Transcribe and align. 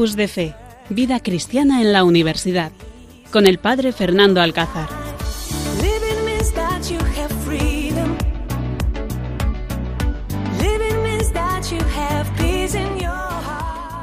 Campus 0.00 0.16
de 0.16 0.28
Fe, 0.28 0.54
Vida 0.88 1.20
Cristiana 1.20 1.82
en 1.82 1.92
la 1.92 2.04
Universidad, 2.04 2.72
con 3.30 3.46
el 3.46 3.58
Padre 3.58 3.92
Fernando 3.92 4.40
Alcázar. 4.40 4.88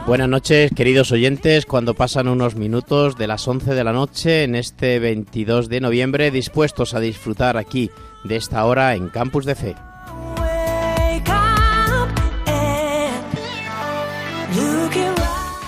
Buenas 0.06 0.30
noches, 0.30 0.70
queridos 0.76 1.12
oyentes. 1.12 1.66
Cuando 1.66 1.96
pasan 1.96 2.28
unos 2.28 2.54
minutos 2.54 3.18
de 3.18 3.26
las 3.26 3.48
11 3.48 3.74
de 3.74 3.84
la 3.84 3.92
noche 3.92 4.44
en 4.44 4.54
este 4.54 5.00
22 5.00 5.68
de 5.68 5.82
noviembre, 5.82 6.30
dispuestos 6.30 6.94
a 6.94 7.00
disfrutar 7.00 7.58
aquí 7.58 7.90
de 8.24 8.36
esta 8.36 8.64
hora 8.66 8.94
en 8.94 9.10
Campus 9.10 9.46
de 9.46 9.56
Fe. 9.56 9.87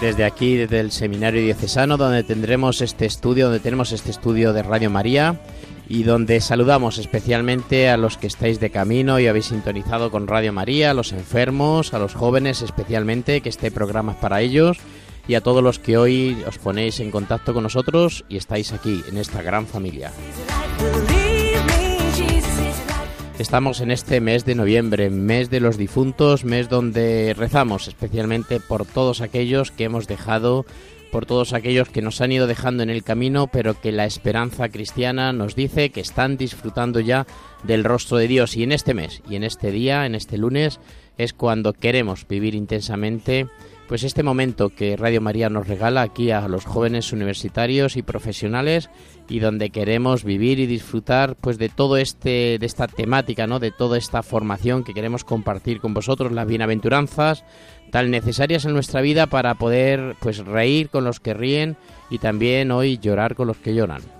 Desde 0.01 0.23
aquí, 0.23 0.55
desde 0.55 0.79
el 0.79 0.91
Seminario 0.91 1.41
Diocesano, 1.41 1.97
donde 1.97 2.23
tendremos 2.23 2.81
este 2.81 3.05
estudio, 3.05 3.45
donde 3.45 3.59
tenemos 3.59 3.91
este 3.91 4.11
estudio 4.11 4.53
de 4.53 4.63
Radio 4.63 4.89
María 4.89 5.41
y 5.89 6.03
donde 6.03 6.39
saludamos 6.39 6.99
especialmente 6.99 7.89
a 7.89 7.97
los 7.97 8.17
que 8.17 8.27
estáis 8.27 8.61
de 8.61 8.69
camino 8.69 9.19
y 9.19 9.27
habéis 9.27 9.47
sintonizado 9.47 10.09
con 10.09 10.27
Radio 10.27 10.53
María, 10.53 10.91
a 10.91 10.93
los 10.93 11.11
enfermos, 11.11 11.93
a 11.93 11.99
los 11.99 12.13
jóvenes 12.13 12.61
especialmente, 12.61 13.41
que 13.41 13.49
este 13.49 13.71
programa 13.71 14.13
es 14.13 14.17
para 14.19 14.41
ellos, 14.41 14.77
y 15.27 15.35
a 15.35 15.41
todos 15.41 15.61
los 15.61 15.79
que 15.79 15.97
hoy 15.97 16.37
os 16.47 16.59
ponéis 16.59 16.99
en 17.01 17.11
contacto 17.11 17.53
con 17.53 17.63
nosotros 17.63 18.23
y 18.29 18.37
estáis 18.37 18.71
aquí 18.71 19.03
en 19.09 19.17
esta 19.17 19.41
gran 19.41 19.67
familia. 19.67 20.11
Estamos 23.39 23.79
en 23.79 23.89
este 23.89 24.19
mes 24.19 24.43
de 24.43 24.53
noviembre, 24.53 25.09
mes 25.09 25.49
de 25.49 25.61
los 25.61 25.77
difuntos, 25.77 26.43
mes 26.43 26.67
donde 26.67 27.33
rezamos 27.37 27.87
especialmente 27.87 28.59
por 28.59 28.85
todos 28.85 29.21
aquellos 29.21 29.71
que 29.71 29.85
hemos 29.85 30.07
dejado 30.07 30.65
por 31.09 31.25
todos 31.25 31.53
aquellos 31.53 31.87
que 31.87 32.01
nos 32.01 32.19
han 32.19 32.33
ido 32.33 32.47
dejando 32.47 32.83
en 32.83 32.89
el 32.89 33.03
camino, 33.03 33.47
pero 33.47 33.79
que 33.79 33.93
la 33.93 34.05
esperanza 34.05 34.67
cristiana 34.67 35.31
nos 35.31 35.55
dice 35.55 35.89
que 35.89 36.01
están 36.01 36.35
disfrutando 36.35 36.99
ya 36.99 37.25
del 37.63 37.85
rostro 37.85 38.17
de 38.17 38.27
Dios. 38.27 38.57
Y 38.57 38.63
en 38.63 38.73
este 38.73 38.93
mes, 38.93 39.21
y 39.27 39.35
en 39.35 39.45
este 39.45 39.71
día, 39.71 40.05
en 40.05 40.15
este 40.15 40.37
lunes, 40.37 40.79
es 41.17 41.31
cuando 41.31 41.71
queremos 41.71 42.27
vivir 42.27 42.55
intensamente 42.55 43.47
pues 43.89 44.03
este 44.03 44.21
momento 44.21 44.69
que 44.69 44.95
Radio 44.95 45.19
María 45.19 45.49
nos 45.49 45.67
regala 45.67 46.03
aquí 46.03 46.29
a 46.29 46.47
los 46.47 46.63
jóvenes 46.63 47.11
universitarios 47.11 47.97
y 47.97 48.03
profesionales 48.03 48.91
y 49.27 49.39
donde 49.39 49.71
queremos 49.71 50.23
vivir 50.23 50.59
y 50.59 50.67
disfrutar 50.67 51.35
pues 51.35 51.57
de 51.57 51.69
todo 51.69 51.97
este 51.97 52.59
de 52.59 52.65
esta 52.67 52.87
temática, 52.87 53.47
¿no? 53.47 53.57
De 53.57 53.71
toda 53.71 53.97
esta 53.97 54.21
formación 54.21 54.83
que 54.83 54.93
queremos 54.93 55.23
compartir 55.23 55.81
con 55.81 55.95
vosotros, 55.95 56.31
las 56.31 56.45
bienaventuranzas 56.45 57.43
tan 57.89 58.11
necesarias 58.11 58.63
en 58.65 58.73
nuestra 58.73 59.01
vida 59.01 59.25
para 59.25 59.55
poder 59.55 60.15
pues 60.19 60.37
reír 60.45 60.89
con 60.89 61.03
los 61.03 61.19
que 61.19 61.33
ríen 61.33 61.75
y 62.11 62.19
también 62.19 62.69
hoy 62.69 62.99
llorar 62.99 63.33
con 63.33 63.47
los 63.47 63.57
que 63.57 63.73
lloran. 63.73 64.18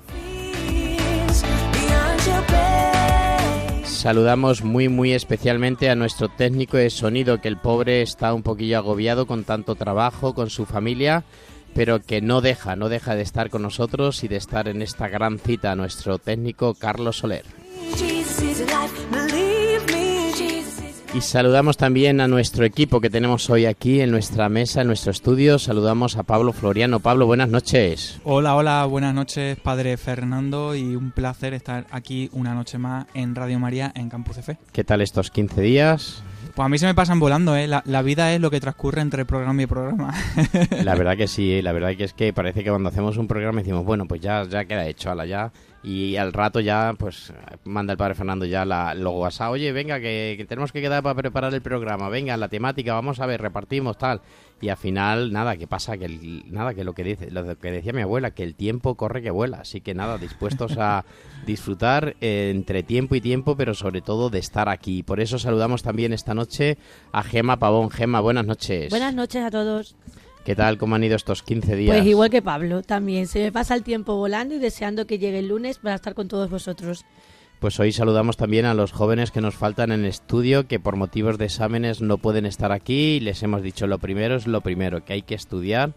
Saludamos 3.99 4.63
muy 4.63 4.87
muy 4.87 5.11
especialmente 5.11 5.89
a 5.89 5.95
nuestro 5.95 6.29
técnico 6.29 6.77
de 6.77 6.89
sonido, 6.89 7.41
que 7.41 7.49
el 7.49 7.57
pobre 7.57 8.01
está 8.01 8.33
un 8.33 8.43
poquillo 8.43 8.77
agobiado 8.77 9.27
con 9.27 9.43
tanto 9.43 9.75
trabajo, 9.75 10.33
con 10.33 10.49
su 10.49 10.65
familia, 10.65 11.25
pero 11.73 12.01
que 12.01 12.21
no 12.21 12.39
deja, 12.39 12.77
no 12.77 12.87
deja 12.87 13.15
de 13.15 13.23
estar 13.23 13.49
con 13.49 13.61
nosotros 13.61 14.23
y 14.23 14.29
de 14.29 14.37
estar 14.37 14.69
en 14.69 14.81
esta 14.81 15.09
gran 15.09 15.37
cita, 15.37 15.75
nuestro 15.75 16.17
técnico 16.17 16.75
Carlos 16.75 17.17
Soler. 17.17 17.43
Y 21.11 21.21
saludamos 21.21 21.75
también 21.75 22.21
a 22.21 22.27
nuestro 22.27 22.65
equipo 22.65 23.01
que 23.01 23.09
tenemos 23.09 23.49
hoy 23.49 23.65
aquí 23.65 23.99
en 23.99 24.11
nuestra 24.11 24.47
mesa, 24.47 24.81
en 24.81 24.87
nuestro 24.87 25.11
estudio. 25.11 25.57
Saludamos 25.57 26.15
a 26.17 26.23
Pablo 26.23 26.53
Floriano. 26.53 26.99
Pablo, 26.99 27.25
buenas 27.25 27.49
noches. 27.49 28.21
Hola, 28.23 28.55
hola, 28.55 28.85
buenas 28.85 29.15
noches, 29.15 29.57
padre 29.57 29.97
Fernando, 29.97 30.75
y 30.75 30.95
un 30.95 31.09
placer 31.09 31.55
estar 31.55 31.87
aquí 31.89 32.29
una 32.31 32.53
noche 32.53 32.77
más 32.77 33.07
en 33.15 33.33
Radio 33.33 33.57
María 33.57 33.91
en 33.95 34.07
Campus 34.07 34.37
F. 34.37 34.55
¿Qué 34.71 34.83
tal 34.83 35.01
estos 35.01 35.31
15 35.31 35.61
días? 35.61 36.21
Pues 36.53 36.63
a 36.63 36.69
mí 36.69 36.77
se 36.77 36.85
me 36.85 36.93
pasan 36.93 37.19
volando, 37.19 37.55
¿eh? 37.55 37.67
La, 37.67 38.01
vida 38.03 38.31
es 38.33 38.39
lo 38.39 38.51
que 38.51 38.59
transcurre 38.59 39.01
entre 39.01 39.25
programa 39.25 39.63
y 39.63 39.65
programa. 39.65 40.13
la 40.83 40.93
verdad 40.93 41.17
que 41.17 41.27
sí, 41.27 41.53
¿eh? 41.53 41.63
la 41.63 41.71
verdad 41.71 41.95
que 41.97 42.03
es 42.03 42.13
que 42.13 42.33
parece 42.33 42.63
que 42.63 42.69
cuando 42.69 42.89
hacemos 42.89 43.17
un 43.17 43.27
programa 43.27 43.61
decimos, 43.61 43.83
bueno, 43.83 44.05
pues 44.07 44.21
ya, 44.21 44.43
ya 44.43 44.65
queda 44.65 44.85
hecho, 44.85 45.09
ala, 45.09 45.25
ya 45.25 45.51
y 45.81 46.17
al 46.17 46.33
rato 46.33 46.59
ya 46.59 46.93
pues 46.97 47.31
manda 47.63 47.93
el 47.93 47.97
padre 47.97 48.15
Fernando 48.15 48.45
ya 48.45 48.65
la, 48.65 48.93
luego 48.93 49.21
WhatsApp, 49.21 49.51
oye, 49.51 49.71
venga, 49.71 49.99
que, 49.99 50.45
tenemos 50.47 50.71
que 50.71 50.81
quedar 50.81 51.03
para 51.03 51.15
preparar 51.15 51.53
el 51.53 51.61
programa, 51.61 52.09
venga, 52.09 52.35
la 52.35 52.49
temática, 52.49 52.93
vamos 52.93 53.19
a 53.19 53.25
ver, 53.25 53.41
repartimos 53.41 53.97
tal. 53.97 54.21
Y 54.61 54.67
al 54.67 54.75
final, 54.75 55.31
nada, 55.31 55.55
que 55.55 55.67
pasa? 55.67 55.97
Que 55.97 56.09
nada, 56.47 56.73
que 56.73 56.83
lo 56.83 56.91
que 56.91 57.05
dice, 57.05 57.31
lo 57.31 57.57
que 57.57 57.71
decía 57.71 57.93
mi 57.93 58.01
abuela, 58.01 58.31
que 58.31 58.43
el 58.43 58.55
tiempo 58.55 58.95
corre 58.95 59.21
que 59.21 59.31
vuela. 59.31 59.59
Así 59.61 59.79
que 59.79 59.93
nada, 59.93 60.17
dispuestos 60.17 60.77
a 60.77 61.05
disfrutar 61.45 62.17
eh, 62.19 62.51
entre 62.53 62.83
tiempo 62.83 63.15
y 63.15 63.21
tiempo, 63.21 63.55
pero 63.55 63.73
sobre 63.73 64.01
todo 64.01 64.29
de 64.29 64.39
estar 64.39 64.67
aquí. 64.67 65.01
Por 65.01 65.21
eso 65.21 65.39
saludamos 65.39 65.81
también 65.81 66.11
esta 66.11 66.33
noche 66.33 66.77
a 67.13 67.23
Gema 67.23 67.57
Pavón. 67.57 67.89
Gema, 67.89 68.19
buenas 68.19 68.45
noches. 68.45 68.89
Buenas 68.89 69.13
noches 69.13 69.45
a 69.45 69.49
todos. 69.49 69.95
¿Qué 70.49 70.55
tal? 70.55 70.79
¿Cómo 70.79 70.95
han 70.95 71.03
ido 71.03 71.15
estos 71.15 71.43
15 71.43 71.75
días? 71.75 71.95
Pues 71.95 72.07
igual 72.07 72.31
que 72.31 72.41
Pablo, 72.41 72.81
también. 72.81 73.27
Se 73.27 73.37
me 73.37 73.51
pasa 73.51 73.75
el 73.75 73.83
tiempo 73.83 74.15
volando 74.15 74.55
y 74.55 74.57
deseando 74.57 75.05
que 75.05 75.19
llegue 75.19 75.37
el 75.37 75.49
lunes 75.49 75.77
para 75.77 75.93
estar 75.93 76.15
con 76.15 76.27
todos 76.27 76.49
vosotros. 76.49 77.05
Pues 77.59 77.79
hoy 77.79 77.91
saludamos 77.91 78.35
también 78.35 78.65
a 78.65 78.73
los 78.73 78.91
jóvenes 78.91 79.29
que 79.29 79.41
nos 79.41 79.53
faltan 79.53 79.91
en 79.91 80.05
estudio, 80.05 80.67
que 80.67 80.79
por 80.79 80.95
motivos 80.95 81.37
de 81.37 81.45
exámenes 81.45 82.01
no 82.01 82.17
pueden 82.17 82.47
estar 82.47 82.71
aquí. 82.71 83.17
Y 83.17 83.19
les 83.19 83.43
hemos 83.43 83.61
dicho 83.61 83.85
lo 83.85 83.99
primero 83.99 84.37
es 84.37 84.47
lo 84.47 84.61
primero, 84.61 85.05
que 85.05 85.13
hay 85.13 85.21
que 85.21 85.35
estudiar. 85.35 85.93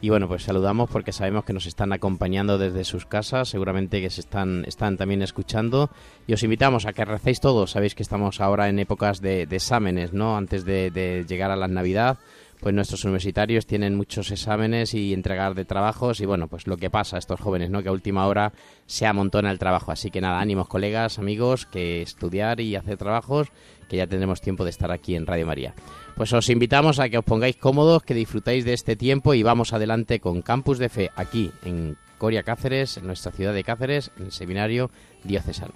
Y 0.00 0.10
bueno, 0.10 0.28
pues 0.28 0.44
saludamos 0.44 0.88
porque 0.88 1.10
sabemos 1.10 1.44
que 1.44 1.54
nos 1.54 1.66
están 1.66 1.92
acompañando 1.92 2.58
desde 2.58 2.84
sus 2.84 3.06
casas, 3.06 3.48
seguramente 3.48 4.00
que 4.00 4.10
se 4.10 4.20
están, 4.20 4.64
están 4.68 4.98
también 4.98 5.22
escuchando. 5.22 5.90
Y 6.28 6.32
os 6.32 6.44
invitamos 6.44 6.86
a 6.86 6.92
que 6.92 7.04
recéis 7.04 7.40
todos. 7.40 7.72
Sabéis 7.72 7.96
que 7.96 8.04
estamos 8.04 8.40
ahora 8.40 8.68
en 8.68 8.78
épocas 8.78 9.20
de, 9.20 9.48
exámenes, 9.50 10.12
¿no? 10.12 10.36
Antes 10.36 10.64
de, 10.64 10.92
de 10.92 11.24
llegar 11.26 11.50
a 11.50 11.56
la 11.56 11.66
Navidad 11.66 12.18
pues 12.60 12.74
nuestros 12.74 13.04
universitarios 13.04 13.66
tienen 13.66 13.94
muchos 13.94 14.30
exámenes 14.30 14.94
y 14.94 15.12
entregar 15.12 15.54
de 15.54 15.64
trabajos 15.64 16.20
y 16.20 16.26
bueno, 16.26 16.48
pues 16.48 16.66
lo 16.66 16.76
que 16.76 16.90
pasa 16.90 17.16
a 17.16 17.18
estos 17.18 17.40
jóvenes, 17.40 17.70
¿no? 17.70 17.82
Que 17.82 17.88
a 17.88 17.92
última 17.92 18.26
hora 18.26 18.52
se 18.86 19.06
amontona 19.06 19.50
el 19.50 19.58
trabajo. 19.58 19.92
Así 19.92 20.10
que 20.10 20.20
nada, 20.20 20.40
ánimos 20.40 20.68
colegas, 20.68 21.18
amigos, 21.18 21.66
que 21.66 22.02
estudiar 22.02 22.60
y 22.60 22.76
hacer 22.76 22.96
trabajos, 22.96 23.48
que 23.88 23.96
ya 23.96 24.06
tendremos 24.06 24.40
tiempo 24.40 24.64
de 24.64 24.70
estar 24.70 24.90
aquí 24.90 25.14
en 25.14 25.26
Radio 25.26 25.46
María. 25.46 25.74
Pues 26.16 26.32
os 26.32 26.48
invitamos 26.48 26.98
a 26.98 27.08
que 27.08 27.18
os 27.18 27.24
pongáis 27.24 27.56
cómodos, 27.56 28.02
que 28.02 28.14
disfrutáis 28.14 28.64
de 28.64 28.72
este 28.72 28.96
tiempo 28.96 29.34
y 29.34 29.42
vamos 29.42 29.72
adelante 29.72 30.20
con 30.20 30.42
Campus 30.42 30.78
de 30.78 30.88
Fe 30.88 31.10
aquí 31.14 31.50
en 31.64 31.96
Coria 32.18 32.42
Cáceres, 32.42 32.96
en 32.96 33.06
nuestra 33.06 33.32
ciudad 33.32 33.52
de 33.52 33.64
Cáceres, 33.64 34.10
en 34.16 34.26
el 34.26 34.32
seminario 34.32 34.90
diocesano. 35.24 35.74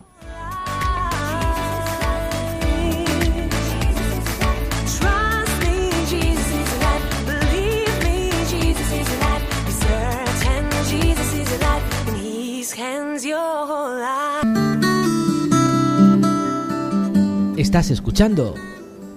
Estás 17.58 17.90
escuchando 17.90 18.54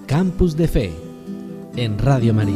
Campus 0.06 0.58
de 0.58 0.68
Fe 0.68 0.92
en 1.74 1.98
Radio 1.98 2.34
María. 2.34 2.54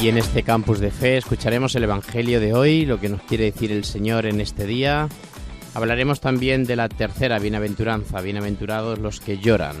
Y 0.00 0.08
en 0.08 0.18
este 0.18 0.42
campus 0.42 0.80
de 0.80 0.90
fe 0.90 1.18
escucharemos 1.18 1.76
el 1.76 1.84
Evangelio 1.84 2.40
de 2.40 2.52
hoy, 2.52 2.84
lo 2.84 2.98
que 2.98 3.08
nos 3.08 3.22
quiere 3.22 3.44
decir 3.44 3.70
el 3.70 3.84
Señor 3.84 4.26
en 4.26 4.40
este 4.40 4.66
día. 4.66 5.08
Hablaremos 5.74 6.20
también 6.20 6.64
de 6.64 6.76
la 6.76 6.88
tercera 6.88 7.38
bienaventuranza, 7.38 8.20
bienaventurados 8.20 8.98
los 8.98 9.20
que 9.20 9.38
lloran. 9.38 9.76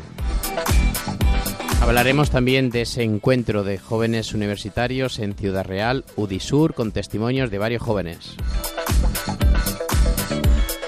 Hablaremos 1.82 2.30
también 2.30 2.70
de 2.70 2.82
ese 2.82 3.02
encuentro 3.02 3.62
de 3.64 3.78
jóvenes 3.78 4.32
universitarios 4.34 5.18
en 5.18 5.34
Ciudad 5.34 5.66
Real, 5.66 6.04
Udisur, 6.16 6.74
con 6.74 6.92
testimonios 6.92 7.50
de 7.50 7.58
varios 7.58 7.82
jóvenes. 7.82 8.36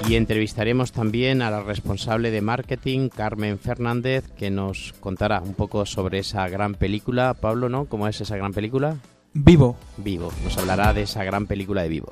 Y 0.08 0.16
entrevistaremos 0.16 0.92
también 0.92 1.42
a 1.42 1.50
la 1.50 1.62
responsable 1.62 2.30
de 2.30 2.40
marketing, 2.40 3.08
Carmen 3.08 3.58
Fernández, 3.58 4.24
que 4.38 4.50
nos 4.50 4.94
contará 5.00 5.40
un 5.40 5.54
poco 5.54 5.84
sobre 5.84 6.20
esa 6.20 6.48
gran 6.48 6.74
película. 6.74 7.34
Pablo, 7.34 7.68
¿no? 7.68 7.86
¿Cómo 7.86 8.06
es 8.08 8.20
esa 8.20 8.36
gran 8.36 8.52
película? 8.52 8.96
Vivo. 9.32 9.76
Vivo. 9.96 10.30
Nos 10.44 10.56
hablará 10.58 10.92
de 10.92 11.02
esa 11.02 11.24
gran 11.24 11.46
película 11.46 11.82
de 11.82 11.88
Vivo 11.88 12.10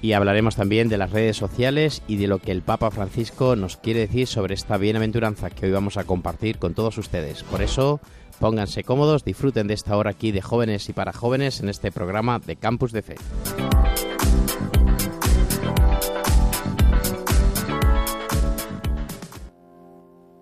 y 0.00 0.12
hablaremos 0.12 0.56
también 0.56 0.88
de 0.88 0.98
las 0.98 1.10
redes 1.10 1.36
sociales 1.36 2.02
y 2.06 2.16
de 2.16 2.28
lo 2.28 2.38
que 2.38 2.52
el 2.52 2.62
Papa 2.62 2.90
Francisco 2.90 3.56
nos 3.56 3.76
quiere 3.76 4.00
decir 4.00 4.26
sobre 4.26 4.54
esta 4.54 4.76
bienaventuranza 4.76 5.50
que 5.50 5.66
hoy 5.66 5.72
vamos 5.72 5.96
a 5.96 6.04
compartir 6.04 6.58
con 6.58 6.74
todos 6.74 6.98
ustedes. 6.98 7.42
Por 7.42 7.62
eso, 7.62 8.00
pónganse 8.38 8.84
cómodos, 8.84 9.24
disfruten 9.24 9.66
de 9.66 9.74
esta 9.74 9.96
hora 9.96 10.10
aquí 10.10 10.32
de 10.32 10.42
jóvenes 10.42 10.88
y 10.88 10.92
para 10.92 11.12
jóvenes 11.12 11.60
en 11.60 11.68
este 11.68 11.90
programa 11.90 12.38
de 12.38 12.56
Campus 12.56 12.92
de 12.92 13.02
Fe. 13.02 13.16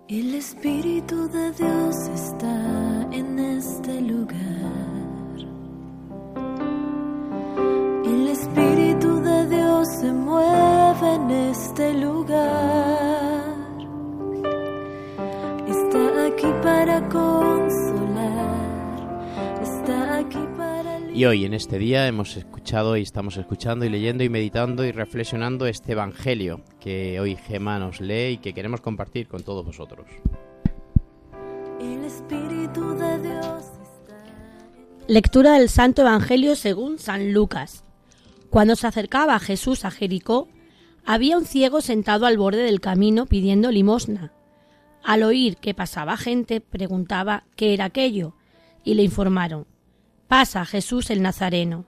El 0.09 0.35
Espíritu 0.35 1.27
de 1.27 1.51
Dios 1.51 1.95
está 2.15 3.09
en 3.11 3.37
este 3.39 3.99
lugar. 3.99 4.37
El 8.05 8.27
Espíritu 8.29 8.96
se 9.99 10.11
mueve 10.11 11.15
en 11.15 11.31
este 11.31 11.93
lugar. 11.95 13.57
Está 15.67 16.25
aquí 16.27 16.47
para 16.61 17.01
consolar. 17.09 18.57
Está 19.61 20.17
aquí 20.19 20.45
para 20.55 20.99
Y 21.11 21.25
hoy 21.25 21.45
en 21.45 21.55
este 21.55 21.79
día 21.79 22.07
hemos 22.07 22.37
escuchado 22.37 22.95
y 22.95 23.01
estamos 23.01 23.37
escuchando 23.37 23.85
y 23.85 23.89
leyendo 23.89 24.23
y 24.23 24.29
meditando 24.29 24.85
y 24.85 24.91
reflexionando 24.91 25.65
este 25.65 25.93
Evangelio 25.93 26.61
que 26.79 27.19
hoy 27.19 27.35
Gema 27.35 27.79
nos 27.79 27.99
lee 27.99 28.33
y 28.33 28.37
que 28.37 28.53
queremos 28.53 28.81
compartir 28.81 29.27
con 29.27 29.41
todos 29.41 29.65
vosotros. 29.65 30.05
El 31.79 32.03
Espíritu 32.03 32.93
de 32.93 33.19
Dios 33.19 33.65
está. 33.81 34.15
Lectura 35.07 35.53
del 35.53 35.69
Santo 35.69 36.03
Evangelio 36.03 36.55
según 36.55 36.99
San 36.99 37.33
Lucas. 37.33 37.86
Cuando 38.57 38.75
se 38.75 38.87
acercaba 38.87 39.37
Jesús 39.37 39.85
a 39.85 39.91
Jericó, 39.91 40.47
había 41.05 41.37
un 41.37 41.45
ciego 41.45 41.79
sentado 41.79 42.25
al 42.25 42.39
borde 42.39 42.63
del 42.63 42.81
camino 42.81 43.27
pidiendo 43.27 43.69
limosna. 43.69 44.33
Al 45.03 45.21
oír 45.21 45.57
que 45.57 45.75
pasaba 45.75 46.17
gente, 46.17 46.59
preguntaba 46.59 47.43
qué 47.55 47.75
era 47.75 47.85
aquello, 47.85 48.33
y 48.83 48.95
le 48.95 49.03
informaron 49.03 49.67
Pasa 50.27 50.65
Jesús 50.65 51.11
el 51.11 51.21
Nazareno. 51.21 51.85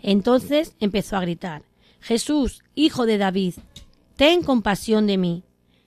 Entonces 0.00 0.76
empezó 0.78 1.16
a 1.16 1.22
gritar 1.22 1.64
Jesús, 1.98 2.62
hijo 2.76 3.04
de 3.04 3.18
David, 3.18 3.54
ten 4.14 4.44
compasión 4.44 5.08
de 5.08 5.18
mí. 5.18 5.42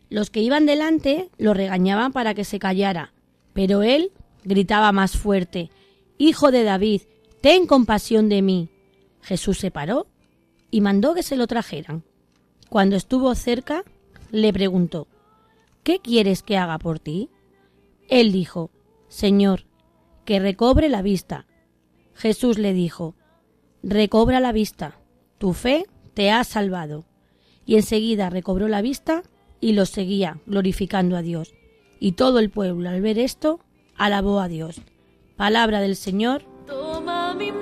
Los 0.10 0.32
que 0.32 0.42
iban 0.42 0.66
delante 0.66 1.30
lo 1.38 1.54
regañaban 1.54 2.12
para 2.12 2.34
que 2.34 2.44
se 2.44 2.60
callara, 2.60 3.14
pero 3.54 3.84
él 3.84 4.12
gritaba 4.44 4.92
más 4.92 5.16
fuerte 5.16 5.72
Hijo 6.18 6.52
de 6.52 6.66
David, 6.66 7.04
ten 7.40 7.68
compasión 7.68 8.28
de 8.28 8.42
mí. 8.42 8.70
Jesús 9.22 9.60
se 9.60 9.72
paró 9.72 10.08
y 10.76 10.82
mandó 10.82 11.14
que 11.14 11.24
se 11.24 11.38
lo 11.38 11.48
trajeran. 11.48 12.04
Cuando 12.68 12.98
estuvo 12.98 13.34
cerca, 13.34 13.86
le 14.30 14.52
preguntó 14.52 15.08
¿Qué 15.84 16.00
quieres 16.00 16.44
que 16.44 16.58
haga 16.58 16.80
por 16.80 17.00
ti? 17.00 17.30
Él 18.10 18.34
dijo 18.34 18.72
Señor, 19.08 19.68
que 20.26 20.38
recobre 20.38 20.90
la 20.90 21.02
vista. 21.02 21.46
Jesús 22.14 22.58
le 22.58 22.74
dijo 22.74 23.16
Recobra 23.84 24.42
la 24.42 24.52
vista, 24.52 25.00
tu 25.38 25.54
fe 25.54 25.86
te 26.14 26.30
ha 26.30 26.44
salvado. 26.44 27.06
Y 27.66 27.76
enseguida 27.78 28.30
recobró 28.30 28.68
la 28.68 28.82
vista 28.82 29.24
y 29.62 29.72
lo 29.72 29.86
seguía, 29.86 30.42
glorificando 30.46 31.16
a 31.16 31.22
Dios. 31.22 31.54
Y 32.02 32.14
todo 32.14 32.40
el 32.40 32.50
pueblo, 32.50 32.90
al 32.90 33.00
ver 33.00 33.18
esto, 33.18 33.62
alabó 33.96 34.42
a 34.42 34.50
Dios. 34.50 34.82
Palabra 35.38 35.80
del 35.80 35.96
Señor. 35.96 36.44
Toma 36.68 37.34
mi 37.34 37.54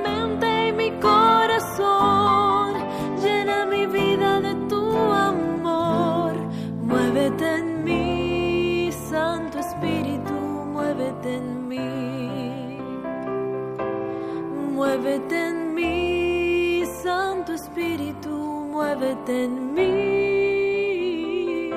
Muévete 15.13 15.48
en 15.48 15.75
mí, 15.75 16.83
Santo 17.04 17.54
Espíritu, 17.54 18.30
muévete 18.31 19.44
en 19.44 19.74
mí. 19.75 21.69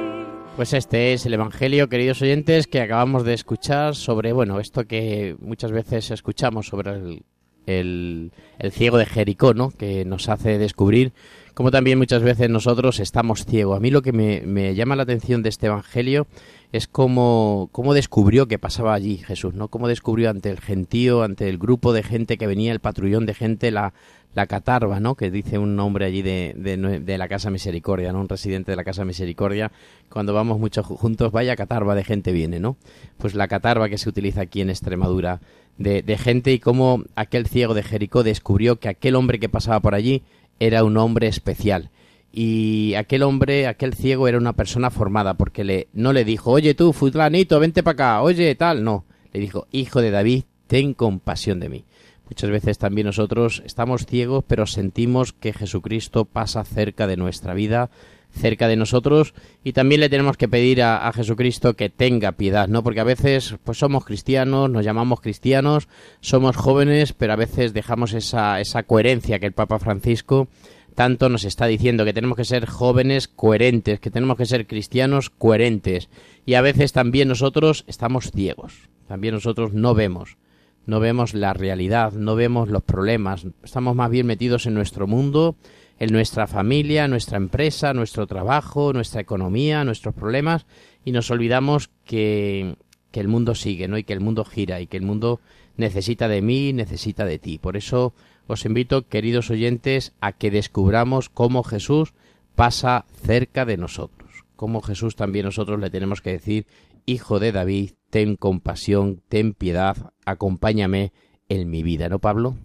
Pues 0.56 0.73
este 0.73 1.12
es 1.12 1.27
el 1.27 1.35
Evangelio, 1.35 1.91
queridos 1.91 2.23
oyentes, 2.23 2.67
que 2.67 2.81
acabamos 2.81 3.25
de 3.25 3.35
escuchar 3.35 3.94
sobre, 3.94 4.33
bueno, 4.33 4.59
esto 4.59 4.87
que 4.87 5.37
muchas 5.38 5.71
veces 5.71 6.11
escuchamos 6.11 6.69
sobre 6.69 6.93
el, 6.93 7.25
el, 7.67 8.33
el 8.59 8.73
ciego 8.73 8.97
de 8.97 9.05
Jericó, 9.05 9.53
¿no? 9.53 9.69
Que 9.69 10.06
nos 10.06 10.31
hace 10.31 10.56
descubrir 10.56 11.12
cómo 11.56 11.70
también 11.70 11.97
muchas 11.97 12.23
veces 12.23 12.50
nosotros 12.50 13.00
estamos 13.00 13.47
ciegos. 13.47 13.79
A 13.79 13.81
mí 13.81 13.91
lo 13.91 14.03
que 14.03 14.12
me, 14.12 14.43
me 14.43 14.75
llama 14.75 14.94
la 14.94 15.05
atención 15.05 15.43
de 15.43 15.49
este 15.49 15.69
Evangelio 15.69 16.26
es 16.70 16.87
cómo, 16.87 17.70
cómo 17.73 17.94
descubrió 17.94 18.47
que 18.47 18.58
pasaba 18.58 18.93
allí 18.93 19.17
Jesús, 19.17 19.55
¿no? 19.55 19.69
Cómo 19.69 19.88
descubrió 19.88 20.29
ante 20.29 20.50
el 20.50 20.61
gentío, 20.61 21.23
ante 21.23 21.49
el 21.49 21.56
grupo 21.56 21.94
de 21.94 22.03
gente 22.03 22.37
que 22.37 22.47
venía, 22.47 22.73
el 22.73 22.81
patrullón 22.81 23.25
de 23.25 23.32
gente, 23.32 23.70
la, 23.70 23.94
la 24.35 24.47
catarba, 24.47 25.00
¿no? 25.00 25.14
Que 25.14 25.31
dice 25.31 25.56
un 25.56 25.76
nombre 25.76 26.05
allí 26.05 26.20
de, 26.20 26.53
de, 26.58 26.76
de 26.76 27.19
la 27.19 27.26
Casa 27.26 27.49
Misericordia, 27.49 28.12
¿no? 28.12 28.20
Un 28.20 28.29
residente 28.29 28.73
de 28.73 28.76
la 28.76 28.85
Casa 28.85 29.06
Misericordia. 29.06 29.73
Cuando 30.11 30.35
vamos 30.35 30.59
muchos 30.59 30.85
juntos, 30.85 31.32
vaya 31.32 31.56
catarba 31.56 31.94
de 31.94 32.05
gente 32.05 32.32
viene, 32.32 32.61
¿no? 32.61 32.76
Pues 33.17 33.35
la 33.35 33.49
catarba 33.49 33.88
que 33.88 33.97
se 33.97 34.11
utiliza 34.11 34.43
aquí 34.43 34.61
en 34.61 34.69
Extremadura 34.69 35.41
de, 35.79 36.02
de 36.02 36.19
gente 36.19 36.52
y 36.52 36.59
cómo 36.59 37.02
aquel 37.14 37.47
ciego 37.47 37.73
de 37.73 37.82
Jericó 37.82 38.25
descubrió 38.25 38.76
que 38.76 38.91
aquel 38.91 39.14
hombre 39.14 39.38
que 39.38 39.49
pasaba 39.49 39.81
por 39.81 39.94
allí 39.94 40.23
era 40.61 40.85
un 40.85 40.97
hombre 40.97 41.26
especial. 41.29 41.91
Y 42.32 42.94
aquel 42.94 43.23
hombre, 43.23 43.67
aquel 43.67 43.94
ciego, 43.94 44.29
era 44.29 44.38
una 44.38 44.53
persona 44.53 44.91
formada, 44.91 45.35
porque 45.35 45.64
le, 45.64 45.88
no 45.94 46.12
le 46.12 46.25
dijo, 46.25 46.50
oye 46.50 46.75
tú, 46.75 46.93
fulanito, 46.93 47.58
vente 47.58 47.82
para 47.82 47.93
acá, 47.93 48.23
oye 48.23 48.55
tal, 48.55 48.85
no. 48.85 49.05
Le 49.32 49.41
dijo, 49.41 49.67
hijo 49.73 50.03
de 50.03 50.11
David, 50.11 50.44
ten 50.67 50.93
compasión 50.93 51.61
de 51.61 51.69
mí. 51.69 51.85
Muchas 52.29 52.50
veces 52.50 52.79
también 52.79 53.06
nosotros 53.06 53.62
estamos 53.64 54.05
ciegos, 54.05 54.45
pero 54.47 54.66
sentimos 54.66 55.33
que 55.33 55.52
Jesucristo 55.52 56.25
pasa 56.25 56.64
cerca 56.64 57.07
de 57.07 57.16
nuestra 57.16 57.54
vida, 57.54 57.88
cerca 58.37 58.69
de 58.69 58.76
nosotros, 58.76 59.35
y 59.64 59.73
también 59.73 60.00
le 60.00 60.09
tenemos 60.09 60.37
que 60.37 60.49
pedir 60.49 60.83
a, 60.83 61.09
a, 61.09 61.12
Jesucristo 61.12 61.75
que 61.75 61.88
tenga 61.90 62.33
piedad, 62.33 62.69
¿no? 62.69 62.83
Porque 62.83 63.00
a 63.00 63.05
veces, 63.05 63.57
pues 63.64 63.78
somos 63.78 64.05
cristianos, 64.05 64.71
nos 64.71 64.85
llamamos 64.85 65.21
cristianos, 65.21 65.88
somos 66.21 66.57
jóvenes, 66.57 67.12
pero 67.12 67.33
a 67.33 67.37
veces 67.37 67.73
dejamos 67.73 68.12
esa, 68.12 68.61
esa 68.61 68.83
coherencia 68.85 69.38
que 69.38 69.47
el 69.47 69.52
Papa 69.52 69.78
Francisco 69.78 70.49
tanto 70.97 71.28
nos 71.28 71.45
está 71.45 71.66
diciendo 71.66 72.05
que 72.05 72.14
tenemos 72.14 72.37
que 72.37 72.47
ser 72.47 72.66
jóvenes 72.66 73.28
coherentes, 73.28 74.00
que 74.00 74.11
tenemos 74.11 74.38
que 74.38 74.47
ser 74.47 74.66
cristianos 74.66 75.28
coherentes. 75.28 76.09
Y 76.47 76.55
a 76.55 76.62
veces 76.62 76.93
también 76.93 77.28
nosotros 77.28 77.85
estamos 77.87 78.31
ciegos, 78.33 78.88
también 79.07 79.35
nosotros 79.35 79.75
no 79.75 79.95
vemos, 79.95 80.38
no 80.87 80.99
vemos 80.99 81.35
la 81.35 81.52
realidad, 81.52 82.12
no 82.12 82.35
vemos 82.35 82.71
los 82.71 82.83
problemas, 82.83 83.47
estamos 83.62 83.95
más 83.95 84.11
bien 84.11 84.26
metidos 84.26 84.64
en 84.64 84.73
nuestro 84.73 85.07
mundo, 85.07 85.55
en 85.99 86.12
nuestra 86.12 86.47
familia, 86.47 87.09
nuestra 87.09 87.37
empresa, 87.37 87.95
nuestro 87.95 88.26
trabajo, 88.26 88.93
nuestra 88.93 89.21
economía, 89.21 89.85
nuestros 89.85 90.15
problemas, 90.15 90.67
y 91.05 91.12
nos 91.12 91.31
olvidamos 91.31 91.91
que, 92.05 92.76
que 93.11 93.21
el 93.21 93.29
mundo 93.29 93.55
sigue, 93.55 93.88
¿no? 93.88 93.97
Y 93.97 94.05
que 94.05 94.12
el 94.12 94.21
mundo 94.21 94.45
gira 94.45 94.81
y 94.81 94.87
que 94.87 94.97
el 94.97 95.05
mundo 95.05 95.41
necesita 95.76 96.29
de 96.29 96.43
mí, 96.43 96.73
necesita 96.73 97.25
de 97.25 97.38
ti. 97.38 97.59
Por 97.59 97.76
eso 97.76 98.15
os 98.47 98.65
invito, 98.65 99.09
queridos 99.09 99.50
oyentes, 99.50 100.12
a 100.21 100.33
que 100.33 100.50
descubramos 100.50 101.29
cómo 101.29 101.62
Jesús 101.62 102.15
pasa 102.55 103.05
cerca 103.23 103.65
de 103.65 103.76
nosotros, 103.76 104.45
cómo 104.57 104.81
Jesús 104.81 105.17
también 105.17 105.47
nosotros 105.47 105.81
le 105.81 105.91
tenemos 105.91 106.21
que 106.21 106.33
decir, 106.33 106.67
Hijo 107.09 107.38
de 107.38 107.53
David, 107.53 107.93
ten 108.11 108.35
compasión, 108.35 109.23
ten 109.29 109.55
piedad, 109.55 110.12
acompáñame 110.25 111.12
en 111.49 111.71
mi 111.71 111.85
vida, 111.85 112.09
¿no, 112.09 112.19
Pablo? 112.19 112.57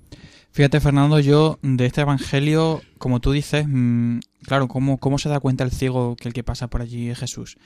Fíjate, 0.51 0.79
Fernando, 0.81 1.20
yo 1.20 1.60
de 1.62 1.86
este 1.86 2.01
Evangelio, 2.01 2.81
como 2.98 3.22
tú 3.22 3.31
dices, 3.31 3.65
mmm, 3.67 4.20
claro, 4.43 4.67
¿cómo, 4.67 4.98
¿cómo 4.98 5.17
se 5.17 5.29
da 5.29 5.39
cuenta 5.39 5.63
el 5.63 5.72
ciego 5.72 6.15
que 6.15 6.27
el 6.27 6.34
que 6.34 6.43
pasa 6.43 6.67
por 6.67 6.81
allí 6.81 7.10
es 7.10 7.20
Jesús? 7.20 7.58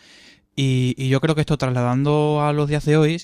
Y, 0.56 0.94
y 0.98 1.10
yo 1.10 1.20
creo 1.20 1.36
que 1.36 1.42
esto 1.42 1.58
trasladando 1.58 2.44
a 2.44 2.54
los 2.54 2.70
días 2.70 2.86
de 2.86 2.98
hoy, 2.98 3.22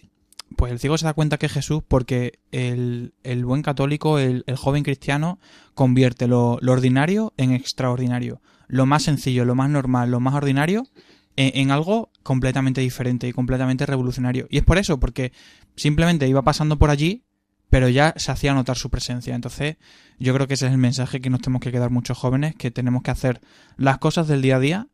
pues 0.56 0.72
el 0.72 0.80
ciego 0.80 0.98
se 0.98 1.06
da 1.06 1.14
cuenta 1.14 1.38
que 1.38 1.46
es 1.46 1.52
Jesús 1.52 1.82
porque 1.88 2.40
el, 2.52 3.14
el 3.24 3.46
buen 3.46 3.62
católico, 3.62 4.20
el, 4.20 4.44
el, 4.48 4.56
joven 4.56 4.84
cristiano, 4.84 5.40
convierte 5.74 6.28
lo, 6.28 6.58
lo, 6.62 6.72
ordinario 6.72 7.34
en 7.38 7.52
extraordinario. 7.52 8.42
Lo 8.68 8.86
más 8.86 9.04
sencillo, 9.04 9.46
lo 9.46 9.56
más 9.56 9.70
normal, 9.70 10.12
lo 10.12 10.20
más 10.20 10.34
ordinario, 10.34 10.88
en, 11.36 11.72
algo 11.72 12.10
completamente 12.24 12.82
diferente 12.82 13.28
y 13.28 13.34
completamente 13.34 13.86
revolucionario. 13.86 14.48
Y 14.50 14.58
es 14.58 14.64
por 14.64 14.78
eso, 14.78 15.00
porque 15.00 15.32
simplemente 15.76 16.28
iba 16.28 16.42
pasando 16.42 16.78
por 16.78 16.90
allí, 16.90 17.24
pero 17.72 17.88
ya 17.88 18.14
se 18.18 18.32
hacía 18.32 18.54
notar 18.54 18.78
su 18.78 18.90
presencia. 18.90 19.34
Entonces, 19.34 19.78
yo 20.20 20.34
creo 20.34 20.46
que 20.46 20.56
ese 20.56 20.68
es 20.68 20.74
el 20.74 20.78
mensaje 20.78 21.22
que 21.22 21.30
nos 21.30 21.40
tenemos 21.40 21.62
que 21.62 21.72
quedar 21.72 21.90
muchos 21.90 22.18
jóvenes, 22.18 22.54
que 22.54 22.70
tenemos 22.70 23.02
que 23.02 23.12
hacer 23.12 23.40
las 23.78 23.98
cosas 23.98 24.28
del 24.28 24.42
día 24.42 24.58
a 24.58 24.60
día 24.60 24.88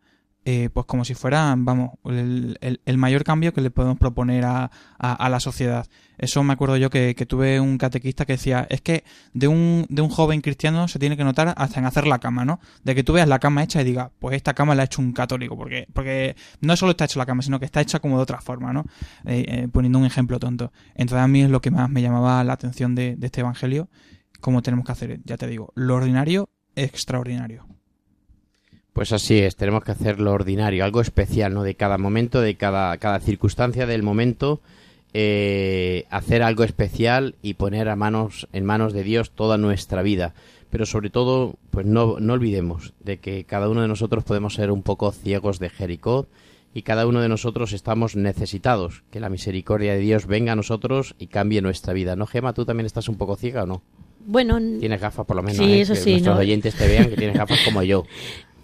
eh, 0.50 0.70
pues 0.74 0.86
como 0.86 1.04
si 1.04 1.14
fuera, 1.14 1.54
vamos, 1.58 1.92
el, 2.06 2.58
el- 2.86 2.98
mayor 2.98 3.26
cambio 3.26 3.54
que 3.54 3.60
le 3.60 3.70
podemos 3.70 3.98
proponer 3.98 4.46
a, 4.46 4.72
a- 4.98 5.14
a 5.14 5.30
la 5.30 5.42
sociedad. 5.42 5.86
Eso 6.18 6.42
me 6.42 6.54
acuerdo 6.54 6.78
yo 6.78 6.90
que, 6.90 7.16
que 7.16 7.26
tuve 7.26 7.60
un 7.60 7.78
catequista 7.78 8.26
que 8.26 8.34
decía, 8.34 8.66
es 8.70 8.80
que 8.80 9.04
de 9.34 9.50
un, 9.50 9.86
de 9.90 10.02
un 10.02 10.08
joven 10.10 10.40
cristiano 10.40 10.88
se 10.88 11.00
tiene 11.00 11.18
que 11.18 11.26
notar 11.26 11.54
hasta 11.58 11.80
en 11.82 11.86
hacer 11.86 12.08
la 12.08 12.20
cama, 12.20 12.46
¿no? 12.46 12.62
De 12.86 12.96
que 12.96 13.04
tú 13.04 13.12
veas 13.12 13.28
la 13.28 13.40
cama 13.40 13.62
hecha 13.62 13.82
y 13.82 13.84
digas, 13.84 14.10
pues 14.20 14.38
esta 14.38 14.54
cama 14.54 14.74
la 14.74 14.84
ha 14.84 14.86
hecho 14.86 15.02
un 15.02 15.12
católico, 15.12 15.58
porque, 15.58 15.86
porque 15.94 16.38
no 16.62 16.78
solo 16.78 16.92
está 16.92 17.04
hecha 17.04 17.20
la 17.20 17.26
cama, 17.26 17.42
sino 17.42 17.60
que 17.60 17.66
está 17.66 17.82
hecha 17.82 18.00
como 18.00 18.16
de 18.16 18.24
otra 18.24 18.40
forma, 18.40 18.72
¿no? 18.72 18.86
Eh, 19.26 19.44
eh, 19.50 19.68
poniendo 19.70 20.00
un 20.00 20.06
ejemplo 20.06 20.40
tonto. 20.40 20.72
Entonces 20.96 21.24
a 21.24 21.28
mí 21.28 21.42
es 21.42 21.50
lo 21.50 21.60
que 21.60 21.72
más 21.72 21.90
me 21.90 22.02
llamaba 22.02 22.42
la 22.46 22.54
atención 22.54 22.96
de, 22.96 23.18
de 23.18 23.26
este 23.26 23.42
evangelio, 23.42 23.90
cómo 24.40 24.62
tenemos 24.62 24.86
que 24.86 24.94
hacer, 24.94 25.20
ya 25.26 25.36
te 25.36 25.46
digo, 25.48 25.74
lo 25.76 25.96
ordinario, 25.96 26.50
extraordinario. 26.76 27.68
Pues 28.98 29.14
así 29.14 29.38
es, 29.38 29.56
tenemos 29.56 29.84
que 29.84 29.92
hacer 29.92 30.20
lo 30.20 30.32
ordinario, 30.32 30.84
algo 30.84 31.02
especial, 31.02 31.54
¿no? 31.54 31.62
De 31.62 31.76
cada 31.76 32.00
momento, 32.00 32.42
de 32.42 32.56
cada, 32.56 32.98
cada 32.98 33.20
circunstancia 33.20 33.86
del 33.86 34.02
momento, 34.02 34.60
eh, 35.14 36.06
hacer 36.10 36.42
algo 36.42 36.64
especial 36.64 37.36
y 37.44 37.54
poner 37.54 37.90
a 37.90 37.96
manos, 37.96 38.48
en 38.54 38.66
manos 38.66 38.94
de 38.94 39.04
Dios 39.04 39.30
toda 39.30 39.60
nuestra 39.60 40.02
vida. 40.02 40.34
Pero 40.72 40.88
sobre 40.88 41.12
todo, 41.12 41.58
pues 41.70 41.86
no, 41.86 42.20
no 42.20 42.34
olvidemos 42.34 42.94
de 43.00 43.20
que 43.20 43.44
cada 43.44 43.70
uno 43.70 43.84
de 43.84 43.88
nosotros 43.88 44.24
podemos 44.24 44.56
ser 44.56 44.72
un 44.72 44.82
poco 44.82 45.12
ciegos 45.12 45.60
de 45.60 45.70
Jericó 45.70 46.26
y 46.74 46.82
cada 46.82 47.06
uno 47.06 47.22
de 47.22 47.30
nosotros 47.30 47.74
estamos 47.74 48.16
necesitados. 48.16 49.04
Que 49.12 49.20
la 49.20 49.30
misericordia 49.30 49.94
de 49.94 50.00
Dios 50.00 50.26
venga 50.26 50.54
a 50.54 50.56
nosotros 50.56 51.14
y 51.20 51.28
cambie 51.28 51.62
nuestra 51.62 51.94
vida. 51.94 52.16
¿No, 52.16 52.26
Gema? 52.26 52.54
¿Tú 52.54 52.66
también 52.66 52.88
estás 52.88 53.10
un 53.10 53.18
poco 53.18 53.36
ciega 53.36 53.62
o 53.62 53.68
no? 53.68 53.84
Bueno, 54.26 54.60
Tienes 54.80 55.00
gafas 55.00 55.26
por 55.26 55.38
lo 55.38 55.44
menos, 55.44 55.58
Sí, 55.58 55.72
¿eh? 55.72 55.82
eso 55.82 55.94
que 55.94 56.00
sí, 56.00 56.12
nuestros 56.14 56.36
¿no? 56.36 56.42
oyentes 56.42 56.76
te 56.76 56.88
vean 56.88 57.10
que 57.10 57.16
tienes 57.16 57.38
gafas 57.38 57.60
como 57.64 57.84
yo. 57.84 58.04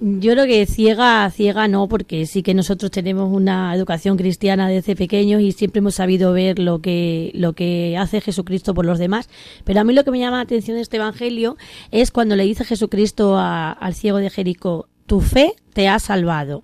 Yo 0.05 0.33
creo 0.33 0.45
que 0.45 0.65
ciega, 0.65 1.29
ciega 1.29 1.69
no, 1.69 1.88
porque 1.88 2.25
sí 2.25 2.43
que 2.43 2.53
nosotros 2.53 2.91
tenemos 2.91 3.31
una 3.31 3.74
educación 3.74 4.17
cristiana 4.17 4.67
desde 4.67 4.98
pequeños 4.98 5.41
y 5.41 5.53
siempre 5.53 5.79
hemos 5.79 5.95
sabido 5.95 6.33
ver 6.33 6.60
lo 6.60 6.81
que, 6.81 7.31
lo 7.36 7.53
que 7.53 7.95
hace 7.98 8.19
Jesucristo 8.19 8.74
por 8.74 8.86
los 8.86 9.00
demás. 9.00 9.29
Pero 9.63 9.79
a 9.79 9.86
mí 9.86 9.93
lo 9.93 10.03
que 10.03 10.12
me 10.12 10.19
llama 10.19 10.38
la 10.38 10.43
atención 10.43 10.75
de 10.75 10.81
este 10.81 10.98
evangelio 10.98 11.55
es 11.91 12.12
cuando 12.12 12.36
le 12.36 12.43
dice 12.43 12.65
Jesucristo 12.65 13.38
a- 13.38 13.72
al 13.72 13.93
ciego 13.93 14.17
de 14.17 14.29
Jericó, 14.29 14.89
tu 15.05 15.22
fe 15.22 15.53
te 15.72 15.88
ha 15.88 15.98
salvado. 16.00 16.63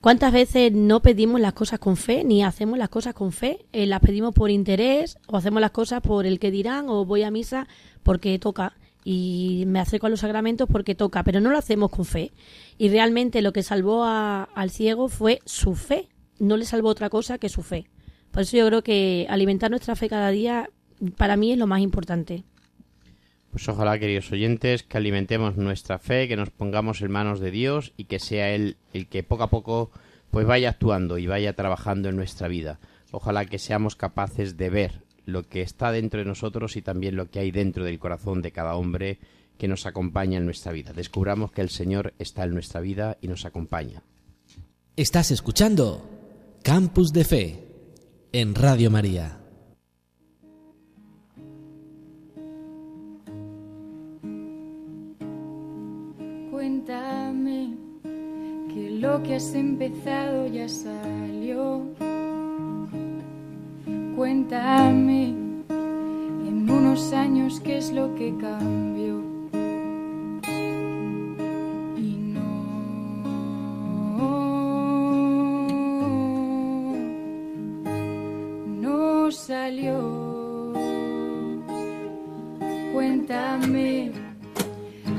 ¿Cuántas 0.00 0.32
veces 0.32 0.72
no 0.72 1.02
pedimos 1.02 1.40
las 1.40 1.52
cosas 1.52 1.78
con 1.78 1.96
fe, 1.96 2.24
ni 2.24 2.42
hacemos 2.42 2.76
las 2.78 2.88
cosas 2.88 3.14
con 3.14 3.30
fe? 3.30 3.64
Eh, 3.72 3.86
las 3.86 4.00
pedimos 4.00 4.34
por 4.34 4.50
interés, 4.50 5.18
o 5.28 5.36
hacemos 5.36 5.60
las 5.60 5.70
cosas 5.70 6.00
por 6.00 6.26
el 6.26 6.40
que 6.40 6.50
dirán, 6.50 6.86
o 6.88 7.04
voy 7.04 7.22
a 7.22 7.30
misa 7.30 7.68
porque 8.02 8.36
toca, 8.40 8.72
y 9.04 9.64
me 9.66 9.80
acerco 9.80 10.06
a 10.06 10.10
los 10.10 10.20
sacramentos 10.20 10.68
porque 10.70 10.94
toca, 10.94 11.24
pero 11.24 11.40
no 11.40 11.50
lo 11.50 11.58
hacemos 11.58 11.90
con 11.90 12.04
fe. 12.04 12.32
Y 12.78 12.88
realmente 12.88 13.42
lo 13.42 13.52
que 13.52 13.62
salvó 13.62 14.04
a- 14.04 14.44
al 14.44 14.70
ciego 14.70 15.08
fue 15.08 15.40
su 15.44 15.74
fe, 15.74 16.08
no 16.38 16.56
le 16.56 16.64
salvó 16.64 16.88
otra 16.88 17.10
cosa 17.10 17.38
que 17.38 17.48
su 17.48 17.62
fe. 17.62 17.86
Por 18.30 18.42
eso 18.42 18.56
yo 18.56 18.66
creo 18.66 18.82
que 18.82 19.26
alimentar 19.28 19.70
nuestra 19.70 19.96
fe 19.96 20.08
cada 20.08 20.30
día, 20.30 20.70
para 21.16 21.36
mí 21.36 21.52
es 21.52 21.58
lo 21.58 21.66
más 21.66 21.80
importante. 21.80 22.44
Pues 23.50 23.68
ojalá, 23.68 23.98
queridos 23.98 24.32
oyentes, 24.32 24.82
que 24.82 24.96
alimentemos 24.96 25.56
nuestra 25.58 25.98
fe, 25.98 26.26
que 26.26 26.36
nos 26.36 26.48
pongamos 26.50 27.02
en 27.02 27.10
manos 27.10 27.38
de 27.38 27.50
Dios 27.50 27.92
y 27.98 28.04
que 28.04 28.18
sea 28.18 28.50
Él 28.54 28.76
el 28.94 29.08
que 29.08 29.22
poco 29.22 29.42
a 29.42 29.50
poco 29.50 29.90
pues 30.30 30.46
vaya 30.46 30.70
actuando 30.70 31.18
y 31.18 31.26
vaya 31.26 31.52
trabajando 31.52 32.08
en 32.08 32.16
nuestra 32.16 32.48
vida. 32.48 32.78
Ojalá 33.10 33.44
que 33.44 33.58
seamos 33.58 33.94
capaces 33.96 34.56
de 34.56 34.70
ver 34.70 35.01
lo 35.24 35.44
que 35.44 35.62
está 35.62 35.92
dentro 35.92 36.20
de 36.20 36.26
nosotros 36.26 36.76
y 36.76 36.82
también 36.82 37.16
lo 37.16 37.30
que 37.30 37.40
hay 37.40 37.50
dentro 37.50 37.84
del 37.84 37.98
corazón 37.98 38.42
de 38.42 38.52
cada 38.52 38.74
hombre 38.74 39.18
que 39.58 39.68
nos 39.68 39.86
acompaña 39.86 40.38
en 40.38 40.44
nuestra 40.44 40.72
vida. 40.72 40.92
Descubramos 40.92 41.52
que 41.52 41.60
el 41.60 41.70
Señor 41.70 42.14
está 42.18 42.44
en 42.44 42.54
nuestra 42.54 42.80
vida 42.80 43.18
y 43.20 43.28
nos 43.28 43.44
acompaña. 43.44 44.02
Estás 44.96 45.30
escuchando 45.30 46.08
Campus 46.62 47.12
de 47.12 47.24
Fe 47.24 47.64
en 48.32 48.54
Radio 48.54 48.90
María. 48.90 49.38
Cuéntame 56.50 57.76
que 58.74 58.90
lo 58.90 59.22
que 59.22 59.36
has 59.36 59.54
empezado 59.54 60.46
ya 60.48 60.68
salió. 60.68 62.11
Cuéntame 64.16 65.34
en 65.68 66.70
unos 66.70 67.12
años 67.12 67.60
qué 67.60 67.78
es 67.78 67.90
lo 67.92 68.14
que 68.14 68.34
cambió. 68.36 69.22
Y 71.96 72.16
no, 72.34 72.42
no 78.80 79.30
salió. 79.30 80.72
Cuéntame 82.92 84.12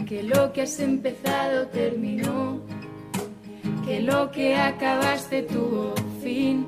que 0.05 0.21
lo 0.21 0.53
que 0.53 0.61
has 0.61 0.79
empezado 0.79 1.65
terminó, 1.67 2.59
que 3.85 4.01
lo 4.01 4.29
que 4.29 4.55
acabaste 4.55 5.41
tuvo 5.41 5.95
fin, 6.21 6.67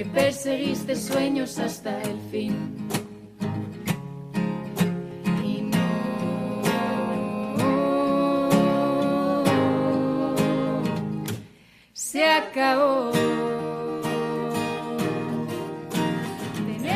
que 0.00 0.06
perseguiste 0.06 0.96
sueños 0.96 1.58
hasta 1.58 2.00
el 2.00 2.18
fin. 2.30 2.56
Y 5.44 5.60
no 5.60 5.78
se 11.92 12.24
acabó. 12.24 13.10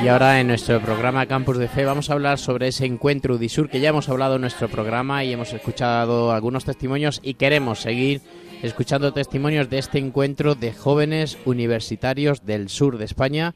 Y 0.03 0.09
ahora 0.09 0.41
en 0.41 0.47
nuestro 0.47 0.81
programa 0.81 1.27
Campus 1.27 1.59
de 1.59 1.69
Fe 1.69 1.85
vamos 1.85 2.09
a 2.09 2.15
hablar 2.15 2.39
sobre 2.39 2.69
ese 2.69 2.87
encuentro 2.87 3.35
Udisur 3.35 3.69
que 3.69 3.81
ya 3.81 3.91
hemos 3.91 4.09
hablado 4.09 4.37
en 4.37 4.41
nuestro 4.41 4.69
programa 4.69 5.25
y 5.25 5.33
hemos 5.35 5.53
escuchado 5.53 6.33
algunos 6.33 6.65
testimonios 6.65 7.21
y 7.23 7.35
queremos 7.35 7.81
seguir 7.81 8.23
escuchando 8.65 9.13
testimonios 9.13 9.69
de 9.69 9.77
este 9.77 9.99
encuentro 9.99 10.55
de 10.55 10.73
jóvenes 10.73 11.37
universitarios 11.45 12.47
del 12.47 12.71
sur 12.71 12.97
de 12.97 13.05
España 13.05 13.55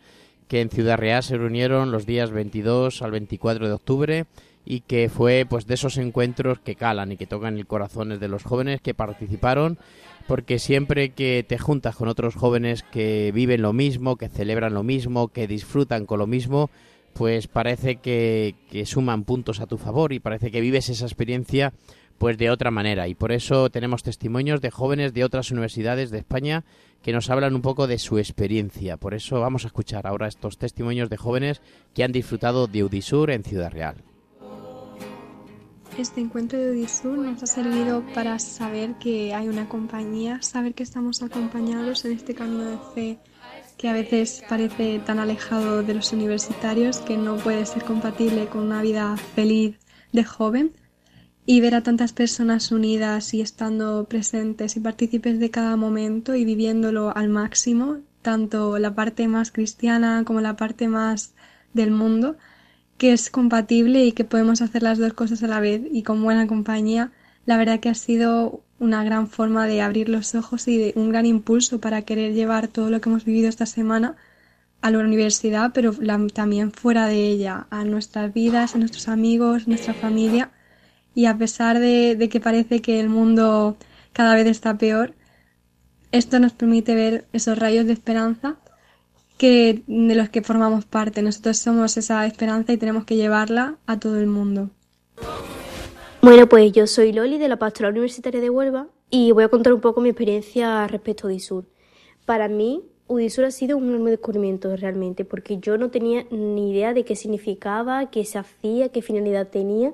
que 0.48 0.60
en 0.60 0.68
Ciudad 0.68 0.98
Real 0.98 1.22
se 1.22 1.38
reunieron 1.38 1.90
los 1.90 2.04
días 2.04 2.30
22 2.30 3.00
al 3.00 3.12
24 3.12 3.68
de 3.68 3.72
octubre 3.72 4.24
y 4.66 4.80
que 4.80 5.08
fue 5.08 5.46
pues 5.48 5.66
de 5.66 5.74
esos 5.74 5.96
encuentros 5.96 6.58
que 6.58 6.74
calan 6.74 7.12
y 7.12 7.16
que 7.16 7.26
tocan 7.26 7.56
el 7.56 7.66
corazón 7.66 8.18
de 8.18 8.28
los 8.28 8.42
jóvenes 8.42 8.82
que 8.82 8.92
participaron 8.92 9.78
porque 10.26 10.58
siempre 10.58 11.08
que 11.10 11.42
te 11.48 11.56
juntas 11.56 11.96
con 11.96 12.08
otros 12.08 12.34
jóvenes 12.34 12.82
que 12.82 13.32
viven 13.34 13.62
lo 13.62 13.72
mismo, 13.72 14.16
que 14.16 14.28
celebran 14.28 14.74
lo 14.74 14.82
mismo, 14.82 15.28
que 15.28 15.46
disfrutan 15.46 16.04
con 16.04 16.18
lo 16.18 16.26
mismo, 16.26 16.68
pues 17.14 17.48
parece 17.48 17.96
que, 17.96 18.56
que 18.70 18.84
suman 18.84 19.24
puntos 19.24 19.60
a 19.60 19.66
tu 19.66 19.78
favor 19.78 20.12
y 20.12 20.20
parece 20.20 20.50
que 20.50 20.60
vives 20.60 20.90
esa 20.90 21.06
experiencia 21.06 21.72
pues 22.18 22.36
de 22.36 22.50
otra 22.50 22.70
manera 22.70 23.08
y 23.08 23.14
por 23.14 23.32
eso 23.32 23.70
tenemos 23.70 24.02
testimonios 24.02 24.60
de 24.60 24.70
jóvenes 24.70 25.14
de 25.14 25.24
otras 25.24 25.50
universidades 25.50 26.10
de 26.10 26.18
España 26.18 26.64
que 27.02 27.12
nos 27.12 27.30
hablan 27.30 27.54
un 27.54 27.62
poco 27.62 27.86
de 27.86 27.98
su 27.98 28.18
experiencia. 28.18 28.96
Por 28.96 29.14
eso 29.14 29.40
vamos 29.40 29.64
a 29.64 29.68
escuchar 29.68 30.06
ahora 30.06 30.26
estos 30.26 30.58
testimonios 30.58 31.08
de 31.08 31.16
jóvenes 31.16 31.62
que 31.94 32.04
han 32.04 32.12
disfrutado 32.12 32.66
de 32.66 32.84
Udisur 32.84 33.30
en 33.30 33.44
Ciudad 33.44 33.70
Real. 33.70 33.96
Este 35.96 36.20
encuentro 36.20 36.58
de 36.58 36.72
Udisur 36.72 37.18
nos 37.18 37.42
ha 37.42 37.46
servido 37.46 38.04
para 38.14 38.38
saber 38.38 38.94
que 39.00 39.34
hay 39.34 39.48
una 39.48 39.68
compañía, 39.68 40.42
saber 40.42 40.74
que 40.74 40.82
estamos 40.82 41.22
acompañados 41.22 42.04
en 42.04 42.12
este 42.12 42.34
camino 42.34 42.64
de 42.64 42.78
fe 42.94 43.18
que 43.76 43.88
a 43.88 43.92
veces 43.92 44.42
parece 44.48 44.98
tan 44.98 45.20
alejado 45.20 45.84
de 45.84 45.94
los 45.94 46.12
universitarios 46.12 46.98
que 46.98 47.16
no 47.16 47.36
puede 47.36 47.64
ser 47.64 47.84
compatible 47.84 48.46
con 48.46 48.62
una 48.62 48.82
vida 48.82 49.16
feliz 49.16 49.78
de 50.12 50.24
joven 50.24 50.72
y 51.50 51.62
ver 51.62 51.74
a 51.74 51.80
tantas 51.82 52.12
personas 52.12 52.70
unidas 52.72 53.32
y 53.32 53.40
estando 53.40 54.04
presentes 54.04 54.76
y 54.76 54.80
partícipes 54.80 55.40
de 55.40 55.50
cada 55.50 55.76
momento 55.76 56.34
y 56.34 56.44
viviéndolo 56.44 57.16
al 57.16 57.30
máximo, 57.30 58.00
tanto 58.20 58.78
la 58.78 58.94
parte 58.94 59.26
más 59.28 59.50
cristiana 59.50 60.24
como 60.26 60.42
la 60.42 60.56
parte 60.56 60.88
más 60.88 61.32
del 61.72 61.90
mundo, 61.90 62.36
que 62.98 63.14
es 63.14 63.30
compatible 63.30 64.04
y 64.04 64.12
que 64.12 64.24
podemos 64.24 64.60
hacer 64.60 64.82
las 64.82 64.98
dos 64.98 65.14
cosas 65.14 65.42
a 65.42 65.48
la 65.48 65.58
vez 65.58 65.80
y 65.90 66.02
con 66.02 66.22
buena 66.22 66.46
compañía, 66.46 67.12
la 67.46 67.56
verdad 67.56 67.80
que 67.80 67.88
ha 67.88 67.94
sido 67.94 68.60
una 68.78 69.02
gran 69.02 69.26
forma 69.26 69.66
de 69.66 69.80
abrir 69.80 70.10
los 70.10 70.34
ojos 70.34 70.68
y 70.68 70.76
de 70.76 70.92
un 70.96 71.08
gran 71.08 71.24
impulso 71.24 71.80
para 71.80 72.02
querer 72.02 72.34
llevar 72.34 72.68
todo 72.68 72.90
lo 72.90 73.00
que 73.00 73.08
hemos 73.08 73.24
vivido 73.24 73.48
esta 73.48 73.64
semana 73.64 74.16
a 74.82 74.90
la 74.90 74.98
universidad, 74.98 75.70
pero 75.72 75.94
también 76.34 76.72
fuera 76.72 77.06
de 77.06 77.26
ella, 77.26 77.68
a 77.70 77.86
nuestras 77.86 78.34
vidas, 78.34 78.74
a 78.74 78.78
nuestros 78.78 79.08
amigos, 79.08 79.66
nuestra 79.66 79.94
familia. 79.94 80.50
Y 81.18 81.26
a 81.26 81.36
pesar 81.36 81.80
de, 81.80 82.28
que 82.30 82.38
parece 82.38 82.80
que 82.80 83.00
el 83.00 83.08
mundo 83.08 83.76
cada 84.12 84.36
vez 84.36 84.46
está 84.46 84.78
peor, 84.78 85.14
esto 86.12 86.38
nos 86.38 86.52
permite 86.52 86.94
ver 86.94 87.24
esos 87.32 87.58
rayos 87.58 87.86
de 87.88 87.92
esperanza 87.92 88.54
que 89.36 89.82
de 89.88 90.14
los 90.14 90.28
que 90.28 90.42
formamos 90.42 90.84
parte. 90.84 91.20
Nosotros 91.22 91.58
somos 91.58 91.96
esa 91.96 92.24
esperanza 92.24 92.72
y 92.72 92.76
tenemos 92.76 93.04
que 93.04 93.16
llevarla 93.16 93.78
a 93.84 93.98
todo 93.98 94.20
el 94.20 94.28
mundo. 94.28 94.70
Bueno, 96.22 96.48
pues 96.48 96.70
yo 96.70 96.86
soy 96.86 97.12
Loli 97.12 97.38
de 97.38 97.48
la 97.48 97.56
Pastoral 97.56 97.94
Universitaria 97.94 98.40
de 98.40 98.50
Huelva 98.50 98.86
y 99.10 99.32
voy 99.32 99.42
a 99.42 99.48
contar 99.48 99.72
un 99.72 99.80
poco 99.80 100.00
mi 100.00 100.10
experiencia 100.10 100.86
respecto 100.86 101.26
a 101.26 101.30
Udisur. 101.30 101.64
Para 102.26 102.46
mí, 102.46 102.84
Udisur 103.08 103.44
ha 103.44 103.50
sido 103.50 103.76
un 103.76 103.88
enorme 103.88 104.12
descubrimiento 104.12 104.76
realmente, 104.76 105.24
porque 105.24 105.58
yo 105.58 105.78
no 105.78 105.90
tenía 105.90 106.26
ni 106.30 106.70
idea 106.70 106.94
de 106.94 107.04
qué 107.04 107.16
significaba, 107.16 108.08
qué 108.08 108.24
se 108.24 108.38
hacía, 108.38 108.90
qué 108.90 109.02
finalidad 109.02 109.48
tenía, 109.48 109.92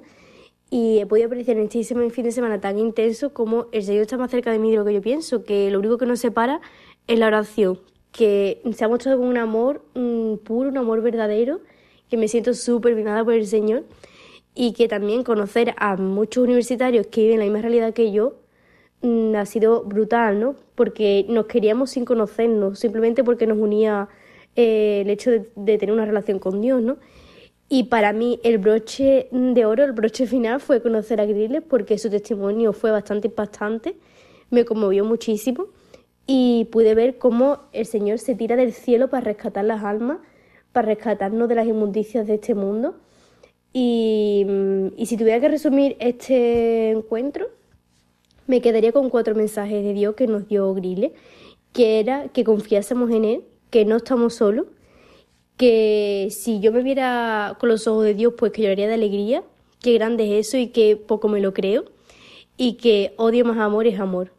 y 0.75 0.99
he 0.99 1.07
podido 1.07 1.27
apreciar 1.27 1.57
en 1.57 1.69
este 1.71 1.85
fin 2.11 2.25
de 2.25 2.33
semana 2.33 2.61
tan 2.61 2.79
intenso 2.79 3.33
como 3.33 3.67
el 3.71 3.85
Señor 3.85 4.03
está 4.03 4.17
más 4.17 4.31
cerca 4.31 4.51
de 4.51 4.59
mí 4.59 4.71
de 4.71 4.79
lo 4.79 4.85
que 4.85 4.95
yo 4.95 5.01
pienso, 5.01 5.45
que 5.45 5.71
lo 5.71 5.79
único 5.79 5.99
que 5.99 6.07
nos 6.07 6.19
separa 6.19 6.61
es 7.07 7.19
la 7.19 7.29
oración, 7.29 7.79
que 8.11 8.61
se 8.75 8.85
ha 8.85 8.89
mostrado 8.89 9.19
con 9.19 9.29
un 9.29 9.39
amor 9.39 9.85
mm, 9.95 10.37
puro, 10.39 10.71
un 10.71 10.79
amor 10.79 11.01
verdadero, 11.01 11.61
que 12.09 12.17
me 12.17 12.27
siento 12.27 12.55
súper 12.55 12.97
mimada 12.97 13.23
por 13.23 13.35
el 13.35 13.47
Señor, 13.47 13.85
y 14.55 14.73
que 14.73 14.89
también 14.89 15.23
conocer 15.23 15.75
a 15.77 15.97
muchos 15.97 16.43
universitarios 16.43 17.07
que 17.07 17.23
viven 17.23 17.39
la 17.39 17.45
misma 17.45 17.61
realidad 17.61 17.95
que 17.95 18.11
yo, 18.11 18.35
Mm, 19.05 19.35
ha 19.37 19.45
sido 19.45 19.85
brutal, 19.85 20.41
¿no? 20.41 20.57
Porque 20.75 21.27
nos 21.29 21.45
queríamos 21.45 21.91
sin 21.91 22.07
conocernos, 22.07 22.79
simplemente 22.79 23.23
porque 23.23 23.47
nos 23.47 23.59
unía 23.59 24.09
eh, 24.57 25.03
el 25.03 25.11
hecho 25.11 25.31
de, 25.31 25.79
tener 25.79 25.93
una 25.93 26.07
relación 26.07 26.39
con 26.39 26.63
Dios, 26.63 26.81
¿no? 26.81 26.97
Y 27.69 27.85
para 27.85 28.13
mí 28.13 28.41
el 28.43 28.59
broche 28.59 29.29
de 29.31 29.65
oro, 29.65 29.85
el 29.85 29.93
broche 29.93 30.27
final 30.27 30.61
fue 30.61 30.83
conocer 30.83 31.21
a 31.21 31.27
Griles 31.27 31.63
porque 31.69 31.99
su 31.99 32.11
testimonio 32.11 32.73
fue 32.73 32.91
bastante 32.91 33.29
impactante, 33.29 33.97
me 34.51 34.65
conmovió 34.65 35.05
muchísimo 35.05 35.67
y 36.27 36.67
pude 36.71 36.95
ver 36.95 37.19
cómo 37.19 37.61
el 37.73 37.87
Señor 37.87 38.19
se 38.19 38.35
tira 38.35 38.57
del 38.57 38.73
cielo 38.73 39.09
para 39.09 39.25
rescatar 39.25 39.65
las 39.65 39.83
almas, 39.83 40.19
para 40.73 40.89
rescatarnos 40.89 41.49
de 41.49 41.55
las 41.55 41.67
inmundicias 41.67 42.27
de 42.27 42.35
este 42.35 42.55
mundo. 42.55 42.97
Y, 43.73 44.45
mm, 44.47 44.87
y 44.97 45.07
si 45.07 45.17
tuviera 45.17 45.41
que 45.41 45.49
resumir 45.49 45.97
este 46.01 46.91
encuentro, 46.91 47.49
me 48.47 48.61
quedaría 48.61 48.93
con 48.93 49.11
cuatro 49.11 49.35
mensajes 49.35 49.83
de 49.83 49.95
Dios 49.95 50.15
que 50.15 50.27
nos 50.27 50.47
dio 50.49 50.73
Grille, 50.75 51.15
que 51.73 51.99
era 51.99 52.29
que 52.29 52.45
confiásemos 52.45 53.11
en 53.11 53.25
Él, 53.25 53.45
que 53.71 53.85
no 53.85 53.97
estamos 53.97 54.35
solos, 54.35 54.67
que 55.57 56.29
si 56.31 56.61
yo 56.61 56.73
me 56.73 56.83
viera 56.83 57.57
con 57.61 57.69
los 57.69 57.87
ojos 57.87 58.05
de 58.05 58.15
Dios, 58.15 58.35
pues 58.37 58.53
que 58.53 58.63
lloraría 58.63 58.89
de 58.89 58.95
alegría, 58.95 59.43
qué 59.81 59.95
grande 59.95 60.39
es 60.39 60.49
eso 60.49 60.57
y 60.57 60.69
que 60.69 60.97
poco 60.97 61.29
me 61.29 61.41
lo 61.41 61.53
creo, 61.53 61.85
y 62.57 62.75
que 62.75 63.15
odio 63.17 63.45
más 63.45 63.59
amor 63.59 63.87
es 63.87 64.01
amor. 64.01 64.33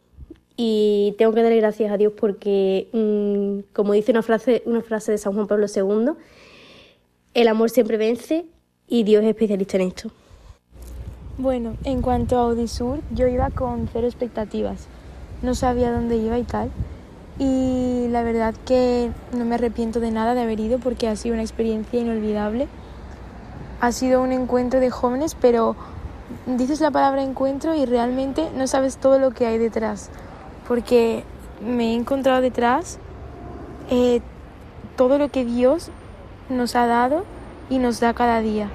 Y 0.56 1.14
tengo 1.18 1.32
que 1.32 1.42
darle 1.42 1.58
gracias 1.58 1.92
a 1.92 1.98
Dios 1.98 2.14
porque, 2.18 2.88
mm, 2.92 3.72
como 3.74 3.92
dice 3.92 4.12
una 4.12 4.22
frase, 4.22 4.62
una 4.64 4.80
frase 4.82 5.12
de 5.12 5.18
San 5.18 5.34
Juan 5.34 5.46
Pablo 5.46 5.66
II, 5.74 6.12
el 7.34 7.48
amor 7.48 7.68
siempre 7.68 7.98
vence 7.98 8.46
y 8.88 9.02
Dios 9.02 9.22
es 9.22 9.28
especialista 9.28 9.76
en 9.76 9.88
esto. 9.88 10.10
Bueno, 11.38 11.76
en 11.84 12.00
cuanto 12.00 12.38
a 12.38 12.44
Audisur, 12.44 13.00
yo 13.14 13.26
iba 13.26 13.50
con 13.50 13.88
cero 13.92 14.06
expectativas. 14.06 14.86
No 15.42 15.54
sabía 15.54 15.92
dónde 15.92 16.16
iba 16.16 16.38
y 16.38 16.44
tal. 16.44 16.70
Y 17.38 18.08
la 18.08 18.22
verdad 18.22 18.54
que 18.64 19.10
no 19.32 19.44
me 19.44 19.56
arrepiento 19.56 20.00
de 20.00 20.10
nada 20.10 20.34
de 20.34 20.42
haber 20.42 20.60
ido 20.60 20.78
porque 20.78 21.08
ha 21.08 21.16
sido 21.16 21.34
una 21.34 21.42
experiencia 21.42 22.00
inolvidable. 22.00 22.68
Ha 23.80 23.92
sido 23.92 24.22
un 24.22 24.32
encuentro 24.32 24.80
de 24.80 24.90
jóvenes, 24.90 25.34
pero 25.34 25.76
dices 26.46 26.80
la 26.80 26.90
palabra 26.90 27.22
encuentro 27.22 27.74
y 27.74 27.84
realmente 27.84 28.48
no 28.56 28.66
sabes 28.66 28.96
todo 28.96 29.18
lo 29.18 29.32
que 29.32 29.46
hay 29.46 29.58
detrás. 29.58 30.10
Porque 30.66 31.24
me 31.60 31.92
he 31.92 31.94
encontrado 31.94 32.40
detrás 32.40 32.98
eh, 33.90 34.20
todo 34.96 35.18
lo 35.18 35.30
que 35.30 35.44
Dios 35.44 35.90
nos 36.48 36.74
ha 36.74 36.86
dado 36.86 37.24
y 37.68 37.78
nos 37.78 38.00
da 38.00 38.14
cada 38.14 38.40
día 38.40 38.70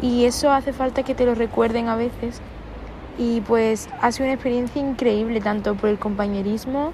y 0.00 0.24
eso 0.24 0.50
hace 0.52 0.72
falta 0.72 1.02
que 1.02 1.14
te 1.14 1.26
lo 1.26 1.34
recuerden 1.34 1.88
a 1.88 1.96
veces. 1.96 2.40
Y 3.18 3.40
pues 3.40 3.88
ha 4.00 4.12
sido 4.12 4.26
una 4.26 4.34
experiencia 4.34 4.80
increíble, 4.80 5.40
tanto 5.40 5.74
por 5.74 5.90
el 5.90 5.98
compañerismo, 5.98 6.92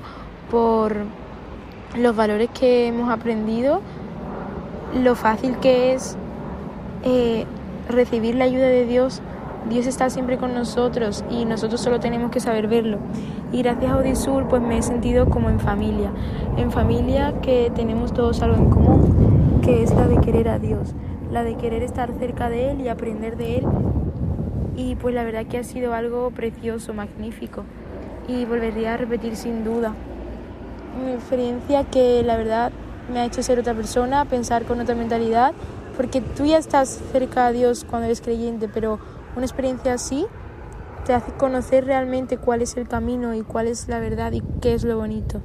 por 0.55 0.95
los 1.99 2.15
valores 2.15 2.49
que 2.51 2.87
hemos 2.87 3.11
aprendido, 3.11 3.81
lo 5.03 5.17
fácil 5.17 5.57
que 5.57 5.95
es 5.95 6.17
eh, 7.03 7.45
recibir 7.89 8.37
la 8.37 8.45
ayuda 8.45 8.67
de 8.67 8.87
Dios. 8.87 9.21
Dios 9.69 9.87
está 9.87 10.11
siempre 10.11 10.39
con 10.39 10.55
nosotros 10.55 11.25
y 11.29 11.45
nosotros 11.45 11.81
solo 11.81 11.99
tenemos 11.99 12.31
que 12.31 12.39
saber 12.39 12.69
verlo. 12.69 12.99
Y 13.51 13.63
gracias 13.63 13.91
a 13.91 13.97
Odisur 13.97 14.47
pues 14.47 14.63
me 14.63 14.79
he 14.79 14.83
sentido 14.83 15.29
como 15.29 15.51
en 15.51 15.59
familia, 15.59 16.13
en 16.57 16.71
familia 16.71 17.35
que 17.43 17.73
tenemos 17.75 18.15
todos 18.15 18.41
algo 18.41 18.55
en 18.57 18.71
común, 18.71 19.61
que 19.61 19.83
es 19.83 19.93
la 19.93 20.07
de 20.07 20.19
querer 20.21 20.49
a 20.51 20.61
Dios 20.61 20.95
la 21.33 21.43
de 21.43 21.57
querer 21.57 21.83
estar 21.83 22.13
cerca 22.21 22.49
de 22.49 22.71
él 22.71 22.81
y 22.81 22.89
aprender 22.89 23.37
de 23.37 23.57
él. 23.57 23.65
Y 24.77 24.95
pues 24.95 25.17
la 25.17 25.25
verdad 25.25 25.47
que 25.47 25.59
ha 25.59 25.65
sido 25.65 25.93
algo 25.93 26.31
precioso, 26.31 26.95
magnífico. 26.95 27.65
Y 28.29 28.45
volvería 28.45 28.95
a 28.95 28.97
repetir 28.97 29.35
sin 29.35 29.65
duda. 29.65 29.95
Una 31.01 31.15
experiencia 31.15 31.85
que 31.85 32.23
la 32.23 32.37
verdad 32.37 32.73
me 33.13 33.21
ha 33.21 33.25
hecho 33.25 33.43
ser 33.43 33.59
otra 33.59 33.75
persona, 33.75 34.25
pensar 34.25 34.65
con 34.65 34.81
otra 34.81 34.95
mentalidad, 34.95 35.53
porque 35.97 36.21
tú 36.21 36.45
ya 36.45 36.59
estás 36.59 37.01
cerca 37.13 37.47
a 37.47 37.53
Dios 37.53 37.85
cuando 37.89 38.07
eres 38.07 38.21
creyente, 38.21 38.69
pero 38.69 38.99
una 39.37 39.45
experiencia 39.45 39.95
así 39.95 40.27
te 41.05 41.13
hace 41.13 41.33
conocer 41.33 41.85
realmente 41.85 42.39
cuál 42.39 42.63
es 42.63 42.77
el 42.77 42.89
camino 42.89 43.35
y 43.35 43.43
cuál 43.43 43.67
es 43.67 43.89
la 43.89 43.99
verdad 43.99 44.33
y 44.33 44.43
qué 44.61 44.75
es 44.75 44.85
lo 44.85 44.97
bonito. 44.97 45.41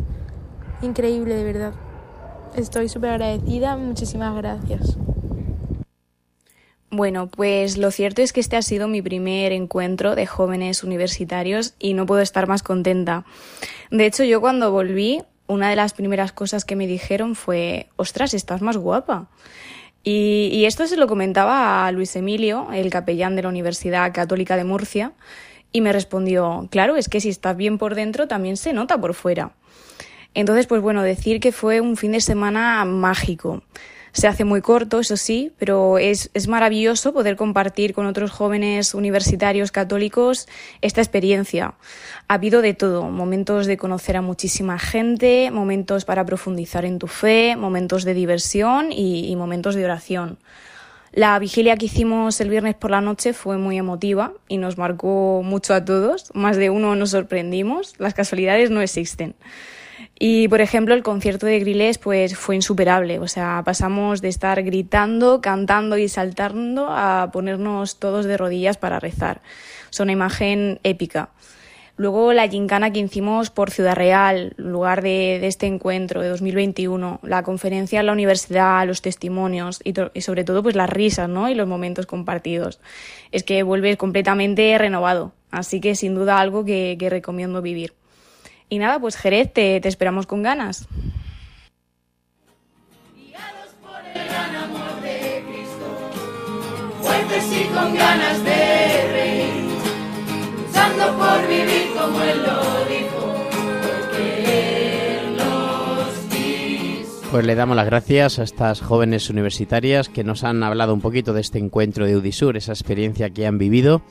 Increíble, 0.81 1.35
de 1.35 1.43
verdad. 1.43 1.73
Estoy 2.55 2.87
súper 2.89 3.11
agradecida, 3.11 3.75
muchísimas 3.75 4.35
gracias. 4.35 4.97
Bueno, 6.91 7.27
pues 7.27 7.77
lo 7.77 7.91
cierto 7.91 8.23
es 8.23 8.33
que 8.33 8.39
este 8.39 8.57
ha 8.57 8.63
sido 8.63 8.87
mi 8.87 9.01
primer 9.01 9.51
encuentro 9.51 10.15
de 10.15 10.25
jóvenes 10.25 10.83
universitarios 10.83 11.75
y 11.77 11.93
no 11.93 12.07
puedo 12.07 12.21
estar 12.21 12.47
más 12.47 12.63
contenta. 12.63 13.25
De 13.91 14.07
hecho, 14.07 14.23
yo 14.23 14.41
cuando 14.41 14.71
volví, 14.71 15.21
una 15.49 15.69
de 15.69 15.75
las 15.75 15.93
primeras 15.93 16.31
cosas 16.31 16.63
que 16.63 16.75
me 16.75 16.87
dijeron 16.87 17.35
fue, 17.35 17.87
ostras, 17.97 18.33
estás 18.33 18.61
más 18.61 18.77
guapa. 18.77 19.27
Y, 20.03 20.63
esto 20.65 20.87
se 20.87 20.95
lo 20.95 21.07
comentaba 21.07 21.85
a 21.85 21.91
Luis 21.91 22.15
Emilio, 22.15 22.67
el 22.71 22.89
capellán 22.89 23.35
de 23.35 23.41
la 23.41 23.49
Universidad 23.49 24.13
Católica 24.13 24.55
de 24.55 24.63
Murcia, 24.63 25.11
y 25.71 25.81
me 25.81 25.91
respondió, 25.91 26.67
claro, 26.71 26.95
es 26.95 27.09
que 27.09 27.19
si 27.19 27.29
estás 27.29 27.57
bien 27.57 27.77
por 27.77 27.95
dentro, 27.95 28.27
también 28.27 28.57
se 28.57 28.73
nota 28.73 28.99
por 29.01 29.13
fuera. 29.13 29.51
Entonces, 30.35 30.67
pues 30.67 30.81
bueno, 30.81 31.01
decir 31.01 31.39
que 31.39 31.51
fue 31.51 31.81
un 31.81 31.97
fin 31.97 32.11
de 32.11 32.21
semana 32.21 32.85
mágico. 32.85 33.63
Se 34.11 34.27
hace 34.27 34.43
muy 34.43 34.61
corto, 34.61 34.99
eso 34.99 35.17
sí, 35.17 35.51
pero 35.57 35.97
es, 35.97 36.31
es 36.33 36.47
maravilloso 36.47 37.13
poder 37.13 37.35
compartir 37.35 37.93
con 37.93 38.05
otros 38.05 38.31
jóvenes 38.31 38.93
universitarios 38.93 39.71
católicos 39.71 40.47
esta 40.81 41.01
experiencia. 41.01 41.75
Ha 42.27 42.33
habido 42.33 42.61
de 42.61 42.73
todo, 42.73 43.09
momentos 43.09 43.67
de 43.67 43.77
conocer 43.77 44.17
a 44.17 44.21
muchísima 44.21 44.79
gente, 44.79 45.51
momentos 45.51 46.05
para 46.05 46.25
profundizar 46.25 46.85
en 46.85 46.99
tu 46.99 47.07
fe, 47.07 47.55
momentos 47.55 48.03
de 48.03 48.13
diversión 48.13 48.91
y, 48.91 49.29
y 49.29 49.35
momentos 49.35 49.75
de 49.75 49.85
oración. 49.85 50.39
La 51.11 51.37
vigilia 51.39 51.75
que 51.75 51.87
hicimos 51.87 52.39
el 52.39 52.49
viernes 52.49 52.75
por 52.75 52.91
la 52.91 53.01
noche 53.01 53.33
fue 53.33 53.57
muy 53.57 53.77
emotiva 53.77 54.33
y 54.47 54.57
nos 54.57 54.77
marcó 54.77 55.41
mucho 55.43 55.73
a 55.73 55.83
todos. 55.83 56.29
Más 56.35 56.55
de 56.57 56.69
uno 56.69 56.95
nos 56.95 57.11
sorprendimos. 57.11 57.95
Las 57.97 58.13
casualidades 58.13 58.69
no 58.69 58.81
existen. 58.81 59.35
Y, 60.21 60.49
por 60.49 60.59
ejemplo, 60.59 60.93
el 60.93 61.01
concierto 61.01 61.45
de 61.45 61.61
Grilés 61.61 61.97
pues, 61.97 62.37
fue 62.37 62.55
insuperable. 62.55 63.19
O 63.19 63.27
sea, 63.29 63.61
pasamos 63.63 64.21
de 64.21 64.27
estar 64.27 64.61
gritando, 64.63 65.39
cantando 65.39 65.97
y 65.97 66.09
saltando 66.09 66.87
a 66.89 67.29
ponernos 67.31 67.99
todos 67.99 68.25
de 68.25 68.35
rodillas 68.35 68.75
para 68.77 68.99
rezar. 68.99 69.41
Es 69.89 69.99
una 70.01 70.11
imagen 70.11 70.81
épica. 70.83 71.29
Luego 71.95 72.33
la 72.33 72.49
gincana 72.49 72.91
que 72.91 72.99
hicimos 72.99 73.49
por 73.49 73.71
Ciudad 73.71 73.95
Real, 73.95 74.53
lugar 74.57 75.01
de, 75.01 75.45
este 75.47 75.67
encuentro 75.67 76.21
de 76.21 76.29
2021, 76.29 77.19
la 77.23 77.43
conferencia 77.43 78.01
en 78.01 78.05
la 78.05 78.13
universidad, 78.13 78.85
los 78.87 79.01
testimonios 79.01 79.81
y, 79.83 80.21
sobre 80.21 80.43
todo 80.45 80.63
pues 80.63 80.75
las 80.75 80.89
risas 80.89 81.27
¿no? 81.27 81.49
y 81.49 81.55
los 81.55 81.67
momentos 81.67 82.05
compartidos. 82.05 82.79
Es 83.33 83.43
que 83.43 83.63
vuelves 83.63 83.97
completamente 83.97 84.77
renovado, 84.77 85.33
así 85.51 85.81
que 85.81 85.95
sin 85.95 86.15
duda 86.15 86.39
algo 86.39 86.63
que 86.63 87.07
recomiendo 87.09 87.61
vivir. 87.61 87.98
Y 88.69 88.77
nada, 88.77 88.99
pues 88.99 89.17
Jerez, 89.17 89.51
te, 89.51 89.81
te 89.81 89.89
esperamos 89.89 90.27
con 90.27 90.43
ganas. 90.43 90.87
fuertes 97.01 97.45
y 97.51 97.63
con 97.73 97.95
ganas 97.95 98.43
de 98.43 99.11
reír, 99.11 99.63
luchando 100.57 101.17
por 101.17 101.47
vivir 101.47 101.87
como 101.97 102.21
Él 102.21 102.41
lo 102.43 102.85
dijo, 102.85 103.35
porque 103.81 105.17
Él 105.17 105.37
nos 105.37 106.09
quiso. 106.29 107.31
Pues 107.31 107.45
le 107.45 107.55
damos 107.55 107.75
las 107.75 107.85
gracias 107.85 108.39
a 108.39 108.43
estas 108.43 108.81
jóvenes 108.81 109.29
universitarias 109.29 110.09
que 110.09 110.23
nos 110.23 110.43
han 110.43 110.61
hablado 110.63 110.93
un 110.93 111.01
poquito 111.01 111.33
de 111.33 111.41
este 111.41 111.59
encuentro 111.59 112.05
de 112.05 112.17
Udisur, 112.17 112.57
esa 112.57 112.73
experiencia 112.73 113.29
que 113.29 113.47
han 113.47 113.57
vivido 113.57 114.01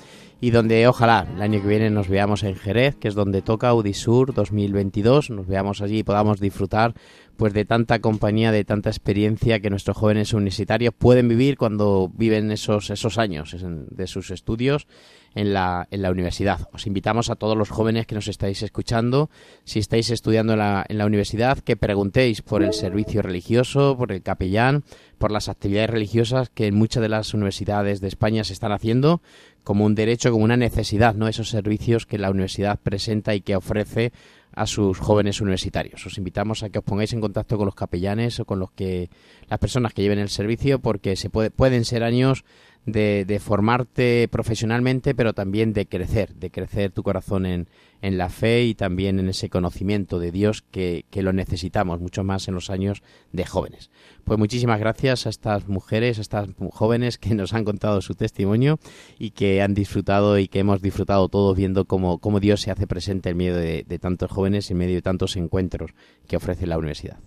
y 0.40 0.51
donde 0.51 0.87
ojalá 0.87 1.27
el 1.35 1.42
año 1.42 1.61
que 1.61 1.68
viene 1.68 1.90
nos 1.90 2.09
veamos 2.09 2.42
en 2.44 2.55
Jerez, 2.55 2.96
que 2.96 3.09
es 3.09 3.14
donde 3.14 3.42
toca 3.42 3.74
Udisur 3.74 4.33
2022, 4.33 5.31
nos 5.31 5.46
veamos 5.46 5.81
allí 5.81 5.98
y 5.98 6.03
podamos 6.05 6.40
disfrutar 6.40 6.94
pues 7.38 7.53
de 7.53 7.64
tanta 7.64 8.01
compañía, 8.01 8.51
de 8.51 8.64
tanta 8.64 8.90
experiencia 8.90 9.61
que 9.61 9.70
nuestros 9.70 9.96
jóvenes 9.96 10.33
universitarios 10.33 10.92
pueden 10.92 11.29
vivir 11.29 11.57
cuando 11.57 12.11
viven 12.12 12.51
esos, 12.51 12.90
esos 12.90 13.16
años 13.16 13.55
de 13.62 14.07
sus 14.09 14.33
estudios 14.33 14.88
en 15.37 15.55
la, 15.55 15.87
en 15.92 16.03
la 16.03 16.11
universidad. 16.11 16.68
Os 16.72 16.88
invitamos 16.88 17.31
a 17.31 17.37
todos 17.37 17.57
los 17.57 17.70
jóvenes 17.70 18.09
que 18.09 18.16
nos 18.16 18.27
estáis 18.27 18.61
escuchando, 18.64 19.31
si 19.62 19.79
estáis 19.79 20.11
estudiando 20.11 20.55
en 20.55 20.59
la, 20.59 20.85
en 20.88 20.98
la 20.98 21.07
universidad, 21.07 21.61
que 21.61 21.77
preguntéis 21.77 22.42
por 22.42 22.64
el 22.64 22.72
servicio 22.72 23.22
religioso, 23.22 23.96
por 23.96 24.11
el 24.11 24.22
capellán, 24.22 24.83
por 25.16 25.31
las 25.31 25.48
actividades 25.48 25.90
religiosas 25.90 26.51
que 26.51 26.66
en 26.66 26.74
muchas 26.74 27.03
de 27.03 27.09
las 27.09 27.35
universidades 27.35 28.01
de 28.01 28.09
España 28.09 28.42
se 28.42 28.53
están 28.53 28.72
haciendo 28.72 29.22
como 29.62 29.85
un 29.85 29.94
derecho, 29.94 30.33
como 30.33 30.42
una 30.42 30.57
necesidad, 30.57 31.14
¿no? 31.14 31.29
Esos 31.29 31.51
servicios 31.51 32.05
que 32.05 32.18
la 32.18 32.31
universidad 32.31 32.81
presenta 32.83 33.37
y 33.37 33.42
que 33.42 33.55
ofrece 33.55 34.12
a 34.58 34.66
sus 34.66 34.98
jóvenes 34.98 35.40
universitarios. 35.40 36.04
Os 36.04 36.18
invitamos 36.18 36.62
a 36.62 36.70
que 36.70 36.80
os 36.80 36.84
pongáis 36.84 37.12
en 37.12 37.20
contacto 37.20 37.56
con 37.56 37.66
los 37.66 37.74
capellanes 37.74 38.40
o 38.40 38.44
con 38.44 38.58
los 38.58 38.72
que 38.72 39.08
las 39.48 39.58
personas 39.58 39.94
que 39.94 40.02
lleven 40.02 40.18
el 40.18 40.28
servicio 40.28 40.80
porque 40.80 41.14
se 41.14 41.30
puede, 41.30 41.50
pueden 41.50 41.84
ser 41.84 42.02
años 42.02 42.44
de, 42.92 43.24
de, 43.27 43.38
formarte 43.38 44.29
profesionalmente, 44.31 45.14
pero 45.14 45.33
también 45.35 45.72
de 45.72 45.87
crecer, 45.87 46.35
de 46.35 46.51
crecer 46.51 46.90
tu 46.90 47.03
corazón 47.03 47.46
en, 47.46 47.68
en 48.03 48.18
la 48.18 48.29
fe 48.29 48.64
y 48.64 48.74
también 48.74 49.18
en 49.18 49.29
ese 49.29 49.51
conocimiento 49.51 50.18
de 50.18 50.33
Dios 50.33 50.62
que, 50.62 51.05
que, 51.11 51.22
lo 51.22 51.33
necesitamos 51.33 52.01
mucho 52.01 52.24
más 52.24 52.48
en 52.48 52.55
los 52.55 52.70
años 52.70 53.03
de 53.33 53.44
jóvenes. 53.44 53.90
Pues 54.24 54.38
muchísimas 54.38 54.81
gracias 54.81 55.27
a 55.27 55.31
estas 55.31 55.68
mujeres, 55.68 56.18
a 56.18 56.22
estas 56.22 56.48
jóvenes 56.72 57.18
que 57.18 57.35
nos 57.35 57.53
han 57.53 57.64
contado 57.64 58.01
su 58.01 58.14
testimonio 58.14 58.79
y 59.18 59.31
que 59.31 59.61
han 59.62 59.74
disfrutado 59.74 60.38
y 60.38 60.48
que 60.48 60.61
hemos 60.61 60.81
disfrutado 60.81 61.29
todos 61.29 61.57
viendo 61.57 61.85
cómo, 61.85 62.18
cómo 62.18 62.40
Dios 62.40 62.61
se 62.61 62.70
hace 62.70 62.87
presente 62.87 63.31
en 63.31 63.37
medio 63.37 63.57
de, 63.57 63.85
de 63.87 63.98
tantos 63.98 64.31
jóvenes 64.31 64.70
y 64.70 64.72
en 64.72 64.79
medio 64.79 64.94
de 64.94 65.03
tantos 65.03 65.37
encuentros 65.37 65.90
que 66.27 66.37
ofrece 66.37 66.66
la 66.66 66.79
universidad. 66.79 67.18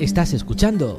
Estás 0.00 0.32
escuchando 0.32 0.98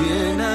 Bienaventurados 0.00 0.49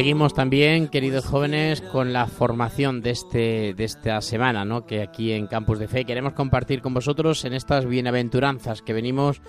seguimos 0.00 0.32
también, 0.32 0.88
queridos 0.88 1.26
jóvenes, 1.26 1.82
con 1.82 2.14
la 2.14 2.26
formación 2.26 3.02
de, 3.02 3.10
este, 3.10 3.74
de 3.74 3.84
esta 3.84 4.22
semana, 4.22 4.64
¿no? 4.64 4.86
que 4.86 5.02
aquí 5.02 5.32
en 5.32 5.46
Campus 5.46 5.78
de 5.78 5.88
Fe 5.88 6.06
queremos 6.06 6.32
compartir 6.32 6.80
con 6.80 6.94
vosotros 6.94 7.44
en 7.44 7.52
estas 7.52 7.84
bienaventuranzas 7.84 8.80
que 8.80 8.94
venimos 8.94 9.42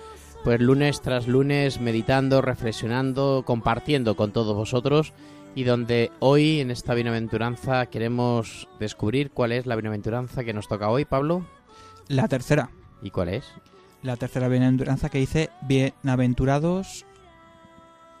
pues 0.44 0.60
lunes 0.60 1.00
tras 1.00 1.26
lunes 1.26 1.80
meditando, 1.80 2.42
reflexionando, 2.42 3.44
compartiendo 3.46 4.14
con 4.14 4.34
todos 4.34 4.54
vosotros 4.54 5.14
y 5.54 5.64
donde 5.64 6.10
hoy 6.18 6.60
en 6.60 6.70
esta 6.70 6.92
bienaventuranza 6.92 7.86
queremos 7.86 8.68
descubrir 8.78 9.30
cuál 9.30 9.52
es 9.52 9.64
la 9.64 9.76
bienaventuranza 9.76 10.44
que 10.44 10.52
nos 10.52 10.68
toca 10.68 10.90
hoy, 10.90 11.06
Pablo. 11.06 11.46
La 12.08 12.28
tercera. 12.28 12.68
¿Y 13.00 13.08
cuál 13.08 13.30
es? 13.30 13.46
La 14.02 14.16
tercera 14.16 14.48
bienaventuranza 14.48 15.08
que 15.08 15.16
dice 15.16 15.48
bienaventurados. 15.62 17.06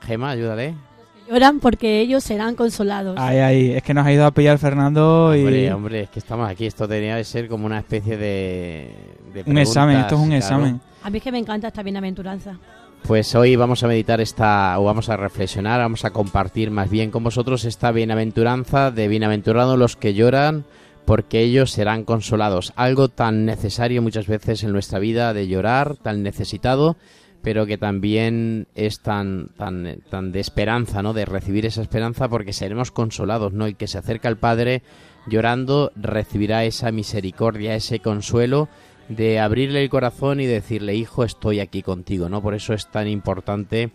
Gema, 0.00 0.30
ayúdale. 0.30 0.91
Lloran 1.28 1.60
porque 1.60 2.00
ellos 2.00 2.24
serán 2.24 2.54
consolados. 2.54 3.16
Ay, 3.18 3.38
ay, 3.38 3.70
es 3.72 3.82
que 3.82 3.94
nos 3.94 4.06
ha 4.06 4.12
ido 4.12 4.26
a 4.26 4.32
pillar 4.32 4.58
Fernando 4.58 5.34
y... 5.34 5.40
Hombre, 5.40 5.72
hombre, 5.72 6.00
es 6.02 6.10
que 6.10 6.18
estamos 6.18 6.48
aquí. 6.48 6.66
Esto 6.66 6.86
tenía 6.86 7.16
que 7.16 7.24
ser 7.24 7.48
como 7.48 7.66
una 7.66 7.78
especie 7.78 8.16
de... 8.16 8.90
de 9.32 9.44
Un 9.46 9.58
examen, 9.58 9.98
esto 9.98 10.16
es 10.16 10.20
un 10.20 10.28
claro. 10.28 10.38
examen. 10.38 10.80
A 11.02 11.10
mí 11.10 11.18
es 11.18 11.24
que 11.24 11.32
me 11.32 11.38
encanta 11.38 11.68
esta 11.68 11.82
bienaventuranza. 11.82 12.58
Pues 13.06 13.34
hoy 13.34 13.56
vamos 13.56 13.82
a 13.82 13.88
meditar 13.88 14.20
esta, 14.20 14.78
o 14.78 14.84
vamos 14.84 15.08
a 15.08 15.16
reflexionar, 15.16 15.80
vamos 15.80 16.04
a 16.04 16.10
compartir 16.10 16.70
más 16.70 16.88
bien 16.88 17.10
con 17.10 17.24
vosotros 17.24 17.64
esta 17.64 17.90
bienaventuranza 17.90 18.92
de 18.92 19.08
bienaventurados 19.08 19.76
los 19.76 19.96
que 19.96 20.14
lloran, 20.14 20.64
porque 21.04 21.40
ellos 21.40 21.72
serán 21.72 22.04
consolados. 22.04 22.72
Algo 22.76 23.08
tan 23.08 23.44
necesario 23.44 24.02
muchas 24.02 24.28
veces 24.28 24.62
en 24.62 24.70
nuestra 24.70 25.00
vida 25.00 25.34
de 25.34 25.48
llorar, 25.48 25.96
tan 25.96 26.22
necesitado, 26.22 26.96
pero 27.42 27.66
que 27.66 27.76
también 27.76 28.68
es 28.74 29.00
tan, 29.00 29.48
tan, 29.56 30.00
tan 30.08 30.32
de 30.32 30.40
esperanza, 30.40 31.02
¿no? 31.02 31.12
De 31.12 31.24
recibir 31.24 31.66
esa 31.66 31.82
esperanza 31.82 32.28
porque 32.28 32.52
seremos 32.52 32.90
consolados, 32.90 33.52
¿no? 33.52 33.66
El 33.66 33.76
que 33.76 33.88
se 33.88 33.98
acerca 33.98 34.28
al 34.28 34.38
Padre 34.38 34.82
llorando 35.26 35.92
recibirá 35.96 36.64
esa 36.64 36.90
misericordia, 36.92 37.74
ese 37.74 38.00
consuelo 38.00 38.68
de 39.08 39.40
abrirle 39.40 39.82
el 39.82 39.90
corazón 39.90 40.40
y 40.40 40.46
decirle, 40.46 40.94
hijo, 40.94 41.24
estoy 41.24 41.60
aquí 41.60 41.82
contigo, 41.82 42.28
¿no? 42.28 42.42
Por 42.42 42.54
eso 42.54 42.72
es 42.74 42.90
tan 42.90 43.08
importante 43.08 43.90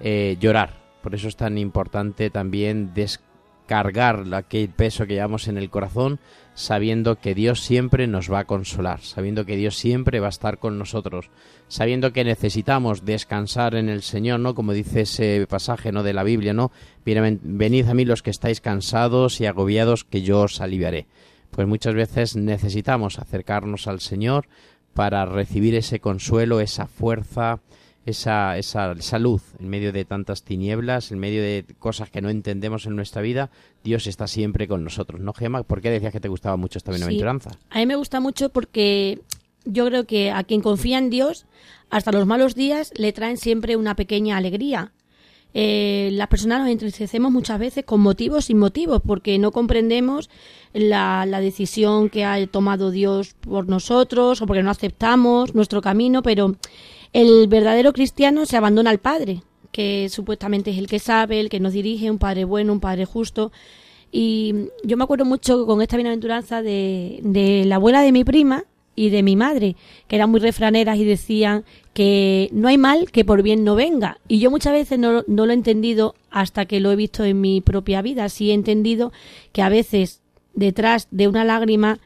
eh, 0.00 0.36
llorar, 0.40 0.74
por 1.02 1.14
eso 1.14 1.28
es 1.28 1.36
tan 1.36 1.56
importante 1.58 2.30
también 2.30 2.92
descargar 2.94 4.24
aquel 4.34 4.68
peso 4.70 5.06
que 5.06 5.14
llevamos 5.14 5.48
en 5.48 5.58
el 5.58 5.70
corazón, 5.70 6.18
sabiendo 6.58 7.20
que 7.20 7.34
Dios 7.34 7.60
siempre 7.60 8.06
nos 8.06 8.30
va 8.30 8.40
a 8.40 8.44
consolar, 8.44 9.00
sabiendo 9.00 9.46
que 9.46 9.56
Dios 9.56 9.76
siempre 9.76 10.20
va 10.20 10.26
a 10.26 10.30
estar 10.30 10.58
con 10.58 10.78
nosotros, 10.78 11.30
sabiendo 11.68 12.12
que 12.12 12.24
necesitamos 12.24 13.04
descansar 13.04 13.74
en 13.74 13.88
el 13.88 14.02
Señor, 14.02 14.40
¿no? 14.40 14.54
Como 14.54 14.72
dice 14.72 15.02
ese 15.02 15.46
pasaje, 15.48 15.92
¿no? 15.92 16.02
De 16.02 16.12
la 16.12 16.24
Biblia, 16.24 16.52
¿no? 16.52 16.72
Venid 17.04 17.88
a 17.88 17.94
mí 17.94 18.04
los 18.04 18.22
que 18.22 18.30
estáis 18.30 18.60
cansados 18.60 19.40
y 19.40 19.46
agobiados, 19.46 20.04
que 20.04 20.22
yo 20.22 20.40
os 20.40 20.60
aliviaré 20.60 21.06
pues 21.50 21.66
muchas 21.66 21.94
veces 21.94 22.36
necesitamos 22.36 23.18
acercarnos 23.18 23.86
al 23.86 24.00
Señor 24.00 24.46
para 24.94 25.24
recibir 25.24 25.74
ese 25.74 26.00
consuelo, 26.00 26.60
esa 26.60 26.86
fuerza, 26.86 27.60
esa, 28.08 28.56
esa, 28.56 28.92
esa 28.92 29.18
luz 29.18 29.42
en 29.58 29.68
medio 29.68 29.92
de 29.92 30.04
tantas 30.04 30.42
tinieblas, 30.42 31.12
en 31.12 31.18
medio 31.18 31.42
de 31.42 31.64
cosas 31.78 32.10
que 32.10 32.22
no 32.22 32.30
entendemos 32.30 32.86
en 32.86 32.96
nuestra 32.96 33.22
vida. 33.22 33.50
Dios 33.84 34.06
está 34.06 34.26
siempre 34.26 34.66
con 34.66 34.82
nosotros, 34.84 35.20
¿no, 35.20 35.32
Gema? 35.32 35.62
¿Por 35.62 35.80
qué 35.80 35.90
decías 35.90 36.12
que 36.12 36.20
te 36.20 36.28
gustaba 36.28 36.56
mucho 36.56 36.78
esta 36.78 36.90
bienaventuranza? 36.90 37.50
A 37.70 37.78
mí 37.78 37.86
me 37.86 37.96
gusta 37.96 38.20
mucho 38.20 38.48
porque 38.48 39.20
yo 39.64 39.86
creo 39.86 40.04
que 40.04 40.30
a 40.30 40.42
quien 40.44 40.62
confía 40.62 40.98
en 40.98 41.10
Dios, 41.10 41.46
hasta 41.90 42.12
los 42.12 42.26
malos 42.26 42.54
días 42.54 42.92
le 42.96 43.12
traen 43.12 43.36
siempre 43.36 43.76
una 43.76 43.94
pequeña 43.94 44.36
alegría. 44.36 44.92
Eh, 45.54 46.10
las 46.12 46.28
personas 46.28 46.60
nos 46.60 46.68
entristecemos 46.68 47.32
muchas 47.32 47.58
veces 47.58 47.84
con 47.84 48.00
motivos 48.00 48.46
sin 48.46 48.58
motivos, 48.58 49.00
porque 49.04 49.38
no 49.38 49.50
comprendemos 49.50 50.28
la, 50.72 51.24
la 51.26 51.40
decisión 51.40 52.10
que 52.10 52.24
ha 52.24 52.46
tomado 52.46 52.90
Dios 52.90 53.34
por 53.34 53.68
nosotros 53.68 54.42
o 54.42 54.46
porque 54.46 54.62
no 54.62 54.70
aceptamos 54.70 55.54
nuestro 55.54 55.80
camino, 55.80 56.22
pero 56.22 56.56
el 57.12 57.48
verdadero 57.48 57.92
cristiano 57.92 58.46
se 58.46 58.56
abandona 58.56 58.90
al 58.90 58.98
Padre, 58.98 59.42
que 59.72 60.08
supuestamente 60.08 60.70
es 60.70 60.78
el 60.78 60.86
que 60.86 60.98
sabe, 60.98 61.40
el 61.40 61.48
que 61.48 61.60
nos 61.60 61.72
dirige, 61.72 62.10
un 62.10 62.18
Padre 62.18 62.44
bueno, 62.44 62.72
un 62.72 62.80
Padre 62.80 63.04
justo. 63.04 63.52
Y 64.10 64.54
yo 64.84 64.96
me 64.96 65.04
acuerdo 65.04 65.24
mucho 65.24 65.66
con 65.66 65.82
esta 65.82 65.96
bienaventuranza 65.96 66.62
de, 66.62 67.20
de 67.22 67.64
la 67.66 67.76
abuela 67.76 68.02
de 68.02 68.12
mi 68.12 68.24
prima 68.24 68.64
y 68.98 69.10
de 69.10 69.22
mi 69.22 69.36
madre, 69.36 69.76
que 70.08 70.16
eran 70.16 70.30
muy 70.30 70.40
refraneras 70.40 70.98
y 70.98 71.04
decían 71.04 71.64
que 71.94 72.48
no 72.52 72.66
hay 72.66 72.78
mal 72.78 73.10
que 73.12 73.24
por 73.24 73.42
bien 73.42 73.62
no 73.62 73.76
venga. 73.76 74.18
Y 74.26 74.40
yo 74.40 74.50
muchas 74.50 74.72
veces 74.72 74.98
no, 74.98 75.22
no 75.28 75.46
lo 75.46 75.52
he 75.52 75.54
entendido 75.54 76.16
hasta 76.30 76.66
que 76.66 76.80
lo 76.80 76.90
he 76.90 76.96
visto 76.96 77.22
en 77.22 77.40
mi 77.40 77.60
propia 77.60 78.02
vida. 78.02 78.28
Sí 78.28 78.50
he 78.50 78.54
entendido 78.54 79.12
que 79.52 79.62
a 79.62 79.68
veces 79.68 80.20
detrás 80.54 81.06
de 81.12 81.28
una 81.28 81.44
lágrima 81.44 82.00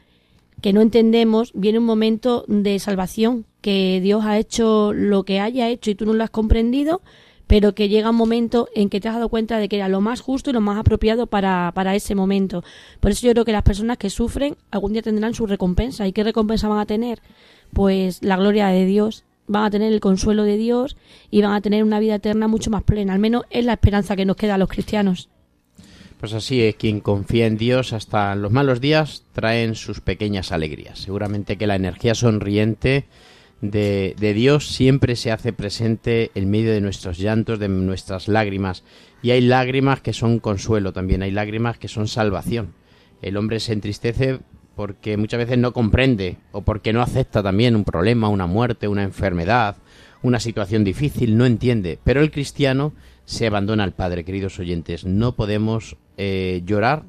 que 0.63 0.71
no 0.71 0.79
entendemos 0.79 1.51
viene 1.53 1.79
un 1.79 1.83
momento 1.83 2.45
de 2.47 2.79
salvación, 2.79 3.45
que 3.59 3.99
Dios 4.01 4.23
ha 4.23 4.37
hecho 4.37 4.93
lo 4.93 5.23
que 5.23 5.41
haya 5.41 5.67
hecho 5.67 5.91
y 5.91 5.95
tú 5.95 6.05
no 6.05 6.13
lo 6.13 6.23
has 6.23 6.29
comprendido, 6.29 7.01
pero 7.47 7.75
que 7.75 7.89
llega 7.89 8.11
un 8.11 8.15
momento 8.15 8.69
en 8.73 8.87
que 8.87 9.01
te 9.01 9.09
has 9.09 9.15
dado 9.15 9.27
cuenta 9.27 9.57
de 9.57 9.67
que 9.67 9.75
era 9.75 9.89
lo 9.89 9.99
más 9.99 10.21
justo 10.21 10.49
y 10.49 10.53
lo 10.53 10.61
más 10.61 10.79
apropiado 10.79 11.27
para, 11.27 11.73
para 11.75 11.95
ese 11.95 12.15
momento. 12.15 12.63
Por 13.01 13.11
eso 13.11 13.27
yo 13.27 13.33
creo 13.33 13.43
que 13.43 13.51
las 13.51 13.63
personas 13.63 13.97
que 13.97 14.09
sufren 14.09 14.55
algún 14.71 14.93
día 14.93 15.01
tendrán 15.01 15.33
su 15.33 15.47
recompensa. 15.47 16.07
¿Y 16.07 16.13
qué 16.13 16.23
recompensa 16.23 16.69
van 16.69 16.79
a 16.79 16.85
tener? 16.85 17.21
Pues 17.73 18.23
la 18.23 18.37
gloria 18.37 18.67
de 18.67 18.85
Dios, 18.85 19.25
van 19.47 19.65
a 19.65 19.69
tener 19.69 19.91
el 19.91 19.99
consuelo 19.99 20.43
de 20.43 20.55
Dios 20.55 20.95
y 21.29 21.41
van 21.41 21.51
a 21.51 21.59
tener 21.59 21.83
una 21.83 21.99
vida 21.99 22.15
eterna 22.15 22.47
mucho 22.47 22.71
más 22.71 22.83
plena. 22.83 23.11
Al 23.11 23.19
menos 23.19 23.43
es 23.49 23.65
la 23.65 23.73
esperanza 23.73 24.15
que 24.15 24.23
nos 24.23 24.37
queda 24.37 24.55
a 24.55 24.57
los 24.57 24.69
cristianos. 24.69 25.27
Pues 26.23 26.31
así 26.31 26.63
es, 26.63 26.75
quien 26.75 27.01
confía 27.01 27.47
en 27.47 27.57
Dios 27.57 27.91
hasta 27.91 28.33
los 28.35 28.49
malos 28.49 28.79
días 28.79 29.25
traen 29.33 29.75
sus 29.75 29.99
pequeñas 29.99 30.53
alegrías. 30.53 30.99
Seguramente 30.99 31.57
que 31.57 31.67
la 31.67 31.75
energía 31.75 32.15
sonriente 32.15 33.03
de, 33.59 34.15
de 34.17 34.33
Dios 34.33 34.69
siempre 34.69 35.17
se 35.17 35.33
hace 35.33 35.51
presente 35.51 36.31
en 36.33 36.49
medio 36.49 36.71
de 36.71 36.79
nuestros 36.79 37.17
llantos, 37.17 37.59
de 37.59 37.67
nuestras 37.67 38.29
lágrimas. 38.29 38.85
Y 39.21 39.31
hay 39.31 39.41
lágrimas 39.41 39.99
que 39.99 40.13
son 40.13 40.39
consuelo 40.39 40.93
también, 40.93 41.23
hay 41.23 41.31
lágrimas 41.31 41.77
que 41.77 41.89
son 41.89 42.07
salvación. 42.07 42.73
El 43.21 43.35
hombre 43.35 43.59
se 43.59 43.73
entristece 43.73 44.39
porque 44.77 45.17
muchas 45.17 45.39
veces 45.39 45.57
no 45.57 45.73
comprende 45.73 46.37
o 46.53 46.61
porque 46.61 46.93
no 46.93 47.01
acepta 47.01 47.43
también 47.43 47.75
un 47.75 47.83
problema, 47.83 48.29
una 48.29 48.47
muerte, 48.47 48.87
una 48.87 49.03
enfermedad, 49.03 49.75
una 50.21 50.39
situación 50.39 50.85
difícil, 50.85 51.35
no 51.35 51.45
entiende. 51.45 51.99
Pero 52.01 52.21
el 52.21 52.31
cristiano 52.31 52.93
se 53.25 53.47
abandona 53.47 53.83
al 53.83 53.93
Padre, 53.93 54.23
queridos 54.23 54.59
oyentes. 54.59 55.05
No 55.05 55.35
podemos 55.35 55.97
eh, 56.17 56.61
llorar 56.65 57.03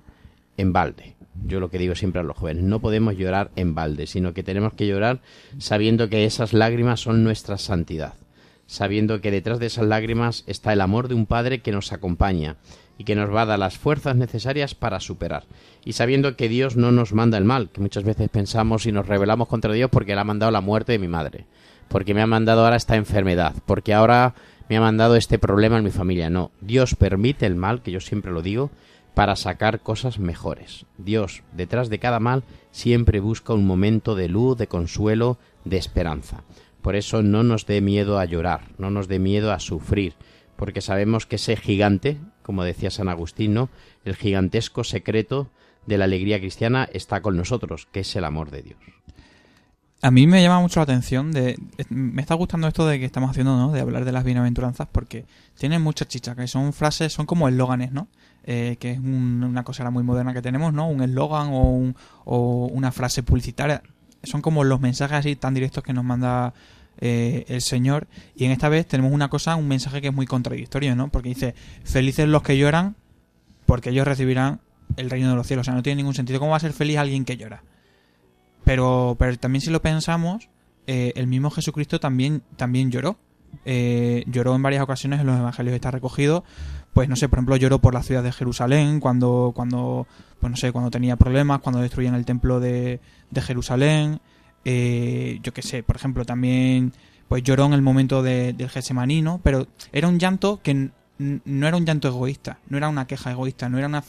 en 0.57 0.72
balde. 0.72 1.16
Yo 1.46 1.61
lo 1.61 1.68
que 1.68 1.79
digo 1.79 1.94
siempre 1.94 2.20
a 2.20 2.24
los 2.24 2.37
jóvenes, 2.37 2.62
no 2.62 2.81
podemos 2.81 3.16
llorar 3.16 3.50
en 3.57 3.74
balde, 3.74 4.07
sino 4.07 4.35
que 4.35 4.44
tenemos 4.44 4.74
que 4.74 4.87
llorar 4.87 5.20
sabiendo 5.59 6.09
que 6.09 6.24
esas 6.24 6.53
lágrimas 6.53 7.00
son 7.00 7.24
nuestra 7.24 7.59
santidad, 7.59 8.14
sabiendo 8.66 9.20
que 9.20 9.33
detrás 9.33 9.59
de 9.59 9.66
esas 9.66 9.87
lágrimas 9.87 10.44
está 10.46 10.72
el 10.72 10.81
amor 10.81 11.09
de 11.09 11.14
un 11.14 11.27
Padre 11.27 11.61
que 11.61 11.72
nos 11.72 11.92
acompaña 11.92 12.57
y 12.98 13.05
que 13.05 13.16
nos 13.16 13.35
va 13.35 13.42
a 13.42 13.46
dar 13.46 13.59
las 13.59 13.77
fuerzas 13.77 14.14
necesarias 14.16 14.74
para 14.77 15.00
superar. 15.00 15.44
Y 15.85 15.94
sabiendo 15.94 16.37
que 16.37 16.48
Dios 16.48 16.77
no 16.77 16.92
nos 16.92 17.12
manda 17.12 17.37
el 17.37 17.44
mal, 17.44 17.70
que 17.70 17.81
muchas 17.81 18.05
veces 18.05 18.29
pensamos 18.29 18.87
y 18.87 18.92
nos 18.92 19.09
rebelamos 19.09 19.48
contra 19.48 19.72
Dios 19.72 19.90
porque 19.90 20.12
Él 20.12 20.18
ha 20.20 20.24
mandado 20.24 20.53
la 20.53 20.61
muerte 20.61 20.92
de 20.92 21.00
mi 21.00 21.09
madre, 21.09 21.46
porque 21.88 22.14
me 22.14 22.22
ha 22.22 22.27
mandado 22.27 22.64
ahora 22.64 22.77
esta 22.77 22.94
enfermedad, 22.94 23.55
porque 23.66 23.92
ahora 23.92 24.35
me 24.68 24.77
ha 24.77 24.81
mandado 24.81 25.16
este 25.16 25.38
problema 25.38 25.79
en 25.79 25.85
mi 25.85 25.90
familia. 25.90 26.31
No, 26.31 26.50
Dios 26.61 26.94
permite 26.94 27.46
el 27.46 27.57
mal, 27.57 27.83
que 27.83 27.90
yo 27.90 28.00
siempre 28.00 28.33
lo 28.33 28.42
digo, 28.42 28.70
para 29.14 29.37
sacar 29.37 29.81
cosas 29.81 30.18
mejores. 30.18 30.87
Dios, 30.98 31.42
detrás 31.53 31.88
de 31.88 31.98
cada 31.98 32.20
mal, 32.20 32.42
siempre 32.72 33.20
busca 33.20 33.55
un 33.55 33.66
momento 33.66 34.14
de 34.14 34.29
luz, 34.29 34.59
de 34.59 34.66
consuelo, 34.66 35.38
de 35.64 35.77
esperanza. 35.77 36.42
Por 36.83 36.96
eso 36.96 37.22
no 37.22 37.42
nos 37.42 37.64
dé 37.66 37.81
miedo 37.81 38.18
a 38.18 38.24
llorar, 38.24 38.62
no 38.77 38.90
nos 38.90 39.09
dé 39.09 39.18
miedo 39.18 39.53
a 39.53 39.61
sufrir, 39.61 40.14
porque 40.57 40.81
sabemos 40.81 41.27
que 41.27 41.37
ese 41.37 41.57
gigante, 41.57 42.18
como 42.42 42.64
decía 42.64 42.90
San 42.90 43.09
Agustín, 43.09 43.55
¿no? 43.55 43.70
el 44.05 44.16
gigantesco 44.16 44.85
secreto 44.85 45.48
de 45.87 45.98
la 45.98 46.05
alegría 46.05 46.38
cristiana 46.40 46.88
está 46.92 47.22
con 47.22 47.37
nosotros, 47.37 47.87
que 47.90 48.00
es 48.00 48.16
el 48.16 48.24
amor 48.24 48.50
de 48.50 48.62
Dios. 48.62 48.79
A 50.05 50.11
mí 50.11 50.27
me 50.27 50.43
llama 50.43 50.61
mucho 50.61 50.81
la 50.81 50.85
atención 50.85 51.33
de 51.33 51.59
me 51.88 52.21
está 52.21 52.35
gustando 52.35 52.69
esto 52.69 52.87
de 52.87 52.99
que 52.99 53.07
estamos 53.07 53.31
haciendo, 53.31 53.57
¿no? 53.57 53.73
De 53.73 53.81
hablar 53.81 54.05
de 54.05 54.12
las 54.12 54.23
bienaventuranzas 54.23 54.87
porque 54.93 55.25
tienen 55.59 55.81
mucha 55.81 56.05
chicha, 56.07 56.35
que 56.35 56.47
son 56.47 56.75
frases, 56.75 57.11
son 57.11 57.25
como 57.25 57.49
eslóganes, 57.49 57.90
¿no? 57.90 58.09
Eh, 58.45 58.77
que 58.79 58.90
es 58.93 58.99
un- 58.99 59.43
una 59.43 59.62
cosa 59.64 59.90
muy 59.90 60.03
moderna 60.03 60.35
que 60.35 60.43
tenemos, 60.43 60.75
¿no? 60.75 60.88
Un 60.90 61.01
eslogan 61.03 61.49
o, 61.49 61.71
un- 61.71 61.97
o 62.27 62.67
una 62.71 62.93
frase 62.93 63.23
publicitaria. 63.23 63.83
Son 64.23 64.43
como 64.43 64.62
los 64.62 64.79
mensajes 64.79 65.17
así 65.17 65.37
tan 65.37 65.55
directos 65.55 65.83
que 65.83 65.95
nos 65.95 66.05
manda 66.05 66.53
eh, 67.01 67.47
el 67.49 67.62
Señor. 67.62 68.07
Y 68.37 68.45
en 68.45 68.51
esta 68.53 68.69
vez 68.69 68.87
tenemos 68.87 69.11
una 69.11 69.29
cosa, 69.31 69.57
un 69.57 69.67
mensaje 69.69 70.03
que 70.03 70.09
es 70.09 70.14
muy 70.14 70.27
contradictorio, 70.27 70.95
¿no? 70.95 71.09
Porque 71.09 71.31
dice, 71.31 71.55
felices 71.83 72.29
los 72.29 72.43
que 72.43 72.57
lloran, 72.59 72.95
porque 73.67 73.88
ellos 73.90 74.07
recibirán 74.07 74.61
el 74.99 75.09
reino 75.11 75.31
de 75.31 75.35
los 75.35 75.47
cielos. 75.47 75.64
O 75.64 75.67
sea, 75.67 75.75
no 75.75 75.83
tiene 75.83 75.97
ningún 75.97 76.14
sentido. 76.14 76.38
¿Cómo 76.40 76.51
va 76.53 76.59
a 76.59 76.61
ser 76.61 76.73
feliz 76.75 76.99
alguien 76.99 77.25
que 77.25 77.37
llora? 77.38 77.62
Pero, 78.64 79.16
pero 79.18 79.37
también 79.38 79.61
si 79.62 79.70
lo 79.70 79.83
pensamos, 79.83 80.48
eh, 80.87 81.12
el 81.16 81.27
mismo 81.27 81.50
Jesucristo 81.50 82.00
también, 82.00 82.42
también 82.57 82.90
lloró. 82.90 83.16
Eh, 83.64 84.24
lloró 84.27 84.55
en 84.57 84.62
varias 84.62 84.83
ocasiones 84.83 85.20
en 85.20 85.27
los 85.27 85.38
evangelios 85.38 85.74
está 85.74 85.90
recogido. 85.90 86.44
Pues 86.92 87.09
no 87.09 87.16
sé, 87.16 87.29
por 87.29 87.38
ejemplo, 87.38 87.57
lloró 87.57 87.81
por 87.81 87.94
la 87.94 88.03
ciudad 88.03 88.22
de 88.22 88.33
Jerusalén 88.33 89.00
cuando, 89.00 89.53
cuando, 89.55 90.07
pues 90.40 90.50
no 90.50 90.57
sé, 90.57 90.72
cuando 90.72 90.90
tenía 90.90 91.16
problemas, 91.16 91.61
cuando 91.61 91.81
destruían 91.81 92.14
el 92.14 92.24
templo 92.24 92.61
de, 92.61 93.00
de 93.31 93.40
Jerusalén. 93.42 94.20
Eh, 94.64 95.40
yo 95.42 95.53
qué 95.53 95.62
sé, 95.62 95.83
por 95.83 95.96
ejemplo, 95.96 96.24
también 96.24 96.92
pues 97.29 97.42
lloró 97.42 97.64
en 97.66 97.72
el 97.72 97.83
momento 97.83 98.22
de- 98.22 98.53
del 98.53 98.68
Getsemaní, 98.70 99.22
¿no? 99.22 99.40
Pero 99.42 99.66
era 99.92 100.09
un 100.09 100.18
llanto 100.18 100.61
que 100.62 100.90
no 101.18 101.66
era 101.66 101.77
un 101.77 101.85
llanto 101.87 102.09
egoísta, 102.09 102.59
no 102.68 102.77
era 102.77 102.88
una 102.88 103.07
queja 103.07 103.31
egoísta, 103.31 103.68
no 103.68 103.79
era 103.79 103.87
una, 103.87 104.03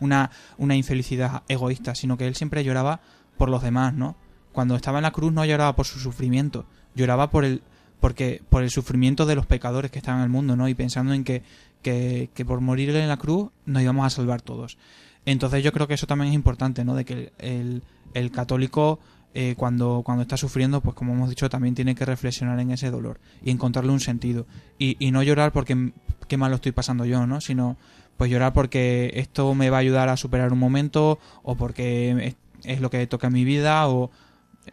una, 0.00 0.30
una 0.58 0.76
infelicidad 0.76 1.42
egoísta, 1.48 1.94
sino 1.94 2.16
que 2.16 2.26
él 2.26 2.34
siempre 2.34 2.62
lloraba 2.64 3.00
por 3.42 3.50
los 3.50 3.64
demás, 3.64 3.92
¿no? 3.92 4.14
Cuando 4.52 4.76
estaba 4.76 5.00
en 5.00 5.02
la 5.02 5.10
cruz 5.10 5.32
no 5.32 5.44
lloraba 5.44 5.74
por 5.74 5.84
su 5.84 5.98
sufrimiento, 5.98 6.64
lloraba 6.94 7.28
por 7.32 7.44
el, 7.44 7.60
porque, 7.98 8.40
por 8.48 8.62
el 8.62 8.70
sufrimiento 8.70 9.26
de 9.26 9.34
los 9.34 9.46
pecadores 9.46 9.90
que 9.90 9.98
estaban 9.98 10.20
en 10.20 10.26
el 10.26 10.30
mundo, 10.30 10.54
¿no? 10.54 10.68
Y 10.68 10.74
pensando 10.74 11.12
en 11.12 11.24
que, 11.24 11.42
que, 11.82 12.44
por 12.46 12.60
morir 12.60 12.90
en 12.90 13.08
la 13.08 13.16
cruz 13.16 13.50
nos 13.66 13.82
íbamos 13.82 14.06
a 14.06 14.10
salvar 14.10 14.42
todos. 14.42 14.78
Entonces 15.26 15.64
yo 15.64 15.72
creo 15.72 15.88
que 15.88 15.94
eso 15.94 16.06
también 16.06 16.28
es 16.28 16.36
importante, 16.36 16.84
¿no? 16.84 16.94
De 16.94 17.04
que 17.04 17.32
el, 17.38 17.82
el, 18.14 18.30
católico 18.30 19.00
eh, 19.34 19.56
cuando, 19.56 20.02
cuando 20.04 20.22
está 20.22 20.36
sufriendo, 20.36 20.80
pues 20.80 20.94
como 20.94 21.12
hemos 21.12 21.28
dicho, 21.28 21.50
también 21.50 21.74
tiene 21.74 21.96
que 21.96 22.04
reflexionar 22.04 22.60
en 22.60 22.70
ese 22.70 22.92
dolor 22.92 23.18
y 23.42 23.50
encontrarle 23.50 23.90
un 23.90 23.98
sentido. 23.98 24.46
Y, 24.78 25.04
y 25.04 25.10
no 25.10 25.24
llorar 25.24 25.50
porque 25.50 25.90
qué 26.28 26.36
mal 26.36 26.50
lo 26.50 26.56
estoy 26.56 26.70
pasando 26.70 27.06
yo, 27.06 27.26
¿no? 27.26 27.40
Sino 27.40 27.76
pues 28.16 28.30
llorar 28.30 28.52
porque 28.52 29.10
esto 29.16 29.52
me 29.56 29.68
va 29.68 29.78
a 29.78 29.80
ayudar 29.80 30.10
a 30.10 30.16
superar 30.16 30.52
un 30.52 30.60
momento 30.60 31.18
o 31.42 31.56
porque 31.56 32.36
es, 32.64 32.80
lo 32.80 32.90
que 32.90 33.06
toca 33.06 33.28
en 33.28 33.32
mi 33.32 33.44
vida 33.44 33.88
o 33.88 34.10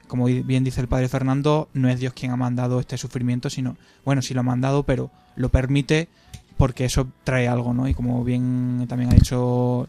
como 0.08 0.26
bien 0.26 0.64
dice 0.64 0.82
el 0.82 0.88
padre 0.88 1.08
Fernando, 1.10 1.68
no 1.74 1.90
es 1.90 2.00
Dios 2.00 2.14
quien 2.14 2.32
ha 2.32 2.36
mandado 2.36 2.80
este 2.80 2.98
sufrimiento, 2.98 3.50
sino, 3.50 3.76
bueno, 4.06 4.22
sí 4.22 4.34
lo 4.36 4.42
ha 4.42 4.44
mandado, 4.44 4.84
pero 4.84 5.10
lo 5.36 5.50
permite 5.50 6.10
porque 6.58 6.86
eso 6.86 7.08
trae 7.24 7.48
algo, 7.48 7.74
¿no? 7.74 7.88
Y 7.88 7.94
como 7.96 8.24
bien 8.24 8.86
también 8.88 9.10
ha 9.12 9.16
dicho 9.16 9.88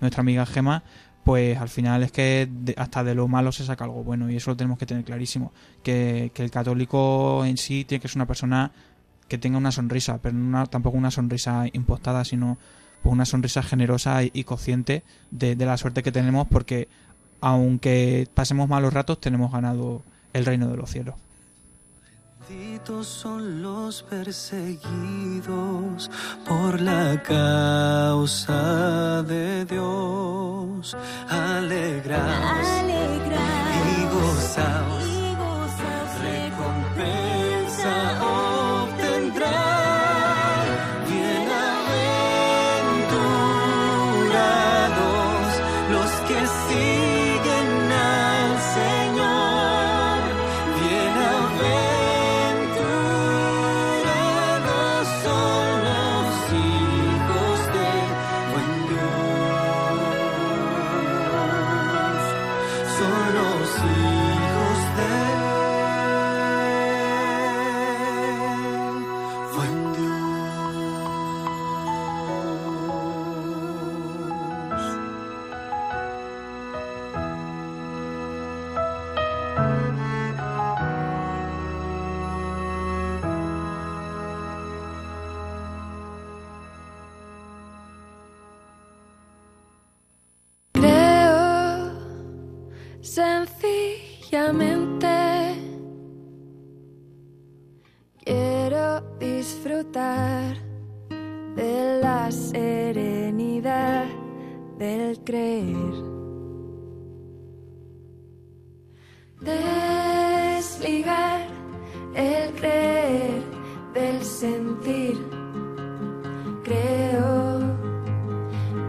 nuestra 0.00 0.22
amiga 0.22 0.46
Gema, 0.46 0.82
pues 1.22 1.58
al 1.58 1.68
final 1.68 2.02
es 2.02 2.10
que 2.12 2.48
hasta 2.76 3.04
de 3.04 3.14
lo 3.14 3.28
malo 3.28 3.52
se 3.52 3.64
saca 3.64 3.84
algo 3.84 4.02
bueno 4.02 4.30
y 4.30 4.36
eso 4.36 4.50
lo 4.50 4.56
tenemos 4.56 4.78
que 4.78 4.86
tener 4.86 5.04
clarísimo, 5.04 5.52
que, 5.82 6.30
que 6.34 6.42
el 6.42 6.50
católico 6.50 7.44
en 7.44 7.56
sí 7.56 7.84
tiene 7.84 8.00
que 8.02 8.08
ser 8.08 8.18
una 8.18 8.26
persona 8.26 8.72
que 9.28 9.38
tenga 9.38 9.58
una 9.58 9.72
sonrisa, 9.72 10.18
pero 10.18 10.36
una- 10.36 10.66
tampoco 10.66 10.96
una 10.96 11.10
sonrisa 11.10 11.66
impostada, 11.72 12.24
sino 12.24 12.58
pues 13.02 13.12
una 13.12 13.24
sonrisa 13.26 13.62
generosa 13.62 14.22
y, 14.24 14.42
consciente 14.44 15.02
de 15.30 15.54
la 15.56 15.76
suerte 15.76 16.02
que 16.02 16.10
tenemos 16.12 16.46
porque 16.48 16.88
aunque 17.46 18.28
pasemos 18.34 18.68
malos 18.68 18.92
ratos 18.92 19.20
tenemos 19.20 19.52
ganado 19.52 20.02
el 20.32 20.44
reino 20.44 20.66
de 20.66 20.76
los 20.76 20.90
cielos. 20.90 21.14
Benditos 22.48 23.06
son 23.06 23.62
los 23.62 24.02
perseguidos 24.02 26.10
por 26.46 26.80
la 26.80 27.22
causa 27.22 29.22
de 29.22 29.64
Dios. 29.64 30.96
Alegraos 31.28 32.66
y 33.96 34.02
gozaos. 34.12 35.15
De 99.96 102.00
la 102.02 102.30
serenidad 102.30 104.04
del 104.78 105.18
creer. 105.24 105.94
Desligar 109.40 111.40
el 112.14 112.52
creer 112.56 113.42
del 113.94 114.22
sentir. 114.22 115.16
Creo 116.62 117.60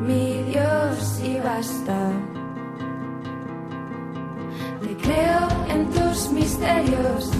mi 0.01 0.43
Dios 0.51 1.21
y 1.23 1.39
basta. 1.39 2.11
Te 4.81 4.97
creo 4.97 5.47
en 5.69 5.89
tus 5.89 6.29
misterios 6.31 7.31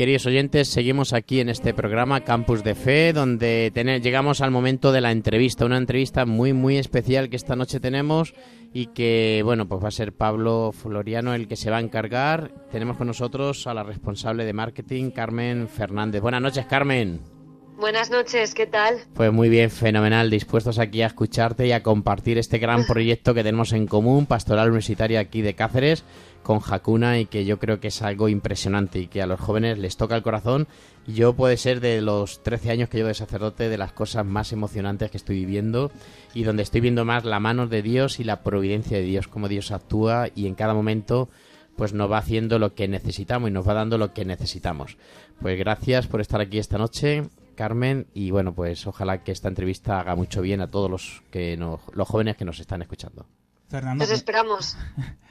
queridos 0.00 0.24
oyentes, 0.24 0.68
seguimos 0.68 1.12
aquí 1.12 1.40
en 1.40 1.50
este 1.50 1.74
programa 1.74 2.22
Campus 2.22 2.64
de 2.64 2.74
Fe, 2.74 3.12
donde 3.12 3.70
llegamos 4.02 4.40
al 4.40 4.50
momento 4.50 4.92
de 4.92 5.02
la 5.02 5.12
entrevista, 5.12 5.66
una 5.66 5.76
entrevista 5.76 6.24
muy 6.24 6.54
muy 6.54 6.78
especial 6.78 7.28
que 7.28 7.36
esta 7.36 7.54
noche 7.54 7.80
tenemos 7.80 8.32
y 8.72 8.86
que, 8.94 9.42
bueno, 9.44 9.68
pues 9.68 9.84
va 9.84 9.88
a 9.88 9.90
ser 9.90 10.14
Pablo 10.14 10.72
Floriano 10.72 11.34
el 11.34 11.48
que 11.48 11.56
se 11.56 11.70
va 11.70 11.76
a 11.76 11.80
encargar. 11.80 12.50
Tenemos 12.72 12.96
con 12.96 13.08
nosotros 13.08 13.66
a 13.66 13.74
la 13.74 13.82
responsable 13.82 14.46
de 14.46 14.54
marketing, 14.54 15.10
Carmen 15.10 15.68
Fernández. 15.68 16.22
Buenas 16.22 16.40
noches, 16.40 16.64
Carmen. 16.64 17.20
Buenas 17.80 18.10
noches, 18.10 18.54
¿qué 18.54 18.66
tal? 18.66 19.00
Pues 19.14 19.32
muy 19.32 19.48
bien, 19.48 19.70
fenomenal, 19.70 20.28
dispuestos 20.28 20.78
aquí 20.78 21.00
a 21.00 21.06
escucharte 21.06 21.66
y 21.66 21.72
a 21.72 21.82
compartir 21.82 22.36
este 22.36 22.58
gran 22.58 22.84
proyecto 22.88 23.32
que 23.32 23.42
tenemos 23.42 23.72
en 23.72 23.86
común, 23.86 24.26
Pastoral 24.26 24.68
Universitaria 24.68 25.20
aquí 25.20 25.40
de 25.40 25.54
Cáceres, 25.54 26.04
con 26.42 26.60
Hakuna 26.66 27.18
y 27.18 27.26
que 27.26 27.44
yo 27.44 27.58
creo 27.58 27.80
que 27.80 27.88
es 27.88 28.02
algo 28.02 28.28
impresionante 28.28 28.98
y 28.98 29.06
que 29.06 29.22
a 29.22 29.26
los 29.26 29.38
jóvenes 29.40 29.78
les 29.78 29.96
toca 29.96 30.16
el 30.16 30.22
corazón. 30.22 30.66
Yo 31.06 31.34
puede 31.34 31.56
ser 31.56 31.80
de 31.80 32.00
los 32.00 32.42
13 32.42 32.70
años 32.70 32.88
que 32.88 32.96
llevo 32.98 33.08
de 33.08 33.14
sacerdote 33.14 33.68
de 33.68 33.78
las 33.78 33.92
cosas 33.92 34.24
más 34.24 34.52
emocionantes 34.52 35.10
que 35.10 35.16
estoy 35.16 35.36
viviendo 35.36 35.90
y 36.34 36.44
donde 36.44 36.62
estoy 36.62 36.80
viendo 36.80 37.04
más 37.04 37.24
la 37.24 37.40
mano 37.40 37.66
de 37.66 37.82
Dios 37.82 38.20
y 38.20 38.24
la 38.24 38.42
providencia 38.42 38.96
de 38.98 39.04
Dios, 39.04 39.28
cómo 39.28 39.48
Dios 39.48 39.70
actúa 39.70 40.28
y 40.34 40.46
en 40.46 40.54
cada 40.54 40.74
momento 40.74 41.28
pues 41.76 41.94
nos 41.94 42.10
va 42.10 42.18
haciendo 42.18 42.58
lo 42.58 42.74
que 42.74 42.88
necesitamos 42.88 43.48
y 43.48 43.52
nos 43.52 43.66
va 43.66 43.74
dando 43.74 43.96
lo 43.96 44.12
que 44.12 44.24
necesitamos. 44.24 44.98
Pues 45.40 45.58
gracias 45.58 46.06
por 46.06 46.20
estar 46.20 46.40
aquí 46.40 46.58
esta 46.58 46.76
noche, 46.76 47.22
Carmen, 47.54 48.06
y 48.12 48.30
bueno, 48.30 48.54
pues 48.54 48.86
ojalá 48.86 49.22
que 49.24 49.32
esta 49.32 49.48
entrevista 49.48 49.98
haga 50.00 50.14
mucho 50.14 50.42
bien 50.42 50.60
a 50.60 50.70
todos 50.70 50.90
los 50.90 51.22
que 51.30 51.56
nos- 51.56 51.80
los 51.94 52.06
jóvenes 52.06 52.36
que 52.36 52.44
nos 52.44 52.60
están 52.60 52.82
escuchando. 52.82 53.26
Fernando, 53.68 54.04
Nos 54.04 54.12
esperamos. 54.12 54.76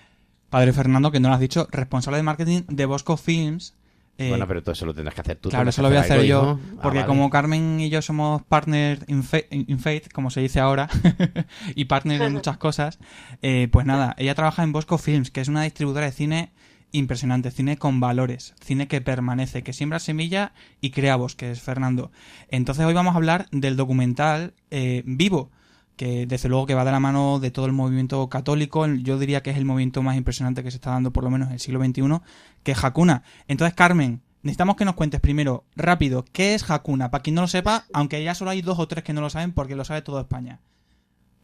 padre 0.50 0.74
Fernando, 0.74 1.12
que 1.12 1.20
no 1.20 1.30
lo 1.30 1.36
has 1.36 1.40
dicho, 1.40 1.68
responsable 1.72 2.18
de 2.18 2.24
marketing 2.24 2.62
de 2.68 2.86
Bosco 2.86 3.18
Films. 3.18 3.76
eh, 4.18 4.30
bueno, 4.30 4.48
pero 4.48 4.62
todo 4.62 4.74
eso 4.74 4.86
lo 4.86 4.94
tendrás 4.94 5.16
que 5.16 5.22
hacer 5.22 5.38
tú. 5.38 5.50
Claro, 5.50 5.70
eso 5.70 5.82
lo 5.82 5.90
voy 5.90 5.98
a 5.98 6.02
hacer 6.02 6.24
yo. 6.24 6.60
Ah, 6.60 6.80
porque 6.82 7.00
vale. 7.00 7.08
como 7.08 7.30
Carmen 7.30 7.80
y 7.80 7.90
yo 7.90 8.02
somos 8.02 8.44
partners 8.44 9.04
in, 9.08 9.24
in 9.52 9.80
faith, 9.80 10.12
como 10.12 10.30
se 10.30 10.42
dice 10.42 10.60
ahora, 10.60 10.90
y 11.76 11.86
partners 11.86 12.22
en 12.22 12.34
muchas 12.34 12.58
cosas, 12.58 13.00
eh, 13.42 13.70
pues 13.72 13.86
nada, 13.86 14.16
ella 14.18 14.36
trabaja 14.36 14.64
en 14.64 14.72
Bosco 14.72 14.98
Films, 14.98 15.32
que 15.32 15.42
es 15.42 15.48
una 15.48 15.64
distribuidora 15.64 16.06
de 16.06 16.12
cine 16.12 16.52
impresionante, 16.92 17.52
cine 17.52 17.78
con 17.78 18.00
valores, 18.00 18.56
cine 18.62 18.88
que 18.88 19.02
permanece, 19.02 19.64
que 19.64 19.74
siembra 19.74 20.00
semilla 20.00 20.54
y 20.82 20.92
crea 20.92 21.16
bosques, 21.16 21.62
Fernando. 21.62 22.12
Entonces 22.50 22.86
hoy 22.86 22.94
vamos 22.94 23.14
a 23.14 23.18
hablar 23.18 23.48
del 23.52 23.76
documental 23.76 24.54
eh, 24.72 25.04
Vivo, 25.06 25.52
que 26.00 26.26
desde 26.26 26.48
luego 26.48 26.66
que 26.66 26.76
va 26.76 26.86
de 26.86 26.94
la 26.94 27.02
mano 27.02 27.40
de 27.40 27.52
todo 27.52 27.66
el 27.66 27.74
movimiento 27.74 28.30
católico, 28.30 28.88
yo 28.88 29.20
diría 29.20 29.44
que 29.44 29.50
es 29.50 29.58
el 29.58 29.66
movimiento 29.66 30.02
más 30.02 30.16
impresionante 30.16 30.64
que 30.64 30.72
se 30.72 30.78
está 30.78 30.92
dando 30.92 31.12
por 31.12 31.26
lo 31.26 31.30
menos 31.30 31.50
en 31.50 31.56
el 31.56 31.60
siglo 31.60 31.84
XXI, 31.84 32.22
que 32.64 32.72
es 32.72 32.82
Hakuna. 32.82 33.24
Entonces, 33.50 33.76
Carmen, 33.76 34.22
necesitamos 34.42 34.78
que 34.78 34.86
nos 34.86 34.96
cuentes 34.96 35.20
primero, 35.20 35.66
rápido, 35.76 36.24
¿qué 36.32 36.56
es 36.56 36.72
Hakuna? 36.72 37.12
Para 37.12 37.22
quien 37.22 37.36
no 37.36 37.42
lo 37.42 37.50
sepa, 37.50 37.84
aunque 37.92 38.24
ya 38.24 38.34
solo 38.34 38.52
hay 38.52 38.62
dos 38.62 38.80
o 38.80 38.88
tres 38.88 39.04
que 39.04 39.12
no 39.12 39.20
lo 39.20 39.30
saben 39.30 39.52
porque 39.52 39.76
lo 39.76 39.84
sabe 39.84 40.02
toda 40.02 40.22
España. 40.22 40.62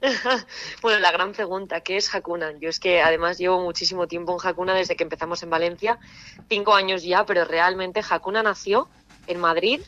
bueno, 0.82 1.00
la 1.00 1.12
gran 1.12 1.34
pregunta, 1.34 1.82
¿qué 1.82 1.98
es 1.98 2.16
Hakuna? 2.16 2.54
Yo 2.58 2.70
es 2.70 2.80
que 2.80 3.02
además 3.02 3.38
llevo 3.38 3.62
muchísimo 3.62 4.08
tiempo 4.08 4.38
en 4.42 4.48
Hakuna 4.48 4.74
desde 4.74 4.96
que 4.96 5.04
empezamos 5.04 5.44
en 5.44 5.50
Valencia, 5.50 6.00
cinco 6.48 6.76
años 6.76 7.04
ya, 7.04 7.26
pero 7.26 7.44
realmente 7.44 8.02
Hakuna 8.10 8.42
nació 8.42 8.88
en 9.28 9.38
Madrid, 9.38 9.82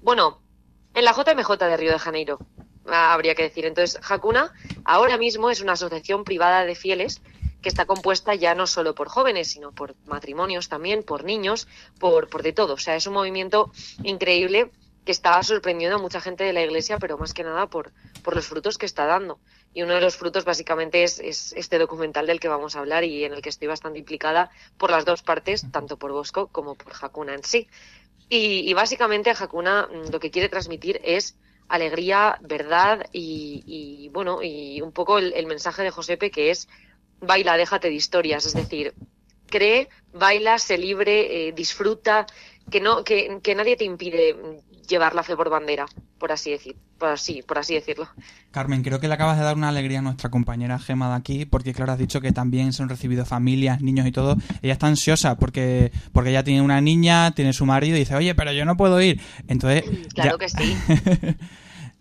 bueno, 0.00 0.40
en 0.94 1.04
la 1.04 1.12
JMJ 1.12 1.58
de 1.58 1.76
Río 1.76 1.92
de 1.92 1.98
Janeiro, 1.98 2.38
habría 2.86 3.34
que 3.34 3.44
decir. 3.44 3.66
Entonces, 3.66 4.00
Hakuna 4.08 4.52
ahora 4.84 5.18
mismo 5.18 5.50
es 5.50 5.60
una 5.60 5.72
asociación 5.72 6.24
privada 6.24 6.64
de 6.64 6.74
fieles 6.74 7.20
que 7.62 7.68
está 7.70 7.86
compuesta 7.86 8.34
ya 8.34 8.54
no 8.54 8.66
solo 8.66 8.94
por 8.94 9.08
jóvenes, 9.08 9.48
sino 9.48 9.72
por 9.72 9.94
matrimonios 10.04 10.68
también, 10.68 11.02
por 11.02 11.24
niños, 11.24 11.66
por, 11.98 12.28
por 12.28 12.42
de 12.42 12.52
todo. 12.52 12.74
O 12.74 12.78
sea, 12.78 12.94
es 12.94 13.06
un 13.06 13.14
movimiento 13.14 13.72
increíble 14.02 14.70
que 15.04 15.12
está 15.12 15.42
sorprendiendo 15.42 15.96
a 15.96 16.00
mucha 16.00 16.20
gente 16.20 16.44
de 16.44 16.52
la 16.52 16.62
iglesia, 16.62 16.98
pero 16.98 17.18
más 17.18 17.34
que 17.34 17.42
nada 17.42 17.66
por, 17.68 17.92
por 18.22 18.34
los 18.34 18.46
frutos 18.46 18.78
que 18.78 18.86
está 18.86 19.06
dando. 19.06 19.38
Y 19.72 19.82
uno 19.82 19.94
de 19.94 20.00
los 20.00 20.16
frutos 20.16 20.44
básicamente 20.44 21.04
es, 21.04 21.18
es 21.20 21.52
este 21.54 21.78
documental 21.78 22.26
del 22.26 22.38
que 22.38 22.48
vamos 22.48 22.76
a 22.76 22.80
hablar 22.80 23.02
y 23.04 23.24
en 23.24 23.32
el 23.32 23.42
que 23.42 23.48
estoy 23.48 23.68
bastante 23.68 23.98
implicada 23.98 24.50
por 24.78 24.90
las 24.90 25.04
dos 25.04 25.22
partes, 25.22 25.64
tanto 25.72 25.98
por 25.98 26.12
Bosco 26.12 26.48
como 26.48 26.74
por 26.74 26.92
Hakuna 27.00 27.34
en 27.34 27.44
sí. 27.44 27.68
Y, 28.28 28.68
y 28.68 28.72
básicamente 28.74 29.30
Hakuna 29.30 29.88
mm, 29.90 30.10
lo 30.10 30.20
que 30.20 30.30
quiere 30.30 30.48
transmitir 30.48 31.00
es 31.04 31.36
alegría, 31.68 32.38
verdad 32.42 33.06
y, 33.12 33.62
y, 33.66 34.08
bueno, 34.10 34.40
y 34.42 34.80
un 34.82 34.92
poco 34.92 35.18
el, 35.18 35.32
el 35.34 35.46
mensaje 35.46 35.82
de 35.82 35.90
Josepe 35.90 36.30
que 36.30 36.50
es 36.50 36.68
baila, 37.20 37.56
déjate 37.56 37.88
de 37.88 37.94
historias, 37.94 38.44
es 38.46 38.54
decir, 38.54 38.96
cree, 39.46 39.88
baila, 40.12 40.58
sé 40.58 40.78
libre, 40.78 41.48
eh, 41.48 41.52
disfruta, 41.52 42.26
que 42.70 42.80
no, 42.80 43.04
que, 43.04 43.38
que 43.42 43.54
nadie 43.54 43.76
te 43.76 43.84
impide 43.84 44.36
llevar 44.88 45.14
la 45.14 45.22
fe 45.22 45.34
por 45.36 45.48
bandera, 45.48 45.86
por 46.18 46.30
así 46.32 46.50
decir, 46.50 46.76
por 46.98 47.08
así, 47.08 47.42
por 47.42 47.58
así 47.58 47.74
decirlo. 47.74 48.06
Carmen, 48.50 48.82
creo 48.82 49.00
que 49.00 49.08
le 49.08 49.14
acabas 49.14 49.38
de 49.38 49.44
dar 49.44 49.56
una 49.56 49.68
alegría 49.70 50.00
a 50.00 50.02
nuestra 50.02 50.30
compañera 50.30 50.78
Gema 50.78 51.08
de 51.08 51.14
aquí, 51.16 51.44
porque 51.46 51.72
claro, 51.72 51.92
has 51.92 51.98
dicho 51.98 52.20
que 52.20 52.32
también 52.32 52.72
se 52.72 52.82
han 52.82 52.88
recibido 52.88 53.24
familias, 53.24 53.80
niños 53.80 54.06
y 54.06 54.12
todo. 54.12 54.36
Ella 54.62 54.74
está 54.74 54.86
ansiosa 54.86 55.36
porque, 55.36 55.90
porque 56.12 56.30
ella 56.30 56.44
tiene 56.44 56.60
una 56.62 56.80
niña, 56.80 57.30
tiene 57.32 57.52
su 57.52 57.64
marido 57.66 57.96
y 57.96 58.00
dice, 58.00 58.14
oye, 58.14 58.34
pero 58.34 58.52
yo 58.52 58.64
no 58.64 58.76
puedo 58.76 59.00
ir. 59.00 59.20
Entonces, 59.48 59.84
Claro 60.14 60.32
ya- 60.32 60.38
que 60.38 60.48
sí. 60.48 60.76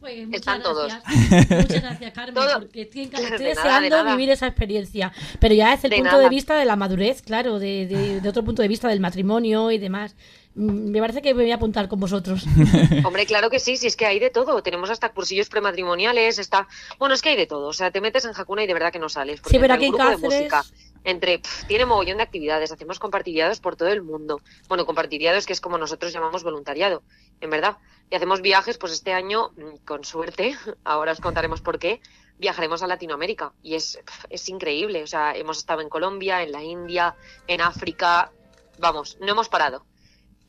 Pues 0.03 0.25
muchas 0.27 0.39
Están 0.41 0.61
todos. 0.61 0.91
gracias. 0.91 1.49
Muchas 1.49 1.81
gracias, 1.81 2.11
Carmen, 2.13 2.33
Todo. 2.35 2.59
porque 2.59 2.81
estoy, 2.81 3.05
enca- 3.05 3.17
De 3.19 3.23
estoy 3.23 3.29
nada, 3.29 3.79
de 3.79 3.85
deseando 3.85 4.03
nada. 4.03 4.15
vivir 4.17 4.29
esa 4.31 4.47
experiencia. 4.47 5.13
Pero 5.39 5.55
ya 5.55 5.71
desde 5.71 5.87
el 5.87 5.91
De 5.91 5.97
punto 5.99 6.11
nada. 6.11 6.23
de 6.23 6.29
vista 6.29 6.57
de 6.57 6.65
la 6.65 6.75
madurez, 6.75 7.21
claro, 7.21 7.57
de, 7.57 8.19
de- 8.21 8.27
otro 8.29 8.43
punto 8.43 8.61
de 8.61 8.67
vista 8.67 8.89
del 8.89 8.99
matrimonio 8.99 9.71
y 9.71 9.77
demás. 9.77 10.15
Mm, 10.55 10.89
Me 10.91 10.99
parece 10.99 11.21
que 11.21 11.33
me 11.33 11.43
voy 11.43 11.51
a 11.51 11.55
apuntar 11.55 11.87
con 11.87 12.01
vosotros. 12.01 12.43
Hombre, 13.05 13.25
claro 13.25 13.49
que 13.49 13.59
sí, 13.59 13.77
si 13.77 13.87
es 13.87 13.95
que 13.95 14.05
hay 14.05 14.19
de 14.19 14.29
todo. 14.29 14.61
Tenemos 14.61 14.89
hasta 14.89 15.07
cursillos 15.09 15.47
prematrimoniales, 15.47 16.37
está... 16.37 16.67
Bueno, 16.99 17.15
es 17.15 17.21
que 17.21 17.29
hay 17.29 17.37
de 17.37 17.47
todo. 17.47 17.67
O 17.67 17.73
sea, 17.73 17.89
te 17.91 18.01
metes 18.01 18.25
en 18.25 18.31
Hakuna 18.35 18.63
y 18.63 18.67
de 18.67 18.73
verdad 18.73 18.91
que 18.91 18.99
no 18.99 19.07
sales. 19.07 19.39
porque 19.39 19.55
Sí, 19.55 19.61
pero 19.61 19.73
aquí 19.73 19.85
en 19.85 19.91
de 19.93 19.97
Cáceres- 19.99 20.19
música, 20.19 20.65
entre 21.03 21.39
pf, 21.39 21.67
tiene 21.67 21.85
mogollón 21.85 22.17
de 22.17 22.23
actividades, 22.23 22.71
hacemos 22.71 22.99
compartiriados 22.99 23.59
por 23.59 23.75
todo 23.75 23.89
el 23.89 24.01
mundo. 24.01 24.41
Bueno, 24.67 24.85
compartiriados 24.85 25.45
que 25.45 25.53
es 25.53 25.61
como 25.61 25.77
nosotros 25.77 26.13
llamamos 26.13 26.43
voluntariado, 26.43 27.03
en 27.41 27.49
verdad. 27.49 27.77
Y 28.09 28.15
hacemos 28.15 28.41
viajes, 28.41 28.77
pues 28.77 28.93
este 28.93 29.13
año, 29.13 29.51
mm, 29.55 29.85
con 29.85 30.03
suerte, 30.03 30.55
ahora 30.83 31.11
os 31.11 31.19
contaremos 31.19 31.61
por 31.61 31.79
qué, 31.79 32.01
viajaremos 32.37 32.83
a 32.83 32.87
Latinoamérica. 32.87 33.53
Y 33.61 33.75
es, 33.75 33.99
es 34.29 34.49
increíble. 34.49 35.03
O 35.03 35.07
sea, 35.07 35.35
hemos 35.35 35.57
estado 35.57 35.81
en 35.81 35.89
Colombia, 35.89 36.43
en 36.43 36.51
la 36.51 36.63
India, 36.63 37.15
en 37.47 37.61
África. 37.61 38.31
Vamos, 38.79 39.17
no 39.19 39.31
hemos 39.31 39.49
parado. 39.49 39.85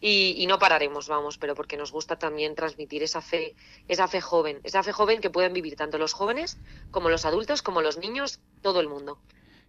Y, 0.01 0.35
y 0.37 0.47
no 0.47 0.59
pararemos, 0.59 1.09
vamos, 1.09 1.39
pero 1.39 1.55
porque 1.55 1.79
nos 1.79 1.91
gusta 1.91 2.19
también 2.19 2.55
transmitir 2.55 3.03
esa 3.03 3.23
fe, 3.23 3.57
esa 3.89 4.07
fe 4.07 4.21
joven, 4.21 4.61
esa 4.63 4.83
fe 4.83 4.93
joven 4.93 5.23
que 5.23 5.31
pueden 5.31 5.55
vivir 5.55 5.77
tanto 5.77 5.97
los 5.97 6.13
jóvenes 6.13 6.59
como 6.91 7.09
los 7.09 7.25
adultos, 7.25 7.63
como 7.63 7.81
los 7.81 7.97
niños, 7.97 8.41
todo 8.61 8.81
el 8.81 8.89
mundo. 8.89 9.19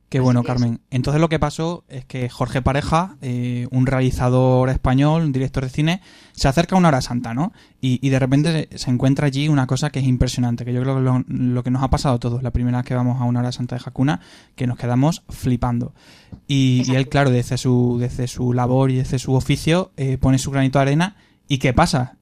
Qué 0.10 0.20
bueno, 0.20 0.44
Carmen. 0.44 0.80
Entonces 0.92 1.20
lo 1.20 1.30
que 1.30 1.40
pasó 1.40 1.84
es 1.90 2.06
que 2.06 2.30
Jorge 2.30 2.62
Pareja, 2.62 3.18
eh, 3.22 3.68
un 3.72 3.86
realizador 3.86 4.70
español, 4.70 5.24
un 5.24 5.32
director 5.32 5.64
de 5.64 5.70
cine, 5.70 6.02
se 6.32 6.48
acerca 6.48 6.76
a 6.76 6.80
una 6.80 6.90
hora 6.90 7.02
santa, 7.02 7.34
¿no? 7.34 7.52
Y, 7.82 8.00
y 8.06 8.10
de 8.12 8.20
repente 8.20 8.70
se 8.76 8.92
encuentra 8.92 9.28
allí 9.28 9.50
una 9.50 9.68
cosa 9.68 9.90
que 9.90 10.00
es 10.00 10.06
impresionante, 10.06 10.64
que 10.64 10.74
yo 10.74 10.82
creo 10.84 10.96
que 10.96 11.02
lo, 11.02 11.24
lo 11.28 11.64
que 11.64 11.72
nos 11.72 11.84
ha 11.84 11.90
pasado 11.90 12.16
a 12.16 12.20
todos, 12.20 12.44
la 12.44 12.52
primera 12.52 12.78
vez 12.78 12.86
que 12.86 12.96
vamos 12.96 13.20
a 13.20 13.26
una 13.26 13.40
hora 13.40 13.52
santa 13.52 13.76
de 13.76 13.82
Hakuna, 13.84 14.22
que 14.56 14.68
nos 14.68 14.78
quedamos 14.78 15.24
flipando. 15.28 15.94
Y, 16.48 16.84
y 16.86 16.96
él, 16.96 17.10
claro, 17.10 17.32
desde 17.32 17.58
su, 17.58 17.98
desde 18.00 18.28
su 18.28 18.54
labor 18.54 18.92
y 18.92 18.98
desde 18.98 19.20
su 19.20 19.34
oficio, 19.34 19.92
eh, 19.98 20.18
pone 20.18 20.38
su 20.38 20.52
granito 20.52 20.80
de 20.80 20.84
arena. 20.84 21.16
¿Y 21.48 21.58
qué 21.58 21.74
pasa? 21.74 22.18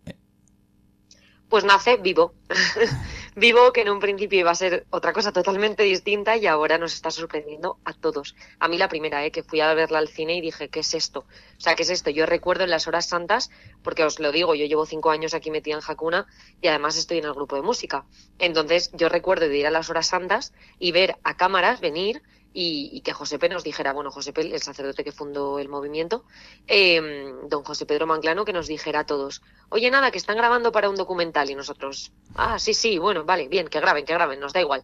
Pues 1.53 1.65
nace 1.65 1.97
vivo. 1.97 2.33
vivo 3.35 3.71
que 3.73 3.81
en 3.81 3.91
un 3.91 3.99
principio 3.99 4.39
iba 4.39 4.49
a 4.49 4.55
ser 4.55 4.87
otra 4.89 5.13
cosa 5.13 5.31
totalmente 5.31 5.83
distinta 5.83 6.35
y 6.35 6.47
ahora 6.47 6.79
nos 6.79 6.95
está 6.95 7.11
sorprendiendo 7.11 7.77
a 7.85 7.93
todos. 7.93 8.35
A 8.57 8.67
mí 8.67 8.79
la 8.79 8.89
primera, 8.89 9.23
¿eh? 9.23 9.29
que 9.29 9.43
fui 9.43 9.61
a 9.61 9.71
verla 9.75 9.99
al 9.99 10.07
cine 10.07 10.35
y 10.35 10.41
dije, 10.41 10.69
¿qué 10.69 10.79
es 10.79 10.95
esto? 10.95 11.19
O 11.19 11.61
sea, 11.61 11.75
¿qué 11.75 11.83
es 11.83 11.91
esto? 11.91 12.09
Yo 12.09 12.25
recuerdo 12.25 12.63
en 12.63 12.71
las 12.71 12.87
horas 12.87 13.07
santas, 13.07 13.51
porque 13.83 14.03
os 14.03 14.19
lo 14.19 14.31
digo, 14.31 14.55
yo 14.55 14.65
llevo 14.65 14.87
cinco 14.87 15.11
años 15.11 15.35
aquí 15.35 15.51
metida 15.51 15.75
en 15.75 15.81
Hakuna 15.87 16.25
y 16.59 16.69
además 16.69 16.97
estoy 16.97 17.19
en 17.19 17.25
el 17.25 17.35
grupo 17.35 17.55
de 17.55 17.61
música. 17.61 18.03
Entonces 18.39 18.89
yo 18.93 19.07
recuerdo 19.07 19.47
de 19.47 19.55
ir 19.55 19.67
a 19.67 19.69
las 19.69 19.91
horas 19.91 20.07
santas 20.07 20.53
y 20.79 20.91
ver 20.91 21.17
a 21.23 21.37
cámaras 21.37 21.81
venir 21.81 22.23
y, 22.53 22.89
y 22.93 23.01
que 23.01 23.13
Josepe 23.13 23.49
nos 23.49 23.63
dijera, 23.63 23.93
bueno, 23.93 24.11
Josepe, 24.11 24.41
el 24.41 24.61
sacerdote 24.61 25.03
que 25.03 25.11
fundó 25.11 25.59
el 25.59 25.69
movimiento, 25.69 26.23
eh, 26.67 27.33
don 27.47 27.63
José 27.63 27.85
Pedro 27.85 28.07
Manclano, 28.07 28.45
que 28.45 28.53
nos 28.53 28.67
dijera 28.67 29.01
a 29.01 29.05
todos, 29.05 29.41
oye, 29.69 29.89
nada, 29.89 30.11
que 30.11 30.17
están 30.17 30.37
grabando 30.37 30.71
para 30.71 30.89
un 30.89 30.95
documental 30.95 31.49
y 31.49 31.55
nosotros, 31.55 32.11
ah, 32.35 32.59
sí, 32.59 32.73
sí, 32.73 32.99
bueno, 32.99 33.25
vale, 33.25 33.47
bien, 33.47 33.67
que 33.67 33.79
graben, 33.79 34.05
que 34.05 34.13
graben, 34.13 34.39
nos 34.39 34.53
da 34.53 34.61
igual. 34.61 34.83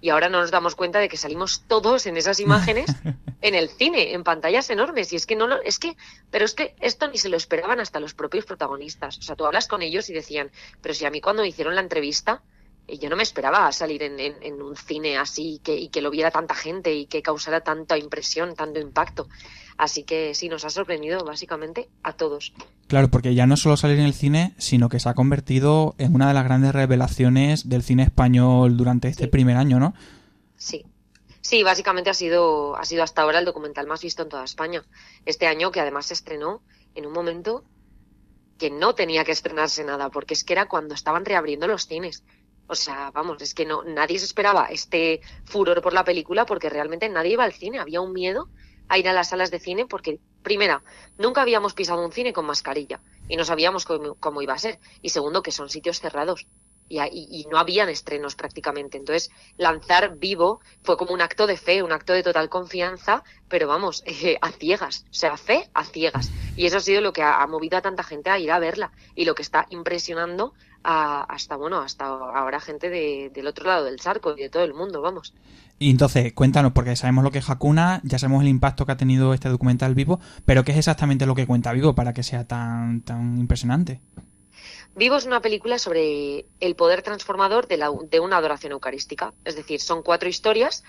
Y 0.00 0.10
ahora 0.10 0.28
no 0.28 0.40
nos 0.40 0.52
damos 0.52 0.76
cuenta 0.76 1.00
de 1.00 1.08
que 1.08 1.16
salimos 1.16 1.64
todos 1.66 2.06
en 2.06 2.16
esas 2.16 2.38
imágenes 2.38 2.88
en 3.42 3.54
el 3.56 3.68
cine, 3.68 4.12
en 4.12 4.22
pantallas 4.22 4.70
enormes. 4.70 5.12
Y 5.12 5.16
es 5.16 5.26
que 5.26 5.34
no 5.34 5.48
lo, 5.48 5.60
es 5.62 5.80
que, 5.80 5.96
pero 6.30 6.44
es 6.44 6.54
que 6.54 6.76
esto 6.78 7.08
ni 7.08 7.18
se 7.18 7.28
lo 7.28 7.36
esperaban 7.36 7.80
hasta 7.80 7.98
los 7.98 8.14
propios 8.14 8.44
protagonistas. 8.44 9.18
O 9.18 9.22
sea, 9.22 9.34
tú 9.34 9.44
hablas 9.44 9.66
con 9.66 9.82
ellos 9.82 10.08
y 10.08 10.12
decían, 10.12 10.52
pero 10.80 10.94
si 10.94 11.04
a 11.04 11.10
mí 11.10 11.20
cuando 11.20 11.42
me 11.42 11.48
hicieron 11.48 11.74
la 11.74 11.80
entrevista, 11.80 12.42
yo 12.96 13.10
no 13.10 13.16
me 13.16 13.22
esperaba 13.22 13.70
salir 13.72 14.02
en, 14.02 14.18
en- 14.18 14.42
en 14.42 14.62
un 14.62 14.74
cine 14.76 15.18
así 15.18 15.60
que, 15.62 15.76
y 15.76 15.88
que 15.90 16.00
lo 16.00 16.10
viera 16.10 16.30
tanta 16.30 16.54
gente 16.54 16.94
y 16.94 17.04
que 17.06 17.20
causara 17.20 17.60
tanta 17.60 17.98
impresión, 17.98 18.54
tanto 18.54 18.80
impacto. 18.80 19.28
Así 19.76 20.04
que 20.04 20.34
sí, 20.34 20.48
nos 20.48 20.64
ha 20.64 20.70
sorprendido 20.70 21.22
básicamente 21.24 21.88
a 22.02 22.14
todos. 22.14 22.52
Claro, 22.86 23.08
porque 23.10 23.34
ya 23.34 23.46
no 23.46 23.56
solo 23.56 23.76
salir 23.76 23.98
en 23.98 24.06
el 24.06 24.14
cine, 24.14 24.54
sino 24.58 24.88
que 24.88 24.98
se 24.98 25.08
ha 25.08 25.14
convertido 25.14 25.94
en 25.98 26.14
una 26.14 26.26
de 26.28 26.34
las 26.34 26.44
grandes 26.44 26.72
revelaciones 26.72 27.68
del 27.68 27.82
cine 27.82 28.04
español 28.04 28.76
durante 28.76 29.08
este 29.08 29.28
primer 29.28 29.56
año, 29.58 29.78
¿no? 29.78 29.94
Sí. 30.56 30.84
Sí, 31.40 31.62
básicamente 31.62 32.10
ha 32.10 32.14
sido, 32.14 32.76
ha 32.76 32.84
sido 32.84 33.02
hasta 33.04 33.22
ahora 33.22 33.38
el 33.38 33.44
documental 33.44 33.86
más 33.86 34.02
visto 34.02 34.22
en 34.22 34.28
toda 34.28 34.44
España. 34.44 34.82
Este 35.26 35.46
año, 35.46 35.70
que 35.70 35.80
además 35.80 36.06
se 36.06 36.14
estrenó 36.14 36.60
en 36.94 37.06
un 37.06 37.12
momento 37.12 37.62
que 38.58 38.70
no 38.70 38.94
tenía 38.96 39.24
que 39.24 39.30
estrenarse 39.32 39.84
nada, 39.84 40.10
porque 40.10 40.34
es 40.34 40.42
que 40.42 40.52
era 40.54 40.66
cuando 40.66 40.94
estaban 40.94 41.24
reabriendo 41.24 41.68
los 41.68 41.86
cines. 41.86 42.24
O 42.68 42.74
sea, 42.74 43.10
vamos, 43.12 43.40
es 43.42 43.54
que 43.54 43.64
no, 43.66 43.82
nadie 43.84 44.18
se 44.18 44.26
esperaba 44.26 44.66
este 44.66 45.20
furor 45.44 45.80
por 45.82 45.92
la 45.94 46.04
película 46.04 46.46
porque 46.46 46.68
realmente 46.70 47.08
nadie 47.08 47.32
iba 47.32 47.44
al 47.44 47.52
cine. 47.54 47.78
Había 47.80 48.00
un 48.00 48.12
miedo 48.12 48.50
a 48.88 48.98
ir 48.98 49.08
a 49.08 49.12
las 49.12 49.30
salas 49.30 49.50
de 49.50 49.58
cine 49.60 49.86
porque, 49.86 50.20
primera, 50.42 50.84
nunca 51.16 51.42
habíamos 51.42 51.74
pisado 51.74 52.04
un 52.04 52.12
cine 52.12 52.32
con 52.32 52.46
mascarilla 52.46 53.02
y 53.26 53.36
no 53.36 53.44
sabíamos 53.44 53.84
cómo, 53.84 54.16
cómo 54.16 54.42
iba 54.42 54.54
a 54.54 54.58
ser. 54.58 54.80
Y 55.02 55.10
segundo, 55.10 55.42
que 55.42 55.52
son 55.52 55.68
sitios 55.70 55.98
cerrados 56.00 56.46
y, 56.90 56.98
y- 57.02 57.46
no 57.50 57.58
habían 57.58 57.88
estrenos 57.88 58.34
prácticamente. 58.36 58.96
Entonces, 58.98 59.30
lanzar 59.56 60.16
vivo 60.18 60.60
fue 60.82 60.96
como 60.96 61.12
un 61.12 61.20
acto 61.20 61.46
de 61.46 61.56
fe, 61.58 61.82
un 61.82 61.92
acto 61.92 62.12
de 62.14 62.22
total 62.22 62.48
confianza, 62.48 63.22
pero 63.48 63.68
vamos, 63.68 64.02
eh, 64.06 64.38
a 64.40 64.52
ciegas, 64.52 65.04
o 65.06 65.08
sea, 65.12 65.36
fe 65.36 65.70
a 65.74 65.84
ciegas. 65.84 66.32
Y 66.54 66.66
eso 66.66 66.78
ha 66.78 66.80
sido 66.80 67.00
lo 67.02 67.12
que 67.12 67.22
ha 67.22 67.46
movido 67.46 67.76
a 67.78 67.82
tanta 67.82 68.02
gente 68.04 68.30
a 68.30 68.38
ir 68.38 68.50
a 68.50 68.58
verla 68.58 68.92
y 69.14 69.24
lo 69.26 69.34
que 69.34 69.42
está 69.42 69.66
impresionando 69.70 70.54
a- 70.84 71.22
hasta, 71.22 71.56
bueno, 71.56 71.78
hasta 71.80 72.06
ahora 72.06 72.60
gente 72.60 72.88
de- 72.90 73.30
del 73.34 73.46
otro 73.46 73.66
lado 73.66 73.84
del 73.84 73.98
charco 73.98 74.34
y 74.36 74.42
de 74.42 74.48
todo 74.48 74.64
el 74.64 74.74
mundo, 74.74 75.00
vamos. 75.00 75.34
Y 75.78 75.90
entonces, 75.90 76.32
cuéntanos, 76.32 76.72
porque 76.72 76.96
sabemos 76.96 77.22
lo 77.22 77.30
que 77.30 77.38
es 77.38 77.48
Hakuna, 77.48 78.00
ya 78.02 78.18
sabemos 78.18 78.42
el 78.42 78.48
impacto 78.48 78.84
que 78.84 78.92
ha 78.92 78.96
tenido 78.96 79.32
este 79.32 79.48
documental 79.48 79.94
vivo, 79.94 80.18
pero 80.44 80.64
¿qué 80.64 80.72
es 80.72 80.78
exactamente 80.78 81.24
lo 81.26 81.34
que 81.36 81.46
cuenta 81.46 81.72
vivo 81.72 81.94
para 81.94 82.12
que 82.12 82.22
sea 82.24 82.46
tan, 82.46 83.02
tan 83.02 83.38
impresionante? 83.38 84.00
Vivo 84.96 85.16
es 85.16 85.26
una 85.26 85.40
película 85.40 85.78
sobre 85.78 86.46
el 86.58 86.74
poder 86.74 87.02
transformador 87.02 87.68
de, 87.68 87.76
la, 87.76 87.90
de 88.10 88.18
una 88.18 88.38
adoración 88.38 88.72
eucarística. 88.72 89.32
Es 89.44 89.54
decir, 89.54 89.80
son 89.80 90.02
cuatro 90.02 90.28
historias. 90.28 90.82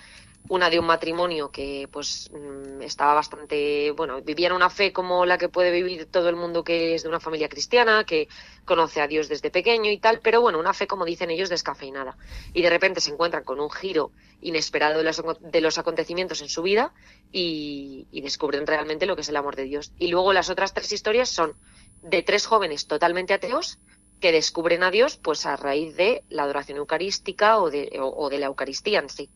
Una 0.48 0.68
de 0.68 0.80
un 0.80 0.86
matrimonio 0.86 1.50
que 1.50 1.88
pues 1.92 2.30
mm, 2.32 2.82
estaba 2.82 3.14
bastante, 3.14 3.92
bueno, 3.92 4.20
vivían 4.22 4.52
una 4.52 4.68
fe 4.68 4.92
como 4.92 5.24
la 5.24 5.38
que 5.38 5.48
puede 5.48 5.70
vivir 5.70 6.06
todo 6.06 6.28
el 6.28 6.34
mundo 6.34 6.64
que 6.64 6.94
es 6.94 7.04
de 7.04 7.08
una 7.08 7.20
familia 7.20 7.48
cristiana, 7.48 8.04
que 8.04 8.28
conoce 8.64 9.00
a 9.00 9.06
Dios 9.06 9.28
desde 9.28 9.50
pequeño 9.50 9.90
y 9.90 9.98
tal, 9.98 10.20
pero 10.20 10.40
bueno, 10.40 10.58
una 10.58 10.74
fe 10.74 10.86
como 10.86 11.04
dicen 11.04 11.30
ellos 11.30 11.48
descafeinada. 11.48 12.16
Y 12.52 12.62
de 12.62 12.70
repente 12.70 13.00
se 13.00 13.12
encuentran 13.12 13.44
con 13.44 13.60
un 13.60 13.70
giro 13.70 14.10
inesperado 14.40 14.98
de 14.98 15.04
los, 15.04 15.22
de 15.40 15.60
los 15.60 15.78
acontecimientos 15.78 16.40
en 16.40 16.48
su 16.48 16.62
vida 16.62 16.92
y, 17.32 18.06
descubren 18.12 18.66
realmente 18.66 19.06
lo 19.06 19.16
que 19.16 19.22
es 19.22 19.28
el 19.28 19.36
amor 19.36 19.56
de 19.56 19.64
Dios. 19.64 19.92
Y 19.98 20.08
luego 20.08 20.32
las 20.32 20.50
otras 20.50 20.74
tres 20.74 20.92
historias 20.92 21.28
son 21.28 21.54
de 22.02 22.22
tres 22.22 22.46
jóvenes 22.46 22.86
totalmente 22.86 23.34
ateos 23.34 23.78
que 24.20 24.32
descubren 24.32 24.82
a 24.82 24.90
Dios 24.90 25.16
pues 25.16 25.46
a 25.46 25.56
raíz 25.56 25.96
de 25.96 26.22
la 26.28 26.44
adoración 26.44 26.78
eucarística 26.78 27.58
o 27.58 27.70
de, 27.70 27.98
o, 28.00 28.08
o 28.08 28.28
de 28.30 28.38
la 28.38 28.46
Eucaristía 28.46 29.00
en 29.00 29.08
sí. 29.08 29.30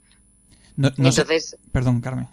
No, 0.77 0.91
no 0.97 1.13
sé- 1.13 1.23
Entonces, 1.23 1.57
Perdón, 1.73 2.01
Carmen. 2.01 2.29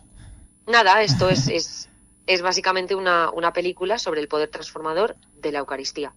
nada, 0.68 1.02
esto 1.04 1.30
es, 1.30 1.48
es, 1.54 1.90
es 2.28 2.42
básicamente 2.42 2.96
una, 2.96 3.30
una 3.32 3.54
película 3.54 3.98
sobre 4.00 4.22
el 4.22 4.28
poder 4.28 4.50
transformador 4.50 5.16
de 5.42 5.52
la 5.52 5.60
Eucaristía. 5.60 6.14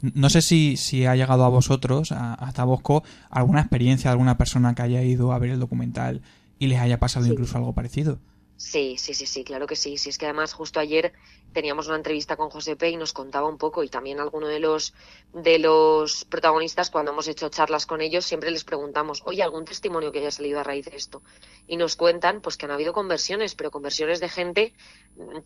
No 0.00 0.30
sé 0.30 0.42
si, 0.42 0.76
si 0.76 1.06
ha 1.06 1.16
llegado 1.16 1.44
a 1.44 1.48
vosotros, 1.48 2.12
a- 2.12 2.34
hasta 2.34 2.64
Bosco, 2.64 3.02
alguna 3.30 3.60
experiencia 3.60 4.10
de 4.10 4.12
alguna 4.12 4.38
persona 4.38 4.74
que 4.74 4.82
haya 4.82 5.02
ido 5.02 5.32
a 5.32 5.38
ver 5.38 5.50
el 5.50 5.60
documental 5.60 6.22
y 6.58 6.66
les 6.68 6.78
haya 6.80 6.98
pasado 7.00 7.26
incluso 7.26 7.56
algo 7.58 7.72
parecido. 7.72 8.18
Sí, 8.60 8.96
sí, 8.98 9.14
sí, 9.14 9.24
sí, 9.26 9.44
claro 9.44 9.68
que 9.68 9.76
sí. 9.76 9.96
Sí, 9.98 10.08
es 10.10 10.18
que 10.18 10.26
además 10.26 10.52
justo 10.52 10.80
ayer 10.80 11.12
teníamos 11.52 11.86
una 11.86 11.94
entrevista 11.96 12.36
con 12.36 12.50
José 12.50 12.74
P 12.74 12.90
y 12.90 12.96
nos 12.96 13.12
contaba 13.12 13.46
un 13.48 13.56
poco 13.56 13.84
y 13.84 13.88
también 13.88 14.18
alguno 14.18 14.48
de 14.48 14.58
los 14.58 14.94
de 15.32 15.60
los 15.60 16.24
protagonistas 16.24 16.90
cuando 16.90 17.12
hemos 17.12 17.28
hecho 17.28 17.48
charlas 17.50 17.86
con 17.86 18.00
ellos 18.00 18.24
siempre 18.26 18.50
les 18.50 18.64
preguntamos, 18.64 19.22
oye, 19.26 19.44
algún 19.44 19.64
testimonio 19.64 20.10
que 20.10 20.18
haya 20.18 20.32
salido 20.32 20.58
a 20.58 20.64
raíz 20.64 20.86
de 20.86 20.96
esto 20.96 21.22
y 21.68 21.76
nos 21.76 21.94
cuentan 21.94 22.40
pues 22.40 22.56
que 22.56 22.66
han 22.66 22.72
habido 22.72 22.92
conversiones, 22.92 23.54
pero 23.54 23.70
conversiones 23.70 24.18
de 24.18 24.28
gente 24.28 24.74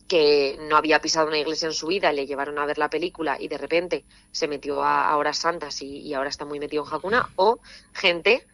que 0.07 0.57
no 0.61 0.75
había 0.75 0.99
pisado 0.99 1.27
una 1.27 1.37
iglesia 1.37 1.67
en 1.67 1.73
su 1.73 1.87
vida, 1.87 2.11
le 2.13 2.25
llevaron 2.25 2.57
a 2.57 2.65
ver 2.65 2.79
la 2.79 2.89
película 2.89 3.37
y 3.39 3.47
de 3.47 3.59
repente 3.59 4.05
se 4.31 4.47
metió 4.47 4.83
a, 4.83 5.15
horas 5.17 5.37
santas 5.37 5.83
y, 5.83 5.99
y 5.99 6.15
ahora 6.15 6.29
está 6.29 6.45
muy 6.45 6.59
metido 6.59 6.83
en 6.83 6.91
Hakuna 6.91 7.29
o 7.35 7.59
gente 7.93 8.47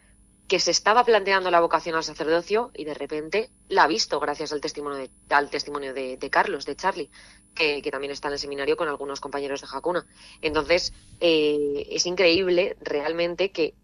que 0.50 0.58
se 0.58 0.72
estaba 0.72 1.04
planteando 1.04 1.48
la 1.52 1.60
vocación 1.60 1.94
al 1.94 2.02
sacerdocio 2.02 2.72
y 2.74 2.82
de 2.82 2.92
repente 2.92 3.50
la 3.68 3.84
ha 3.84 3.86
visto 3.86 4.18
gracias 4.18 4.52
al 4.52 4.60
testimonio 4.60 4.98
de, 4.98 5.08
al 5.32 5.48
testimonio 5.48 5.94
de, 5.94 6.16
de 6.16 6.28
Carlos, 6.28 6.66
de 6.66 6.74
Charlie, 6.74 7.08
que, 7.54 7.80
también 7.92 8.10
está 8.10 8.26
en 8.26 8.32
el 8.32 8.40
seminario 8.40 8.76
con 8.76 8.88
algunos 8.88 9.20
compañeros 9.20 9.60
de 9.60 9.68
Hakuna. 9.72 10.04
Entonces, 10.42 10.92
eh, 11.20 11.86
es 11.92 12.04
increíble 12.04 12.76
realmente 12.80 13.52
que 13.52 13.74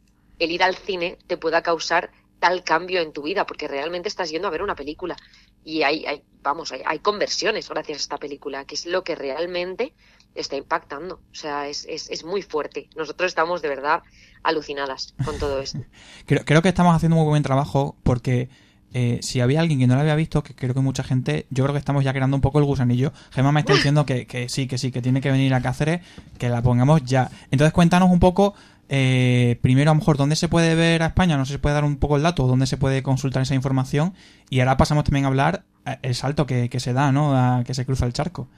el 0.40 0.50
ir 0.50 0.64
al 0.64 0.74
cine 0.74 1.18
te 1.28 1.36
pueda 1.36 1.62
causar 1.62 2.10
tal 2.40 2.64
cambio 2.64 3.00
en 3.00 3.12
tu 3.12 3.22
vida, 3.22 3.46
porque 3.46 3.68
realmente 3.68 4.08
estás 4.08 4.30
yendo 4.30 4.48
a 4.48 4.50
ver 4.50 4.64
una 4.64 4.74
película. 4.74 5.14
Y 5.62 5.84
hay, 5.84 6.04
hay 6.04 6.24
vamos, 6.42 6.72
hay, 6.72 6.82
hay 6.84 6.98
conversiones 6.98 7.68
gracias 7.68 7.98
a 7.98 8.00
esta 8.00 8.18
película, 8.18 8.64
que 8.64 8.74
es 8.74 8.86
lo 8.86 9.04
que 9.04 9.14
realmente 9.14 9.94
está 10.36 10.56
impactando. 10.56 11.16
O 11.16 11.34
sea, 11.34 11.68
es, 11.68 11.86
es, 11.88 12.10
es 12.10 12.24
muy 12.24 12.42
fuerte. 12.42 12.88
Nosotros 12.96 13.28
estamos 13.28 13.62
de 13.62 13.68
verdad 13.68 14.02
alucinadas 14.42 15.14
con 15.24 15.38
todo 15.38 15.60
esto. 15.60 15.80
Creo, 16.26 16.44
creo 16.44 16.62
que 16.62 16.68
estamos 16.68 16.94
haciendo 16.94 17.16
un 17.16 17.22
muy 17.22 17.30
buen 17.30 17.42
trabajo 17.42 17.96
porque 18.02 18.48
eh, 18.98 19.18
si 19.22 19.40
había 19.40 19.60
alguien 19.60 19.78
que 19.78 19.86
no 19.86 19.94
lo 19.94 20.00
había 20.00 20.14
visto, 20.14 20.42
que 20.42 20.54
creo 20.54 20.72
que 20.72 20.80
mucha 20.80 21.02
gente, 21.02 21.46
yo 21.50 21.64
creo 21.64 21.74
que 21.74 21.78
estamos 21.78 22.02
ya 22.02 22.12
creando 22.12 22.36
un 22.36 22.40
poco 22.40 22.58
el 22.58 22.64
gusanillo. 22.64 23.12
Gemma 23.30 23.52
me 23.52 23.60
está 23.60 23.74
diciendo 23.74 24.06
que, 24.06 24.26
que 24.26 24.48
sí, 24.48 24.66
que 24.66 24.78
sí, 24.78 24.90
que 24.90 25.02
tiene 25.02 25.20
que 25.20 25.30
venir 25.30 25.52
a 25.52 25.60
Cáceres, 25.60 26.00
que 26.38 26.48
la 26.48 26.62
pongamos 26.62 27.04
ya. 27.04 27.30
Entonces 27.50 27.74
cuéntanos 27.74 28.10
un 28.10 28.20
poco, 28.20 28.54
eh, 28.88 29.58
primero 29.60 29.90
a 29.90 29.94
lo 29.94 30.00
mejor, 30.00 30.16
dónde 30.16 30.34
se 30.34 30.48
puede 30.48 30.74
ver 30.74 31.02
a 31.02 31.06
España, 31.08 31.36
no 31.36 31.44
sé 31.44 31.52
si 31.52 31.58
puede 31.58 31.74
dar 31.74 31.84
un 31.84 31.96
poco 31.96 32.16
el 32.16 32.22
dato, 32.22 32.46
dónde 32.46 32.66
se 32.66 32.78
puede 32.78 33.02
consultar 33.02 33.42
esa 33.42 33.54
información. 33.54 34.14
Y 34.48 34.60
ahora 34.60 34.78
pasamos 34.78 35.04
también 35.04 35.26
a 35.26 35.28
hablar 35.28 35.64
eh, 35.84 35.98
el 36.02 36.14
salto 36.14 36.46
que, 36.46 36.70
que 36.70 36.80
se 36.80 36.92
da, 36.92 37.12
¿no? 37.12 37.36
A 37.36 37.64
que 37.64 37.74
se 37.74 37.84
cruza 37.84 38.06
el 38.06 38.14
charco. 38.14 38.48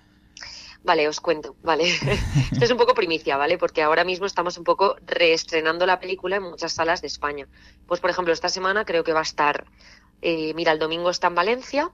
Vale, 0.88 1.06
os 1.06 1.20
cuento, 1.20 1.54
vale. 1.62 1.84
Esto 2.52 2.64
es 2.64 2.70
un 2.70 2.78
poco 2.78 2.94
primicia, 2.94 3.36
¿vale? 3.36 3.58
Porque 3.58 3.82
ahora 3.82 4.04
mismo 4.04 4.24
estamos 4.24 4.56
un 4.56 4.64
poco 4.64 4.96
reestrenando 5.04 5.84
la 5.84 6.00
película 6.00 6.36
en 6.36 6.44
muchas 6.44 6.72
salas 6.72 7.02
de 7.02 7.08
España. 7.08 7.46
Pues, 7.86 8.00
por 8.00 8.08
ejemplo, 8.08 8.32
esta 8.32 8.48
semana 8.48 8.86
creo 8.86 9.04
que 9.04 9.12
va 9.12 9.20
a 9.20 9.30
estar, 9.30 9.66
eh, 10.22 10.54
mira, 10.54 10.72
el 10.72 10.78
domingo 10.78 11.10
está 11.10 11.26
en 11.26 11.34
Valencia, 11.34 11.90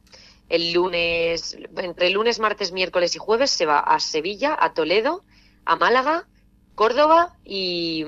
el 0.49 0.72
lunes, 0.72 1.59
entre 1.76 2.11
lunes, 2.11 2.38
martes, 2.38 2.70
miércoles 2.70 3.16
y 3.16 3.18
jueves 3.18 3.51
se 3.51 3.66
va 3.66 3.80
a 3.80 3.99
Sevilla, 3.99 4.57
a 4.61 4.74
Toledo, 4.74 5.24
a 5.64 5.74
Málaga, 5.74 6.28
Córdoba 6.76 7.36
y, 7.45 8.05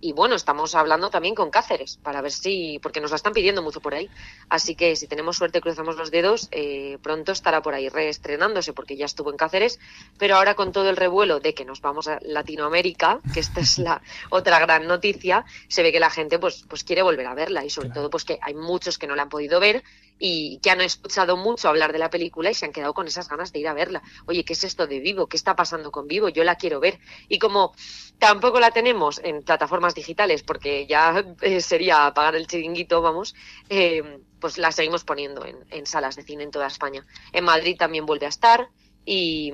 y 0.00 0.12
bueno, 0.12 0.34
estamos 0.34 0.74
hablando 0.74 1.10
también 1.10 1.34
con 1.34 1.50
Cáceres 1.50 1.98
para 2.02 2.20
ver 2.20 2.32
si, 2.32 2.78
porque 2.82 3.00
nos 3.00 3.10
la 3.10 3.16
están 3.16 3.32
pidiendo 3.32 3.62
mucho 3.62 3.80
por 3.80 3.94
ahí. 3.94 4.10
Así 4.48 4.74
que 4.74 4.94
si 4.94 5.06
tenemos 5.06 5.36
suerte, 5.36 5.60
cruzamos 5.60 5.96
los 5.96 6.10
dedos, 6.10 6.48
eh, 6.50 6.98
pronto 7.02 7.32
estará 7.32 7.62
por 7.62 7.74
ahí 7.74 7.88
reestrenándose 7.88 8.72
porque 8.72 8.96
ya 8.96 9.06
estuvo 9.06 9.30
en 9.30 9.36
Cáceres. 9.36 9.78
Pero 10.18 10.36
ahora 10.36 10.54
con 10.54 10.72
todo 10.72 10.90
el 10.90 10.96
revuelo 10.96 11.40
de 11.40 11.54
que 11.54 11.64
nos 11.64 11.80
vamos 11.80 12.08
a 12.08 12.18
Latinoamérica, 12.22 13.20
que 13.32 13.40
esta 13.40 13.60
es 13.60 13.78
la 13.78 14.02
otra 14.30 14.58
gran 14.58 14.86
noticia, 14.86 15.44
se 15.68 15.82
ve 15.82 15.92
que 15.92 16.00
la 16.00 16.10
gente 16.10 16.38
pues, 16.38 16.64
pues 16.68 16.84
quiere 16.84 17.02
volver 17.02 17.26
a 17.26 17.34
verla 17.34 17.64
y 17.64 17.70
sobre 17.70 17.90
todo 17.90 18.10
pues 18.10 18.24
que 18.24 18.38
hay 18.42 18.54
muchos 18.54 18.98
que 18.98 19.06
no 19.06 19.16
la 19.16 19.22
han 19.22 19.28
podido 19.30 19.60
ver 19.60 19.82
y 20.18 20.58
que 20.58 20.70
han 20.70 20.80
escuchado 20.80 21.36
mucho 21.36 21.68
hablar 21.68 21.92
de 21.92 21.98
la 21.98 22.10
película 22.10 22.50
y 22.50 22.54
se 22.54 22.64
han 22.64 22.72
quedado 22.72 22.94
con 22.94 23.06
esas 23.06 23.28
ganas 23.28 23.52
de 23.52 23.60
ir 23.60 23.68
a 23.68 23.74
verla. 23.74 24.02
Oye, 24.26 24.44
¿qué 24.44 24.54
es 24.54 24.64
esto 24.64 24.86
de 24.86 25.00
Vivo? 25.00 25.26
¿Qué 25.26 25.36
está 25.36 25.54
pasando 25.56 25.90
con 25.90 26.06
Vivo? 26.06 26.28
Yo 26.28 26.44
la 26.44 26.56
quiero 26.56 26.80
ver. 26.80 26.98
Y 27.28 27.38
como 27.38 27.74
tampoco 28.18 28.60
la 28.60 28.70
tenemos 28.70 29.20
en 29.22 29.42
plataformas 29.42 29.94
digitales, 29.94 30.42
porque 30.42 30.86
ya 30.86 31.24
eh, 31.42 31.60
sería 31.60 32.12
pagar 32.14 32.36
el 32.36 32.46
chiringuito, 32.46 33.02
vamos, 33.02 33.34
eh, 33.68 34.20
pues 34.40 34.58
la 34.58 34.72
seguimos 34.72 35.04
poniendo 35.04 35.44
en, 35.44 35.56
en 35.70 35.86
salas 35.86 36.16
de 36.16 36.22
cine 36.22 36.44
en 36.44 36.50
toda 36.50 36.66
España. 36.66 37.04
En 37.32 37.44
Madrid 37.44 37.76
también 37.78 38.06
vuelve 38.06 38.26
a 38.26 38.30
estar 38.30 38.70
y, 39.04 39.52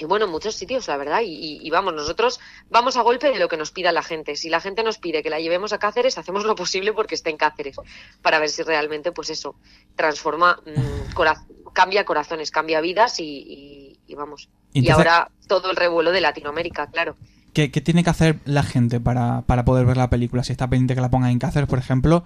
y 0.00 0.04
bueno, 0.06 0.24
en 0.24 0.30
muchos 0.30 0.54
sitios, 0.54 0.88
la 0.88 0.96
verdad. 0.96 1.20
Y, 1.22 1.58
y, 1.62 1.70
vamos, 1.70 1.94
nosotros 1.94 2.40
vamos 2.70 2.96
a 2.96 3.02
golpe 3.02 3.30
de 3.30 3.38
lo 3.38 3.48
que 3.48 3.56
nos 3.56 3.70
pida 3.70 3.92
la 3.92 4.02
gente. 4.02 4.34
Si 4.34 4.48
la 4.48 4.60
gente 4.60 4.82
nos 4.82 4.98
pide 4.98 5.22
que 5.22 5.30
la 5.30 5.40
llevemos 5.40 5.72
a 5.72 5.78
Cáceres, 5.78 6.16
hacemos 6.16 6.44
lo 6.44 6.54
posible 6.54 6.92
porque 6.92 7.14
esté 7.14 7.30
en 7.30 7.36
Cáceres, 7.36 7.76
para 8.22 8.38
ver 8.38 8.48
si 8.48 8.62
realmente, 8.62 9.12
pues 9.12 9.28
eso, 9.30 9.56
transforma, 9.96 10.58
mmm, 10.64 11.12
cora 11.14 11.44
cambia 11.72 12.04
corazones, 12.04 12.50
cambia 12.50 12.80
vidas 12.80 13.20
y, 13.20 13.24
y, 13.24 14.00
y 14.06 14.14
vamos. 14.14 14.48
Entonces, 14.74 14.88
y 14.88 14.90
ahora 14.90 15.30
todo 15.46 15.70
el 15.70 15.76
revuelo 15.76 16.12
de 16.12 16.20
Latinoamérica, 16.20 16.86
claro. 16.88 17.16
¿Qué, 17.52 17.70
¿Qué, 17.70 17.80
tiene 17.80 18.04
que 18.04 18.10
hacer 18.10 18.38
la 18.44 18.62
gente 18.62 19.00
para, 19.00 19.42
para 19.42 19.64
poder 19.64 19.86
ver 19.86 19.96
la 19.96 20.10
película? 20.10 20.44
Si 20.44 20.52
está 20.52 20.68
pendiente 20.68 20.94
que 20.94 21.00
la 21.00 21.10
pongan 21.10 21.30
en 21.30 21.38
Cáceres, 21.38 21.68
por 21.68 21.78
ejemplo, 21.78 22.24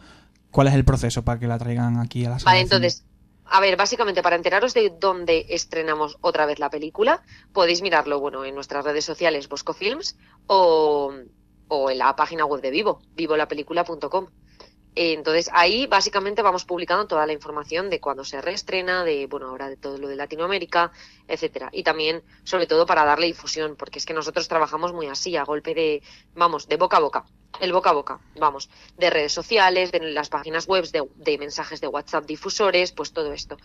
¿cuál 0.50 0.68
es 0.68 0.74
el 0.74 0.84
proceso 0.84 1.24
para 1.24 1.40
que 1.40 1.46
la 1.46 1.58
traigan 1.58 1.98
aquí 1.98 2.24
a 2.24 2.30
la 2.30 2.38
sala? 2.38 2.52
Vale, 2.52 2.60
entonces, 2.60 3.04
a 3.46 3.60
ver, 3.60 3.76
básicamente 3.76 4.22
para 4.22 4.36
enteraros 4.36 4.74
de 4.74 4.90
dónde 4.90 5.46
estrenamos 5.50 6.16
otra 6.20 6.46
vez 6.46 6.58
la 6.58 6.70
película, 6.70 7.22
podéis 7.52 7.82
mirarlo, 7.82 8.20
bueno, 8.20 8.44
en 8.44 8.54
nuestras 8.54 8.84
redes 8.84 9.04
sociales 9.04 9.48
Bosco 9.48 9.74
Films 9.74 10.16
o, 10.46 11.12
o 11.68 11.90
en 11.90 11.98
la 11.98 12.16
página 12.16 12.46
web 12.46 12.62
de 12.62 12.70
Vivo, 12.70 13.00
vivolapelícula.com. 13.14 14.28
Entonces 14.96 15.50
ahí 15.52 15.86
básicamente 15.86 16.42
vamos 16.42 16.64
publicando 16.64 17.06
toda 17.06 17.26
la 17.26 17.32
información 17.32 17.90
de 17.90 18.00
cuando 18.00 18.24
se 18.24 18.40
reestrena, 18.40 19.02
de 19.02 19.26
bueno 19.26 19.48
ahora 19.48 19.68
de 19.68 19.76
todo 19.76 19.98
lo 19.98 20.06
de 20.08 20.14
Latinoamérica, 20.16 20.92
etcétera. 21.26 21.68
Y 21.72 21.82
también, 21.82 22.22
sobre 22.44 22.66
todo, 22.66 22.86
para 22.86 23.04
darle 23.04 23.26
difusión, 23.26 23.74
porque 23.76 23.98
es 23.98 24.06
que 24.06 24.14
nosotros 24.14 24.46
trabajamos 24.46 24.92
muy 24.92 25.08
así, 25.08 25.36
a 25.36 25.44
golpe 25.44 25.74
de, 25.74 26.02
vamos, 26.34 26.68
de 26.68 26.76
boca 26.76 26.98
a 26.98 27.00
boca, 27.00 27.24
el 27.60 27.72
boca 27.72 27.90
a 27.90 27.92
boca, 27.92 28.20
vamos, 28.38 28.70
de 28.96 29.10
redes 29.10 29.32
sociales, 29.32 29.90
de 29.90 30.00
las 30.12 30.28
páginas 30.28 30.66
web, 30.68 30.88
de, 30.90 31.08
de 31.16 31.38
mensajes 31.38 31.80
de 31.80 31.88
WhatsApp 31.88 32.26
difusores, 32.26 32.92
pues 32.92 33.12
todo 33.12 33.32
esto. 33.32 33.56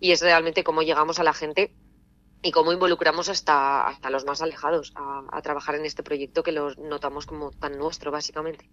Y 0.00 0.12
es 0.12 0.22
realmente 0.22 0.64
cómo 0.64 0.82
llegamos 0.82 1.18
a 1.18 1.24
la 1.24 1.34
gente 1.34 1.74
y 2.40 2.52
cómo 2.52 2.72
involucramos 2.72 3.28
hasta, 3.28 3.86
hasta 3.88 4.10
los 4.10 4.24
más 4.24 4.40
alejados 4.42 4.92
a, 4.94 5.24
a 5.32 5.42
trabajar 5.42 5.74
en 5.74 5.84
este 5.84 6.02
proyecto 6.02 6.42
que 6.42 6.52
lo 6.52 6.74
notamos 6.76 7.26
como 7.26 7.50
tan 7.50 7.76
nuestro, 7.76 8.10
básicamente. 8.10 8.70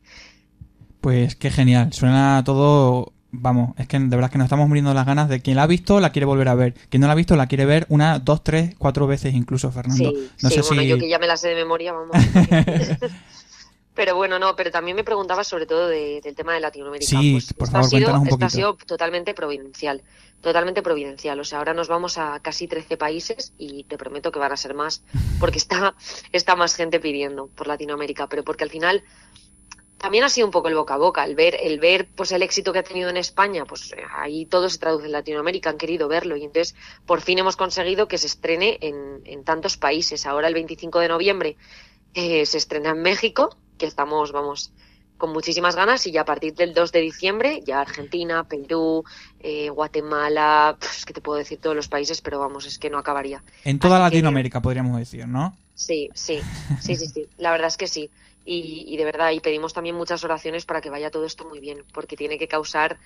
Pues 1.05 1.35
qué 1.35 1.51
genial, 1.51 1.93
suena 1.93 2.41
todo, 2.43 3.13
vamos, 3.29 3.75
es 3.77 3.87
que 3.87 3.99
de 3.99 4.07
verdad 4.07 4.31
que 4.31 4.39
nos 4.39 4.45
estamos 4.45 4.67
muriendo 4.67 4.91
las 4.91 5.05
ganas 5.05 5.29
de 5.29 5.39
quien 5.39 5.55
la 5.55 5.61
ha 5.61 5.67
visto 5.67 5.99
la 5.99 6.11
quiere 6.11 6.25
volver 6.25 6.47
a 6.47 6.55
ver, 6.55 6.73
quien 6.89 6.99
no 6.99 7.05
la 7.05 7.13
ha 7.13 7.15
visto 7.15 7.35
la 7.35 7.45
quiere 7.45 7.67
ver 7.67 7.85
una, 7.89 8.17
dos, 8.17 8.43
tres, 8.43 8.73
cuatro 8.79 9.05
veces 9.05 9.35
incluso, 9.35 9.71
Fernando. 9.71 10.09
Sí, 10.09 10.31
no 10.41 10.49
sí, 10.49 10.55
sé 10.55 10.61
bueno, 10.61 10.81
si... 10.81 10.87
yo 10.87 10.97
que 10.97 11.07
ya 11.07 11.19
me 11.19 11.27
la 11.27 11.37
sé 11.37 11.49
de 11.49 11.55
memoria, 11.57 11.93
vamos. 11.93 12.17
pero 13.93 14.15
bueno, 14.15 14.39
no, 14.39 14.55
pero 14.55 14.71
también 14.71 14.97
me 14.97 15.03
preguntaba 15.03 15.43
sobre 15.43 15.67
todo 15.67 15.89
de, 15.89 16.21
del 16.23 16.33
tema 16.33 16.55
de 16.55 16.59
Latinoamérica. 16.59 17.07
Sí, 17.07 17.33
pues, 17.33 17.53
por 17.53 17.67
favor, 17.69 17.85
ha 17.85 17.89
sido, 17.89 17.99
cuéntanos 17.99 18.21
un 18.21 18.27
poquito. 18.29 18.45
ha 18.47 18.49
sido 18.49 18.77
totalmente 18.87 19.35
providencial, 19.35 20.01
totalmente 20.41 20.81
providencial. 20.81 21.39
O 21.39 21.43
sea, 21.43 21.59
ahora 21.59 21.75
nos 21.75 21.87
vamos 21.87 22.17
a 22.17 22.39
casi 22.39 22.67
13 22.67 22.97
países 22.97 23.53
y 23.59 23.83
te 23.83 23.99
prometo 23.99 24.31
que 24.31 24.39
van 24.39 24.53
a 24.53 24.57
ser 24.57 24.73
más, 24.73 25.03
porque 25.39 25.59
está, 25.59 25.93
está 26.31 26.55
más 26.55 26.73
gente 26.73 26.99
pidiendo 26.99 27.45
por 27.45 27.67
Latinoamérica, 27.67 28.27
pero 28.27 28.43
porque 28.43 28.63
al 28.63 28.71
final 28.71 29.03
también 30.05 30.23
ha 30.23 30.29
sido 30.29 30.45
un 30.45 30.51
poco 30.51 30.67
el 30.67 30.75
boca 30.75 30.93
a 30.93 30.97
boca, 30.97 31.23
el 31.25 31.33
ver, 31.33 31.57
el 31.59 31.79
ver 31.79 32.07
pues 32.15 32.31
el 32.31 32.43
éxito 32.43 32.71
que 32.71 32.77
ha 32.77 32.83
tenido 32.83 33.09
en 33.09 33.17
España, 33.17 33.65
pues 33.65 33.91
ahí 34.15 34.45
todo 34.45 34.69
se 34.69 34.77
traduce 34.77 35.07
en 35.07 35.11
Latinoamérica, 35.11 35.71
han 35.71 35.79
querido 35.79 36.07
verlo 36.07 36.35
y 36.37 36.43
entonces 36.43 36.75
por 37.07 37.21
fin 37.21 37.39
hemos 37.39 37.55
conseguido 37.55 38.07
que 38.07 38.19
se 38.19 38.27
estrene 38.27 38.77
en, 38.81 39.21
en 39.25 39.43
tantos 39.43 39.77
países. 39.77 40.27
Ahora 40.27 40.47
el 40.47 40.53
25 40.53 40.99
de 40.99 41.07
noviembre 41.07 41.57
eh, 42.13 42.45
se 42.45 42.59
estrena 42.59 42.91
en 42.91 43.01
México, 43.01 43.57
que 43.79 43.87
estamos, 43.87 44.31
vamos, 44.31 44.71
con 45.17 45.33
muchísimas 45.33 45.75
ganas 45.75 46.05
y 46.05 46.11
ya 46.11 46.21
a 46.21 46.25
partir 46.25 46.53
del 46.53 46.75
2 46.75 46.91
de 46.91 47.01
diciembre 47.01 47.61
ya 47.65 47.81
Argentina, 47.81 48.43
Perú, 48.47 49.03
eh, 49.39 49.69
Guatemala, 49.71 50.77
pues 50.79 51.03
que 51.03 51.13
te 51.13 51.21
puedo 51.21 51.39
decir 51.39 51.57
todos 51.59 51.75
los 51.75 51.87
países, 51.87 52.21
pero 52.21 52.37
vamos, 52.37 52.67
es 52.67 52.77
que 52.77 52.91
no 52.91 52.99
acabaría. 52.99 53.43
En 53.63 53.79
toda 53.79 53.95
Así 53.95 54.11
que- 54.11 54.17
Latinoamérica 54.17 54.61
podríamos 54.61 54.99
decir, 54.99 55.27
¿no? 55.27 55.57
Sí, 55.73 56.11
sí, 56.13 56.41
sí, 56.79 56.95
sí, 56.95 57.07
sí, 57.07 57.27
la 57.39 57.49
verdad 57.49 57.69
es 57.69 57.77
que 57.77 57.87
sí. 57.87 58.11
Y, 58.45 58.85
y 58.87 58.97
de 58.97 59.05
verdad, 59.05 59.31
y 59.31 59.39
pedimos 59.39 59.73
también 59.73 59.95
muchas 59.95 60.23
oraciones 60.23 60.65
para 60.65 60.79
que 60.79 60.89
vaya 60.89 61.11
todo 61.11 61.25
esto 61.25 61.45
muy 61.45 61.59
bien, 61.59 61.83
porque 61.91 62.15
tiene 62.15 62.37
que 62.37 62.47
causar 62.47 62.99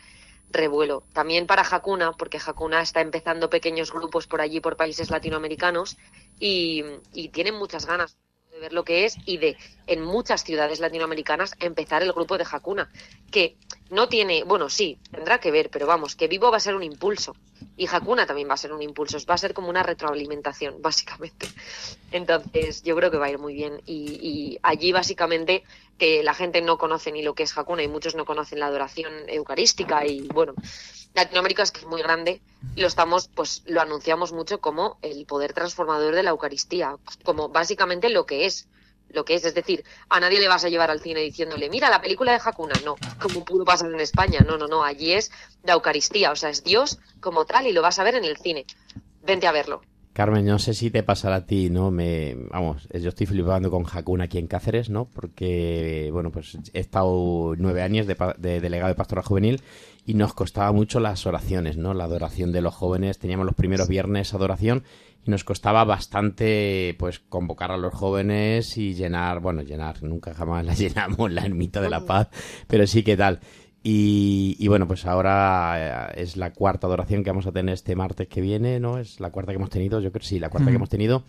revuelo. 0.51 1.03
También 1.13 1.47
para 1.47 1.63
Hakuna, 1.63 2.13
porque 2.13 2.39
Hakuna 2.43 2.81
está 2.81 3.01
empezando 3.01 3.49
pequeños 3.49 3.91
grupos 3.91 4.27
por 4.27 4.41
allí, 4.41 4.59
por 4.59 4.75
países 4.75 5.09
latinoamericanos, 5.09 5.97
y, 6.39 6.83
tienen 7.31 7.55
muchas 7.55 7.85
ganas 7.85 8.17
de 8.51 8.59
ver 8.59 8.73
lo 8.73 8.83
que 8.83 9.05
es 9.05 9.17
y 9.25 9.37
de, 9.37 9.57
en 9.87 10.01
muchas 10.01 10.43
ciudades 10.43 10.79
latinoamericanas, 10.79 11.55
empezar 11.59 12.01
el 12.03 12.13
grupo 12.13 12.37
de 12.37 12.45
Hakuna, 12.49 12.89
que 13.31 13.57
no 13.89 14.07
tiene, 14.07 14.43
bueno, 14.43 14.69
sí, 14.69 14.97
tendrá 15.11 15.39
que 15.39 15.51
ver, 15.51 15.69
pero 15.69 15.87
vamos, 15.87 16.15
que 16.15 16.27
Vivo 16.27 16.51
va 16.51 16.57
a 16.57 16.61
ser 16.61 16.75
un 16.75 16.83
impulso. 16.83 17.35
Y 17.75 17.87
Hakuna 17.87 18.25
también 18.25 18.49
va 18.49 18.53
a 18.53 18.57
ser 18.57 18.73
un 18.73 18.81
impulso, 18.81 19.17
va 19.29 19.35
a 19.35 19.37
ser 19.37 19.53
como 19.53 19.69
una 19.69 19.83
retroalimentación, 19.83 20.75
básicamente. 20.81 21.47
Entonces, 22.11 22.83
yo 22.83 22.95
creo 22.95 23.11
que 23.11 23.17
va 23.17 23.27
a 23.27 23.31
ir 23.31 23.39
muy 23.39 23.53
bien. 23.53 23.81
Y, 23.85 24.19
y 24.21 24.59
allí, 24.63 24.91
básicamente, 24.91 25.63
que 25.97 26.23
la 26.23 26.33
gente 26.33 26.61
no 26.61 26.77
conoce 26.77 27.11
ni 27.11 27.21
lo 27.21 27.33
que 27.33 27.43
es 27.43 27.57
Hakuna 27.57 27.83
y 27.83 27.87
muchos 27.87 28.15
no 28.15 28.25
conocen 28.25 28.59
la 28.59 28.67
adoración 28.67 29.13
eucarística. 29.27 30.05
Y 30.05 30.27
bueno, 30.27 30.53
Latinoamérica 31.13 31.63
es 31.63 31.71
que 31.71 31.81
es 31.81 31.85
muy 31.85 32.01
grande 32.01 32.41
y 32.75 32.81
lo 32.81 32.87
estamos, 32.87 33.27
pues 33.27 33.63
lo 33.65 33.81
anunciamos 33.81 34.31
mucho 34.31 34.59
como 34.59 34.97
el 35.01 35.25
poder 35.25 35.53
transformador 35.53 36.15
de 36.15 36.23
la 36.23 36.31
Eucaristía, 36.31 36.97
como 37.23 37.49
básicamente 37.49 38.09
lo 38.09 38.25
que 38.25 38.45
es. 38.45 38.67
Lo 39.11 39.25
que 39.25 39.35
es, 39.35 39.45
es 39.45 39.55
decir, 39.55 39.83
a 40.09 40.19
nadie 40.19 40.39
le 40.39 40.47
vas 40.47 40.65
a 40.65 40.69
llevar 40.69 40.91
al 40.91 40.99
cine 40.99 41.21
diciéndole, 41.21 41.69
mira 41.69 41.89
la 41.89 42.01
película 42.01 42.31
de 42.31 42.39
Hakuna, 42.43 42.75
no, 42.85 42.95
como 43.21 43.43
pudo 43.43 43.65
pasar 43.65 43.91
en 43.91 43.99
España, 43.99 44.39
no, 44.47 44.57
no, 44.57 44.67
no, 44.67 44.83
allí 44.83 45.13
es 45.13 45.31
la 45.63 45.73
Eucaristía, 45.73 46.31
o 46.31 46.35
sea, 46.35 46.49
es 46.49 46.63
Dios 46.63 46.99
como 47.19 47.45
tal 47.45 47.67
y 47.67 47.73
lo 47.73 47.81
vas 47.81 47.99
a 47.99 48.03
ver 48.03 48.15
en 48.15 48.25
el 48.25 48.37
cine. 48.37 48.65
Vente 49.23 49.47
a 49.47 49.51
verlo. 49.51 49.81
Carmen, 50.13 50.45
no 50.45 50.59
sé 50.59 50.73
si 50.73 50.91
te 50.91 51.01
pasará 51.01 51.35
a 51.37 51.45
ti, 51.45 51.69
¿no? 51.69 51.91
Me, 51.91 52.35
vamos, 52.49 52.89
yo 52.91 53.09
estoy 53.09 53.25
flipando 53.25 53.71
con 53.71 53.85
Hakuna 53.85 54.25
aquí 54.25 54.37
en 54.37 54.47
Cáceres, 54.47 54.89
¿no? 54.89 55.05
Porque, 55.05 56.09
bueno, 56.11 56.31
pues 56.31 56.57
he 56.73 56.79
estado 56.79 57.53
nueve 57.57 57.81
años 57.81 58.05
de, 58.05 58.17
de 58.37 58.59
delegado 58.59 58.89
de 58.89 58.95
pastoral 58.95 59.23
juvenil 59.23 59.61
y 60.05 60.15
nos 60.15 60.33
costaba 60.33 60.71
mucho 60.71 60.99
las 60.99 61.25
oraciones, 61.25 61.77
¿no? 61.77 61.93
La 61.93 62.05
adoración 62.05 62.51
de 62.51 62.61
los 62.61 62.73
jóvenes. 62.73 63.19
Teníamos 63.19 63.45
los 63.45 63.55
primeros 63.55 63.87
viernes 63.87 64.33
adoración 64.33 64.83
y 65.25 65.31
nos 65.31 65.43
costaba 65.43 65.83
bastante, 65.83 66.95
pues, 66.99 67.19
convocar 67.19 67.71
a 67.71 67.77
los 67.77 67.93
jóvenes 67.93 68.77
y 68.77 68.93
llenar, 68.93 69.39
bueno, 69.39 69.61
llenar, 69.61 70.03
nunca 70.03 70.33
jamás 70.33 70.65
la 70.65 70.73
llenamos 70.75 71.31
la 71.31 71.45
ermita 71.45 71.81
de 71.81 71.89
la 71.89 72.05
paz, 72.05 72.29
pero 72.67 72.87
sí 72.87 73.03
que 73.03 73.17
tal. 73.17 73.39
Y, 73.81 74.57
y 74.59 74.67
bueno, 74.67 74.87
pues 74.87 75.05
ahora 75.05 76.11
eh, 76.15 76.21
es 76.21 76.35
la 76.35 76.51
cuarta 76.51 76.87
adoración 76.87 77.23
que 77.23 77.29
vamos 77.29 77.47
a 77.47 77.53
tener 77.53 77.73
este 77.73 77.95
martes 77.95 78.27
que 78.27 78.41
viene, 78.41 78.79
¿no? 78.79 78.97
Es 78.97 79.21
la 79.21 79.31
cuarta 79.31 79.53
que 79.53 79.55
hemos 79.55 79.69
tenido, 79.69 80.01
yo 80.01 80.11
creo 80.11 80.23
sí, 80.23 80.37
la 80.37 80.49
cuarta 80.49 80.69
que 80.69 80.75
hemos 80.75 80.89
tenido. 80.89 81.23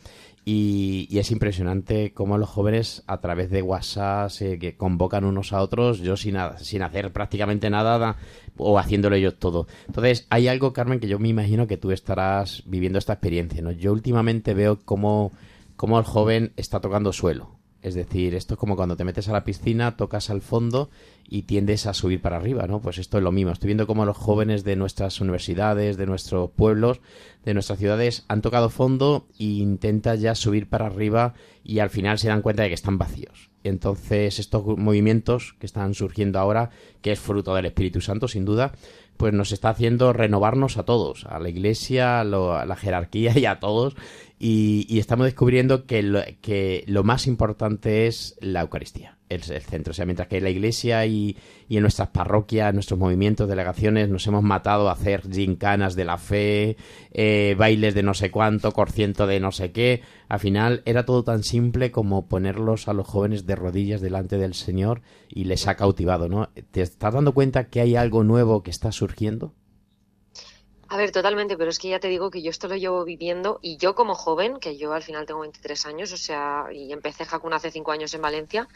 Y, 0.45 1.07
y 1.11 1.19
es 1.19 1.31
impresionante 1.31 2.13
cómo 2.15 2.39
los 2.39 2.49
jóvenes 2.49 3.03
a 3.07 3.21
través 3.21 3.51
de 3.51 3.61
WhatsApp 3.63 4.31
se 4.31 4.59
que 4.59 4.75
convocan 4.77 5.25
unos 5.25 5.53
a 5.53 5.61
otros, 5.61 5.99
yo 5.99 6.17
sin, 6.17 6.37
sin 6.59 6.83
hacer 6.83 7.13
prácticamente 7.13 7.69
nada 7.71 7.99
da- 7.99 8.17
o 8.57 8.79
haciéndolo 8.79 9.17
ellos 9.17 9.39
todo. 9.39 9.67
Entonces, 9.87 10.27
hay 10.31 10.49
algo, 10.49 10.73
Carmen, 10.73 10.99
que 10.99 11.09
yo 11.09 11.19
me 11.19 11.29
imagino 11.29 11.67
que 11.67 11.77
tú 11.77 11.93
estarás 11.93 12.63
viviendo 12.67 12.99
esta 12.99 13.13
experiencia, 13.13 13.63
¿no? 13.63 13.71
Yo 13.71 13.93
últimamente 13.93 14.55
veo 14.55 14.81
cómo, 14.85 15.31
cómo 15.77 15.99
el 15.99 16.05
joven 16.05 16.53
está 16.57 16.81
tocando 16.81 17.13
suelo. 17.13 17.60
Es 17.83 17.95
decir, 17.95 18.35
esto 18.35 18.55
es 18.55 18.61
como 18.61 18.77
cuando 18.77 18.97
te 18.97 19.05
metes 19.05 19.29
a 19.29 19.33
la 19.33 19.45
piscina, 19.45 19.97
tocas 19.97 20.29
al 20.29 20.43
fondo 20.43 20.91
y 21.27 21.43
tiendes 21.43 21.87
a 21.87 21.95
subir 21.95 22.21
para 22.21 22.37
arriba, 22.37 22.67
¿no? 22.67 22.81
Pues 22.81 22.99
esto 22.99 23.17
es 23.17 23.25
lo 23.25 23.33
mismo. 23.33 23.53
Estoy 23.53 23.69
viendo 23.69 23.87
cómo 23.87 24.05
los 24.05 24.17
jóvenes 24.17 24.65
de 24.65 24.77
nuestras 24.77 25.21
universidades, 25.21 25.97
de 25.97 26.07
nuestros 26.07 26.51
pueblos, 26.51 27.01
de 27.45 27.55
nuestras 27.55 27.79
ciudades 27.79 28.25
han 28.29 28.43
tocado 28.43 28.69
fondo 28.69 29.27
e 29.39 29.45
intentan 29.45 30.19
ya 30.19 30.35
subir 30.35 30.69
para 30.69 30.87
arriba 30.87 31.33
y 31.65 31.79
al 31.79 31.89
final 31.89 32.19
se 32.19 32.29
dan 32.29 32.43
cuenta 32.43 32.63
de 32.63 32.69
que 32.69 32.75
están 32.75 32.99
vacíos. 32.99 33.51
Entonces, 33.65 34.39
estos 34.39 34.65
movimientos 34.79 35.55
que 35.59 35.67
están 35.67 35.95
surgiendo 35.95 36.39
ahora, 36.39 36.71
que 37.01 37.13
es 37.13 37.21
fruto 37.21 37.55
del 37.55 37.67
Espíritu 37.67 38.01
Santo, 38.01 38.29
sin 38.29 38.45
duda, 38.45 38.73
pues 39.21 39.35
nos 39.35 39.53
está 39.53 39.69
haciendo 39.69 40.15
renovarnos 40.15 40.79
a 40.79 40.85
todos, 40.85 41.27
a 41.27 41.39
la 41.39 41.51
iglesia, 41.51 42.21
a, 42.21 42.25
la 42.25 42.77
jerarquía 42.77 43.39
y 43.39 43.45
a 43.45 43.61
todos. 43.61 43.95
Y, 44.43 44.87
y 44.89 45.01
estamos 45.01 45.27
descubriendo 45.27 45.85
que 45.85 46.03
lo, 46.87 47.05
más 47.05 47.27
importante 47.27 48.07
es 48.07 48.39
la 48.41 48.63
Eucaristía, 48.63 49.19
el, 49.29 49.43
centro. 49.43 49.91
O 49.91 49.95
sea, 49.95 50.07
mientras 50.07 50.29
que 50.29 50.41
la 50.41 50.49
iglesia 50.49 51.05
y, 51.05 51.37
en 51.69 51.83
nuestras 51.83 52.09
parroquias, 52.09 52.73
nuestros 52.73 52.99
movimientos, 52.99 53.51
delegaciones, 53.51 54.09
nos 54.09 54.27
hemos 54.27 54.43
matado 54.43 54.89
a 54.89 54.93
hacer 54.93 55.31
gincanas 55.31 55.95
de 55.95 56.07
la 56.07 56.17
fe, 56.17 56.79
eh, 57.13 57.55
bailes 57.59 57.95
de 57.95 58.03
no 58.03 58.15
sé 58.15 58.31
cuánto, 58.31 58.73
corciento 58.73 59.27
de 59.27 59.41
no 59.41 59.53
sé 59.53 59.73
qué. 59.73 60.01
Al 60.27 60.41
final 60.41 60.81
era 60.87 61.05
todo 61.05 61.23
tan 61.23 61.43
simple 61.43 61.91
como 61.91 62.27
ponerlos 62.27 62.89
a 62.89 62.95
los 62.95 63.07
jóvenes 63.07 63.45
de 63.45 63.57
rodillas 63.57 64.01
delante 64.01 64.39
del 64.39 64.55
Señor 64.55 65.03
y 65.29 65.45
les 65.45 65.69
ha 65.69 65.77
cautivado, 65.77 66.31
¿no? 66.31 66.49
¿Te 66.71 66.81
estás 66.81 67.13
dando 67.13 67.35
cuenta 67.35 67.69
que 67.69 67.83
hay 67.83 67.95
algo 67.95 68.25
nuevo 68.25 68.63
que 68.63 68.71
está 68.71 68.91
surgiendo? 68.91 69.53
A 70.93 70.97
ver, 70.97 71.11
totalmente, 71.13 71.57
pero 71.57 71.71
es 71.71 71.79
que 71.79 71.89
ya 71.89 72.01
te 72.01 72.09
digo 72.09 72.31
que 72.33 72.43
yo 72.43 72.51
esto 72.51 72.67
lo 72.67 72.75
llevo 72.77 73.05
viviendo 73.05 73.61
y 73.63 73.77
yo 73.77 73.95
como 73.95 74.15
joven, 74.17 74.59
que 74.59 74.77
yo 74.77 74.93
al 74.93 75.05
final 75.05 75.25
tengo 75.25 75.41
23 75.41 75.87
años, 75.87 76.13
o 76.13 76.17
sea, 76.17 76.67
y 76.73 76.93
empecé 76.93 77.25
Hakuna 77.31 77.57
hace 77.57 77.71
5 77.71 77.93
años 77.93 78.13
en 78.13 78.23
Valencia, 78.23 78.69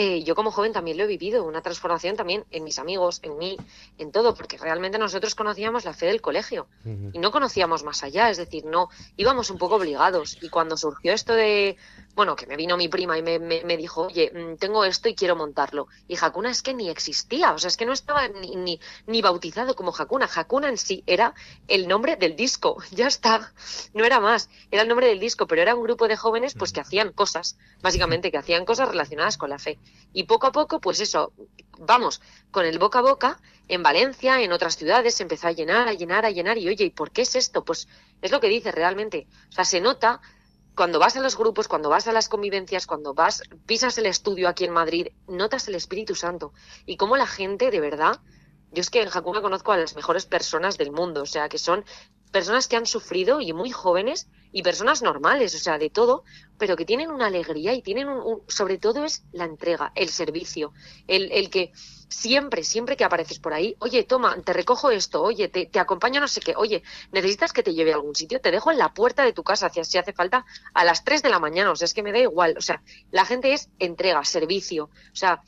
eh, 0.00 0.22
yo 0.22 0.34
como 0.36 0.50
joven 0.52 0.72
también 0.72 0.96
lo 0.96 1.02
he 1.04 1.06
vivido, 1.08 1.42
una 1.44 1.60
transformación 1.60 2.14
también 2.14 2.44
en 2.52 2.62
mis 2.62 2.78
amigos, 2.78 3.18
en 3.24 3.36
mí, 3.36 3.56
en 3.98 4.12
todo, 4.12 4.34
porque 4.34 4.56
realmente 4.56 4.96
nosotros 4.98 5.34
conocíamos 5.34 5.84
la 5.84 5.92
fe 5.92 6.06
del 6.06 6.20
colegio 6.20 6.68
y 7.14 7.18
no 7.18 7.30
conocíamos 7.32 7.82
más 7.82 8.02
allá, 8.04 8.30
es 8.30 8.36
decir, 8.36 8.64
no 8.64 8.88
íbamos 9.16 9.50
un 9.50 9.58
poco 9.58 9.74
obligados. 9.74 10.38
Y 10.40 10.50
cuando 10.50 10.76
surgió 10.76 11.12
esto 11.12 11.34
de, 11.34 11.76
bueno, 12.14 12.36
que 12.36 12.46
me 12.46 12.56
vino 12.56 12.76
mi 12.76 12.88
prima 12.88 13.18
y 13.18 13.22
me, 13.22 13.38
me- 13.40 13.64
me 13.64 13.76
dijo, 13.76 14.02
oye, 14.06 14.30
mm, 14.32 14.56
tengo 14.58 14.84
esto 14.84 15.08
y 15.08 15.14
quiero 15.16 15.34
montarlo. 15.34 15.88
Y 16.06 16.16
Hakuna 16.20 16.50
es 16.50 16.62
que 16.62 16.74
ni 16.74 16.88
existía, 16.90 17.52
o 17.52 17.58
sea, 17.58 17.68
es 17.68 17.76
que 17.76 17.86
no 17.86 17.92
estaba 17.92 18.28
ni, 18.28 18.54
ni, 18.54 18.78
ni 19.06 19.20
bautizado 19.20 19.74
como 19.74 19.92
Hakuna. 19.96 20.28
Hakuna 20.32 20.68
en 20.68 20.78
sí 20.78 21.02
era 21.06 21.34
el 21.66 21.88
nombre 21.88 22.14
del 22.16 22.36
disco, 22.36 22.76
ya 22.92 23.08
está, 23.08 23.52
no 23.94 24.04
era 24.04 24.20
más, 24.20 24.48
era 24.70 24.82
el 24.82 24.88
nombre 24.88 25.08
del 25.08 25.18
disco, 25.18 25.46
pero 25.48 25.62
era 25.62 25.74
un 25.74 25.82
grupo 25.82 26.06
de 26.06 26.16
jóvenes 26.16 26.54
pues 26.54 26.72
que 26.72 26.80
hacían 26.80 27.12
cosas, 27.12 27.56
básicamente, 27.82 28.30
que 28.30 28.38
hacían 28.38 28.64
cosas 28.64 28.88
relacionadas 28.88 29.36
con 29.38 29.50
la 29.50 29.58
fe. 29.58 29.78
Y 30.12 30.24
poco 30.24 30.46
a 30.46 30.52
poco, 30.52 30.80
pues 30.80 31.00
eso, 31.00 31.32
vamos, 31.78 32.20
con 32.50 32.64
el 32.64 32.78
boca 32.78 33.00
a 33.00 33.02
boca, 33.02 33.40
en 33.68 33.82
Valencia, 33.82 34.40
en 34.40 34.52
otras 34.52 34.76
ciudades, 34.76 35.14
se 35.14 35.22
empezó 35.22 35.48
a 35.48 35.52
llenar, 35.52 35.88
a 35.88 35.92
llenar, 35.92 36.24
a 36.24 36.30
llenar. 36.30 36.58
Y 36.58 36.68
oye, 36.68 36.84
¿y 36.86 36.90
por 36.90 37.10
qué 37.10 37.22
es 37.22 37.36
esto? 37.36 37.64
Pues 37.64 37.88
es 38.22 38.30
lo 38.30 38.40
que 38.40 38.48
dice 38.48 38.72
realmente. 38.72 39.26
O 39.50 39.52
sea, 39.52 39.64
se 39.64 39.80
nota 39.80 40.20
cuando 40.74 40.98
vas 40.98 41.16
a 41.16 41.20
los 41.20 41.36
grupos, 41.36 41.68
cuando 41.68 41.88
vas 41.88 42.06
a 42.06 42.12
las 42.12 42.28
convivencias, 42.28 42.86
cuando 42.86 43.12
vas, 43.12 43.42
pisas 43.66 43.98
el 43.98 44.06
estudio 44.06 44.48
aquí 44.48 44.64
en 44.64 44.72
Madrid, 44.72 45.08
notas 45.26 45.68
el 45.68 45.74
Espíritu 45.74 46.14
Santo. 46.14 46.52
Y 46.86 46.96
cómo 46.96 47.16
la 47.16 47.26
gente, 47.26 47.70
de 47.70 47.80
verdad, 47.80 48.20
yo 48.70 48.80
es 48.80 48.88
que 48.88 49.02
en 49.02 49.08
Hakuna 49.08 49.42
conozco 49.42 49.72
a 49.72 49.76
las 49.76 49.96
mejores 49.96 50.26
personas 50.26 50.78
del 50.78 50.92
mundo, 50.92 51.22
o 51.22 51.26
sea, 51.26 51.48
que 51.48 51.58
son 51.58 51.84
personas 52.28 52.68
que 52.68 52.76
han 52.76 52.86
sufrido 52.86 53.40
y 53.40 53.52
muy 53.52 53.70
jóvenes 53.70 54.28
y 54.52 54.62
personas 54.62 55.02
normales, 55.02 55.54
o 55.54 55.58
sea, 55.58 55.78
de 55.78 55.90
todo, 55.90 56.24
pero 56.58 56.76
que 56.76 56.84
tienen 56.86 57.10
una 57.10 57.26
alegría 57.26 57.74
y 57.74 57.82
tienen 57.82 58.08
un, 58.08 58.18
un- 58.18 58.42
sobre 58.48 58.78
todo 58.78 59.04
es 59.04 59.24
la 59.32 59.44
entrega, 59.44 59.92
el 59.94 60.08
servicio, 60.08 60.72
el, 61.06 61.30
el 61.32 61.50
que 61.50 61.72
siempre, 62.08 62.64
siempre 62.64 62.96
que 62.96 63.04
apareces 63.04 63.38
por 63.38 63.52
ahí, 63.52 63.76
oye, 63.80 64.02
toma, 64.04 64.40
te 64.42 64.52
recojo 64.54 64.90
esto, 64.90 65.22
oye, 65.22 65.48
te, 65.48 65.66
te 65.66 65.78
acompaño 65.78 66.20
no 66.20 66.28
sé 66.28 66.40
qué, 66.40 66.54
oye, 66.56 66.82
necesitas 67.12 67.52
que 67.52 67.62
te 67.62 67.74
lleve 67.74 67.92
a 67.92 67.96
algún 67.96 68.14
sitio, 68.14 68.40
te 68.40 68.50
dejo 68.50 68.70
en 68.70 68.78
la 68.78 68.94
puerta 68.94 69.22
de 69.24 69.32
tu 69.34 69.42
casa 69.44 69.68
si, 69.70 69.80
hace 69.98 70.12
falta 70.14 70.46
a 70.72 70.84
las 70.84 71.04
3 71.04 71.22
de 71.22 71.28
la 71.28 71.38
mañana, 71.38 71.70
o 71.70 71.76
sea, 71.76 71.84
es 71.84 71.92
que 71.94 72.02
me 72.02 72.12
da 72.12 72.18
igual, 72.18 72.54
o 72.56 72.62
sea, 72.62 72.82
la 73.10 73.26
gente 73.26 73.52
es 73.52 73.68
entrega, 73.78 74.24
servicio, 74.24 74.84
o 74.84 75.16
sea, 75.16 75.42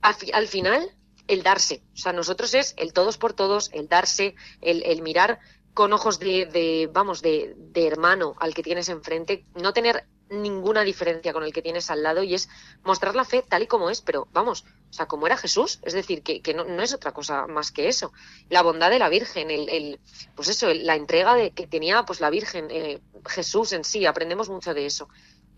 al, 0.00 0.16
al 0.32 0.48
final 0.48 0.90
el 1.28 1.42
darse, 1.42 1.82
o 1.94 1.96
sea, 1.96 2.12
nosotros 2.12 2.52
es 2.54 2.74
el 2.76 2.92
todos 2.92 3.16
por 3.16 3.32
todos, 3.32 3.70
el 3.72 3.88
darse, 3.88 4.34
el, 4.60 4.82
el 4.82 5.02
mirar 5.02 5.38
con 5.74 5.92
ojos 5.92 6.18
de, 6.18 6.46
de 6.46 6.88
vamos, 6.92 7.22
de, 7.22 7.54
de 7.56 7.86
hermano 7.86 8.34
al 8.40 8.54
que 8.54 8.62
tienes 8.62 8.88
enfrente, 8.88 9.44
no 9.54 9.72
tener 9.72 10.06
ninguna 10.28 10.82
diferencia 10.82 11.32
con 11.32 11.42
el 11.44 11.52
que 11.52 11.60
tienes 11.62 11.90
al 11.90 12.02
lado 12.02 12.22
y 12.22 12.34
es 12.34 12.48
mostrar 12.84 13.14
la 13.14 13.24
fe 13.24 13.44
tal 13.46 13.62
y 13.62 13.66
como 13.66 13.90
es, 13.90 14.00
pero 14.00 14.28
vamos, 14.32 14.64
o 14.90 14.92
sea, 14.92 15.06
como 15.06 15.26
era 15.26 15.36
Jesús, 15.36 15.78
es 15.82 15.92
decir, 15.92 16.22
que, 16.22 16.40
no 16.54 16.82
es 16.82 16.94
otra 16.94 17.12
cosa 17.12 17.46
más 17.46 17.70
que 17.70 17.88
eso. 17.88 18.12
La 18.48 18.62
bondad 18.62 18.90
de 18.90 18.98
la 18.98 19.10
Virgen, 19.10 19.50
el, 19.50 19.68
el 19.68 20.00
pues 20.34 20.48
eso, 20.48 20.68
el- 20.70 20.86
la 20.86 20.96
entrega 20.96 21.34
de, 21.34 21.50
que 21.50 21.66
tenía 21.66 22.04
pues 22.04 22.20
la 22.20 22.30
Virgen, 22.30 22.68
eh, 22.70 23.00
Jesús 23.26 23.72
en 23.72 23.84
sí, 23.84 24.06
aprendemos 24.06 24.48
mucho 24.48 24.72
de 24.74 24.86
eso. 24.86 25.08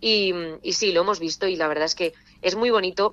Y, 0.01 0.33
y 0.63 0.73
sí, 0.75 0.93
lo 0.93 1.01
hemos 1.03 1.21
visto 1.21 1.47
y 1.47 1.57
la 1.57 1.69
verdad 1.69 1.87
es 1.87 1.95
que 1.95 2.13
es 2.43 2.57
muy 2.57 2.71
bonito 2.71 3.13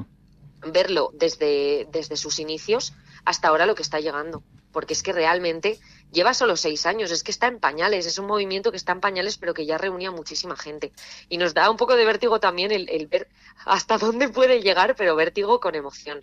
verlo 0.66 1.12
desde, 1.14 1.88
desde 1.92 2.18
sus 2.18 2.40
inicios 2.40 2.94
hasta 3.26 3.48
ahora 3.48 3.66
lo 3.66 3.76
que 3.76 3.82
está 3.84 4.00
llegando. 4.00 4.44
Porque 4.72 4.94
es 4.94 5.04
que 5.04 5.12
realmente 5.14 5.80
lleva 6.12 6.34
solo 6.34 6.56
seis 6.58 6.86
años, 6.86 7.12
es 7.12 7.24
que 7.24 7.32
está 7.32 7.48
en 7.48 7.60
pañales, 7.60 8.06
es 8.06 8.18
un 8.18 8.28
movimiento 8.28 8.72
que 8.72 8.78
está 8.78 8.92
en 8.92 9.02
pañales, 9.02 9.38
pero 9.38 9.54
que 9.54 9.66
ya 9.66 9.78
reunía 9.78 10.10
a 10.10 10.12
muchísima 10.12 10.56
gente. 10.56 10.92
Y 11.30 11.38
nos 11.38 11.54
da 11.54 11.70
un 11.70 11.78
poco 11.78 11.96
de 11.96 12.06
vértigo 12.06 12.40
también 12.40 12.72
el, 12.72 12.90
el 12.90 13.08
ver 13.08 13.28
hasta 13.66 13.98
dónde 13.98 14.30
puede 14.30 14.62
llegar, 14.62 14.96
pero 14.96 15.16
vértigo 15.16 15.60
con 15.60 15.76
emoción. 15.76 16.22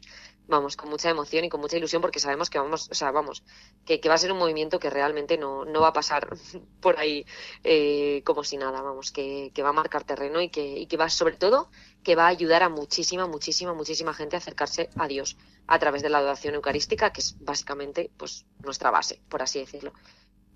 Vamos, 0.48 0.76
con 0.76 0.88
mucha 0.88 1.10
emoción 1.10 1.44
y 1.44 1.50
con 1.50 1.60
mucha 1.60 1.76
ilusión, 1.76 2.00
porque 2.00 2.20
sabemos 2.20 2.48
que 2.48 2.58
vamos, 2.58 2.88
o 2.90 2.94
sea, 2.94 3.10
vamos, 3.10 3.44
que, 3.84 4.00
que 4.00 4.08
va 4.08 4.14
a 4.14 4.18
ser 4.18 4.32
un 4.32 4.38
movimiento 4.38 4.80
que 4.80 4.88
realmente 4.88 5.36
no, 5.36 5.66
no 5.66 5.82
va 5.82 5.88
a 5.88 5.92
pasar 5.92 6.36
por 6.80 6.98
ahí 6.98 7.26
eh, 7.64 8.22
como 8.24 8.42
si 8.44 8.56
nada, 8.56 8.80
vamos, 8.80 9.12
que, 9.12 9.52
que 9.54 9.62
va 9.62 9.68
a 9.68 9.72
marcar 9.74 10.04
terreno 10.04 10.40
y 10.40 10.48
que, 10.48 10.78
y 10.78 10.86
que 10.86 10.96
va, 10.96 11.10
sobre 11.10 11.36
todo, 11.36 11.68
que 12.02 12.16
va 12.16 12.24
a 12.24 12.28
ayudar 12.28 12.62
a 12.62 12.70
muchísima, 12.70 13.26
muchísima, 13.26 13.74
muchísima 13.74 14.14
gente 14.14 14.36
a 14.36 14.38
acercarse 14.38 14.88
a 14.96 15.06
Dios 15.06 15.36
a 15.66 15.78
través 15.78 16.02
de 16.02 16.08
la 16.08 16.18
adoración 16.18 16.54
eucarística, 16.54 17.12
que 17.12 17.20
es 17.20 17.36
básicamente 17.40 18.10
pues 18.16 18.46
nuestra 18.64 18.90
base, 18.90 19.20
por 19.28 19.42
así 19.42 19.58
decirlo. 19.58 19.92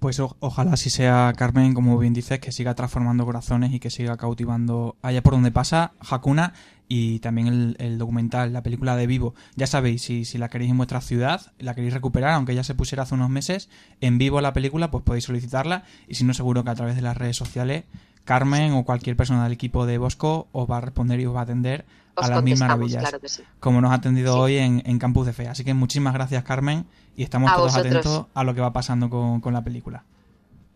Pues 0.02 0.18
ojalá 0.18 0.72
así 0.72 0.90
sea, 0.90 1.32
Carmen, 1.36 1.74
como 1.74 1.96
bien 1.96 2.12
dices, 2.12 2.40
que 2.40 2.50
siga 2.50 2.74
transformando 2.74 3.24
corazones 3.24 3.72
y 3.72 3.78
que 3.78 3.88
siga 3.88 4.16
cautivando 4.16 4.96
allá 5.00 5.22
por 5.22 5.34
donde 5.34 5.52
pasa 5.52 5.92
Hakuna 6.00 6.54
y 6.88 7.20
también 7.20 7.46
el, 7.46 7.76
el 7.78 7.98
documental, 7.98 8.52
la 8.52 8.64
película 8.64 8.96
de 8.96 9.06
Vivo. 9.06 9.36
Ya 9.54 9.68
sabéis, 9.68 10.02
si, 10.02 10.24
si 10.24 10.38
la 10.38 10.48
queréis 10.48 10.72
en 10.72 10.78
vuestra 10.78 11.00
ciudad, 11.00 11.52
la 11.60 11.76
queréis 11.76 11.94
recuperar, 11.94 12.32
aunque 12.32 12.52
ya 12.56 12.64
se 12.64 12.74
pusiera 12.74 13.04
hace 13.04 13.14
unos 13.14 13.30
meses, 13.30 13.68
en 14.00 14.18
vivo 14.18 14.40
la 14.40 14.52
película, 14.52 14.90
pues 14.90 15.04
podéis 15.04 15.22
solicitarla 15.22 15.84
y 16.08 16.16
si 16.16 16.24
no, 16.24 16.34
seguro 16.34 16.64
que 16.64 16.70
a 16.70 16.74
través 16.74 16.96
de 16.96 17.02
las 17.02 17.16
redes 17.16 17.36
sociales, 17.36 17.84
Carmen 18.24 18.72
o 18.72 18.84
cualquier 18.84 19.16
persona 19.16 19.44
del 19.44 19.52
equipo 19.52 19.86
de 19.86 19.98
Bosco 19.98 20.48
os 20.50 20.68
va 20.68 20.78
a 20.78 20.80
responder 20.80 21.20
y 21.20 21.26
os 21.26 21.34
va 21.36 21.40
a 21.40 21.44
atender 21.44 21.84
Os 22.14 22.26
a 22.26 22.28
las 22.30 22.42
mil 22.42 22.58
maravillas, 22.58 23.00
claro 23.02 23.20
que 23.20 23.28
sí. 23.28 23.42
como 23.60 23.80
nos 23.80 23.90
ha 23.90 23.94
atendido 23.94 24.38
hoy 24.38 24.58
en, 24.58 24.82
en 24.84 24.98
Campus 24.98 25.26
de 25.26 25.32
Fe. 25.32 25.48
Así 25.48 25.64
que 25.64 25.72
muchísimas 25.74 26.12
gracias, 26.14 26.44
Carmen, 26.44 26.86
y 27.16 27.22
estamos 27.22 27.50
A 27.50 27.54
todos 27.56 27.72
vosotros. 27.72 27.96
atentos 28.06 28.26
a 28.34 28.44
lo 28.44 28.54
que 28.54 28.60
va 28.60 28.72
pasando 28.72 29.08
con, 29.08 29.40
con 29.40 29.52
la 29.54 29.62
película. 29.62 30.04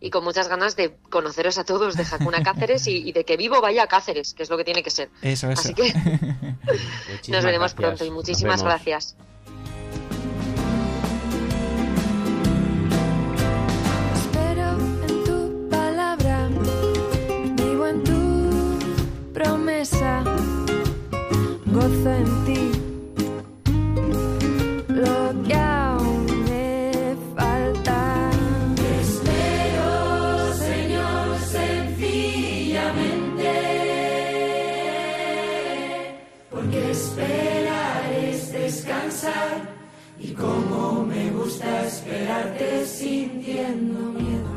Y 0.01 0.11
con 0.11 0.25
muchas 0.25 0.49
ganas 0.49 0.77
de 0.77 0.97
conoceros 1.11 1.57
a 1.59 1.65
todos 1.65 1.97
de 1.97 2.05
Hakuna 2.11 2.43
Cáceres 2.43 2.87
y, 2.87 2.97
y 3.09 3.13
de 3.13 3.25
que 3.25 3.37
Vivo 3.37 3.61
vaya 3.63 3.83
a 3.85 3.87
Cáceres, 3.87 4.35
que 4.35 4.43
es 4.43 4.51
lo 4.51 4.57
que 4.59 4.65
tiene 4.65 4.83
que 4.83 4.91
ser. 4.91 5.11
Eso, 5.23 5.51
eso. 5.51 5.61
Así 5.63 5.75
que 5.75 5.93
nos 7.29 7.45
veremos 7.45 7.75
gracias. 7.75 7.75
pronto 7.75 8.05
y 8.05 8.11
muchísimas 8.11 8.63
gracias. 8.63 9.17
Espero 14.15 14.77
en 15.09 15.25
tu 15.25 15.69
palabra, 15.71 16.49
vivo 17.57 17.87
en 17.87 18.05
tu 18.05 19.33
promesa, 19.33 20.23
gozo 21.77 22.11
en 22.23 22.29
ti. 22.47 22.63
Lo 24.89 25.19
que 25.47 25.55
aún 25.55 26.25
me 26.49 27.15
falta. 27.37 27.99
Espero, 29.03 29.91
Señor, 30.55 31.27
sencillamente, 31.59 33.53
porque 36.51 36.79
esperar 36.91 38.03
es 38.31 38.41
descansar 38.53 39.55
y 40.19 40.29
como 40.33 41.05
me 41.05 41.31
gusta 41.31 41.69
esperarte 41.87 42.87
sintiendo 42.87 44.01
miedo, 44.19 44.56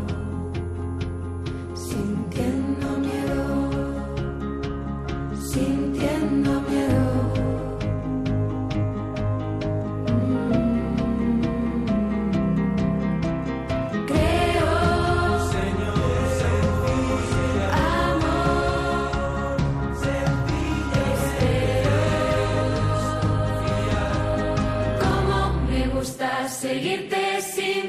seguirte 26.62 27.42
sin 27.42 27.89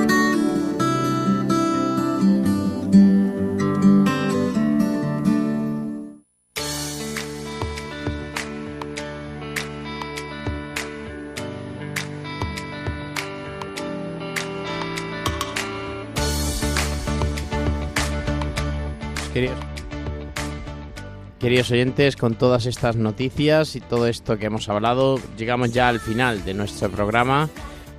Queridos 21.61 21.71
oyentes, 21.73 22.15
con 22.15 22.33
todas 22.33 22.65
estas 22.65 22.95
noticias 22.95 23.75
y 23.75 23.81
todo 23.81 24.07
esto 24.07 24.35
que 24.39 24.47
hemos 24.47 24.67
hablado, 24.67 25.19
llegamos 25.37 25.71
ya 25.71 25.89
al 25.89 25.99
final 25.99 26.43
de 26.43 26.55
nuestro 26.55 26.89
programa 26.89 27.49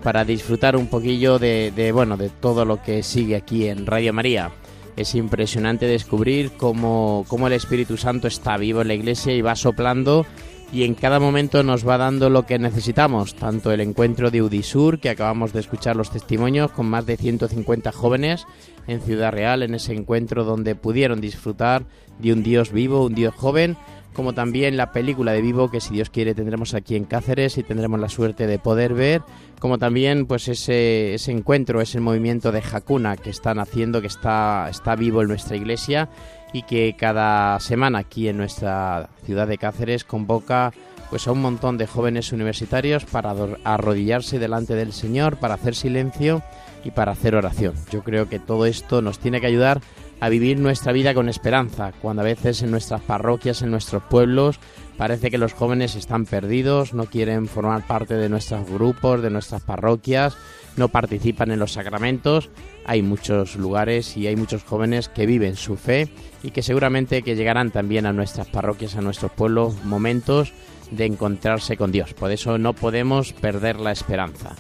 para 0.03 0.25
disfrutar 0.25 0.75
un 0.75 0.89
poquillo 0.89 1.39
de, 1.39 1.71
de, 1.71 1.93
bueno 1.93 2.17
de 2.17 2.29
todo 2.29 2.65
lo 2.65 2.83
que 2.83 3.05
sigue 3.05 3.37
aquí 3.37 3.69
en 3.69 3.87
Radio 3.87 4.13
María. 4.13 4.51
Es 4.97 5.15
impresionante 5.15 5.87
descubrir 5.87 6.51
cómo, 6.57 7.25
cómo 7.29 7.47
el 7.47 7.53
Espíritu 7.53 7.97
Santo 7.97 8.27
está 8.27 8.57
vivo 8.57 8.83
en 8.83 8.89
la 8.89 8.95
iglesia 8.95 9.33
y 9.33 9.43
va 9.43 9.55
soplando 9.55 10.27
y 10.73 10.83
en 10.83 10.95
cada 10.95 11.21
momento 11.21 11.63
nos 11.63 11.87
va 11.87 11.99
dando 11.99 12.31
lo 12.31 12.47
que 12.47 12.59
necesitamos, 12.59 13.37
tanto 13.37 13.71
el 13.71 13.81
encuentro 13.81 14.33
de 14.33 14.43
Udisur, 14.43 14.99
que 14.99 15.11
acabamos 15.11 15.53
de 15.53 15.61
escuchar 15.61 15.95
los 15.95 16.11
testimonios 16.11 16.73
con 16.73 16.87
más 16.87 17.07
de 17.07 17.17
150 17.17 17.93
jóvenes 17.93 18.45
en 18.87 19.01
Ciudad 19.01 19.33
Real, 19.33 19.62
en 19.62 19.74
ese 19.74 19.95
encuentro 19.95 20.45
donde 20.45 20.74
pudieron 20.74 21.20
disfrutar 21.20 21.85
de 22.18 22.33
un 22.33 22.43
Dios 22.43 22.72
vivo, 22.72 23.05
un 23.05 23.14
Dios 23.14 23.35
joven, 23.35 23.76
como 24.12 24.35
también 24.35 24.76
la 24.76 24.93
película 24.93 25.33
de 25.33 25.41
Vivo 25.41 25.70
que 25.70 25.80
si 25.80 25.95
Dios 25.95 26.11
quiere 26.11 26.35
tendremos 26.35 26.74
aquí 26.74 26.97
en 26.97 27.05
Cáceres 27.05 27.57
y 27.59 27.62
tendremos 27.62 27.99
la 27.99 28.09
suerte 28.09 28.47
de 28.47 28.59
poder 28.59 28.95
ver, 28.95 29.22
como 29.59 29.78
también 29.78 30.26
pues 30.26 30.49
ese, 30.49 31.14
ese 31.14 31.33
encuentro, 31.33 31.80
ese 31.80 32.01
movimiento 32.01 32.53
de 32.53 32.62
Hakuna 32.62 33.16
que 33.16 33.30
están 33.30 33.59
haciendo, 33.59 34.01
que 34.01 34.09
está, 34.09 34.68
está 34.70 34.97
vivo 34.97 35.22
en 35.22 35.28
nuestra 35.28 35.57
iglesia 35.57 36.11
y 36.53 36.62
que 36.62 36.95
cada 36.99 37.59
semana 37.61 38.01
aquí 38.01 38.28
en 38.28 38.37
nuestra 38.37 39.09
ciudad 39.24 39.49
de 39.49 39.59
Cáceres 39.59 40.05
convoca 40.05 40.72
pues 41.09 41.26
a 41.26 41.33
un 41.33 41.43
montón 41.43 41.76
de 41.76 41.87
jóvenes 41.87 42.33
universitarios 42.33 43.05
para 43.05 43.35
arrodillarse 43.64 44.39
delante 44.39 44.74
del 44.74 44.93
Señor, 44.93 45.37
para 45.37 45.55
hacer 45.55 45.74
silencio 45.74 46.43
y 46.85 46.91
para 46.91 47.12
hacer 47.12 47.35
oración. 47.35 47.74
Yo 47.91 48.03
creo 48.03 48.28
que 48.28 48.39
todo 48.39 48.66
esto 48.66 49.03
nos 49.03 49.18
tiene 49.18 49.41
que 49.41 49.47
ayudar 49.47 49.80
a 50.20 50.28
vivir 50.28 50.59
nuestra 50.61 50.93
vida 50.93 51.14
con 51.14 51.28
esperanza, 51.28 51.93
cuando 52.01 52.22
a 52.22 52.24
veces 52.24 52.62
en 52.62 52.70
nuestras 52.70 53.01
parroquias, 53.01 53.62
en 53.62 53.72
nuestros 53.72 54.05
pueblos, 54.05 54.61
parece 54.97 55.33
que 55.33 55.39
los 55.39 55.53
jóvenes 55.53 55.97
están 55.97 56.26
perdidos, 56.26 56.95
no 56.95 57.07
quieren 57.07 57.49
formar 57.49 57.85
parte 57.87 58.14
de 58.14 58.28
nuestros 58.28 58.70
grupos, 58.70 59.20
de 59.20 59.30
nuestras 59.30 59.62
parroquias, 59.62 60.37
no 60.76 60.89
participan 60.89 61.51
en 61.51 61.59
los 61.59 61.72
sacramentos. 61.72 62.51
Hay 62.87 63.03
muchos 63.03 63.57
lugares 63.57 64.16
y 64.16 64.28
hay 64.28 64.37
muchos 64.37 64.62
jóvenes 64.62 65.09
que 65.09 65.26
viven 65.26 65.57
su 65.57 65.76
fe 65.76 66.09
y 66.45 66.53
que 66.53 66.62
seguramente 66.62 67.22
que 67.22 67.35
llegarán 67.35 67.72
también 67.72 68.07
a 68.07 68.12
nuestras 68.12 68.47
parroquias, 68.47 68.95
a 68.95 69.03
nuestros 69.03 69.33
pueblos, 69.33 69.85
momentos 69.85 70.53
de 70.93 71.07
encontrarse 71.07 71.76
con 71.76 71.91
Dios. 71.91 72.14
Por 72.14 72.30
eso 72.30 72.59
no 72.59 72.74
podemos 72.74 73.33
perder 73.33 73.80
la 73.80 73.93
esperanza. 73.93 74.55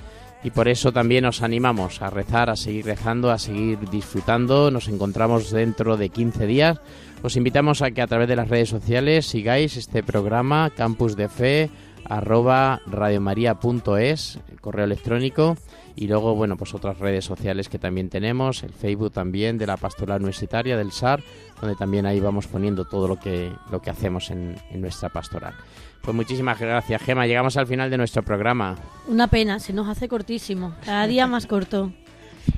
Y 0.44 0.50
por 0.50 0.68
eso 0.68 0.92
también 0.92 1.24
os 1.24 1.42
animamos 1.42 2.02
a 2.02 2.10
rezar, 2.10 2.50
a 2.50 2.56
seguir 2.56 2.86
rezando, 2.86 3.30
a 3.30 3.38
seguir 3.38 3.78
disfrutando. 3.90 4.70
Nos 4.70 4.88
encontramos 4.88 5.50
dentro 5.50 5.96
de 5.96 6.08
15 6.08 6.46
días. 6.46 6.80
Os 7.22 7.36
invitamos 7.36 7.82
a 7.82 7.92
que 7.92 8.02
a 8.02 8.08
través 8.08 8.28
de 8.28 8.34
las 8.34 8.48
redes 8.48 8.68
sociales 8.68 9.26
sigáis 9.26 9.76
este 9.76 10.02
programa 10.02 10.70
Campus 10.70 11.14
de 11.16 11.28
Fe 11.28 11.70
arroba 12.04 12.80
radiomaria.es, 12.86 14.40
correo 14.60 14.84
electrónico 14.84 15.56
y 15.94 16.08
luego, 16.08 16.34
bueno, 16.34 16.56
pues 16.56 16.74
otras 16.74 16.98
redes 16.98 17.24
sociales 17.24 17.68
que 17.68 17.78
también 17.78 18.08
tenemos, 18.08 18.64
el 18.64 18.72
Facebook 18.72 19.12
también 19.12 19.58
de 19.58 19.66
la 19.66 19.76
Pastoral 19.76 20.20
Universitaria 20.22 20.76
del 20.76 20.90
SAR, 20.90 21.22
donde 21.60 21.76
también 21.76 22.06
ahí 22.06 22.18
vamos 22.18 22.48
poniendo 22.48 22.84
todo 22.86 23.06
lo 23.06 23.20
que, 23.20 23.52
lo 23.70 23.80
que 23.80 23.90
hacemos 23.90 24.30
en 24.30 24.56
nuestra 24.74 25.10
pastoral. 25.10 25.54
Pues 26.02 26.14
muchísimas 26.16 26.58
gracias, 26.58 27.00
Gema. 27.02 27.26
Llegamos 27.26 27.56
al 27.56 27.66
final 27.66 27.88
de 27.90 27.96
nuestro 27.96 28.22
programa. 28.24 28.76
Una 29.06 29.28
pena, 29.28 29.60
se 29.60 29.72
nos 29.72 29.88
hace 29.88 30.08
cortísimo, 30.08 30.74
cada 30.84 31.06
día 31.06 31.26
más 31.26 31.46
corto. 31.46 31.92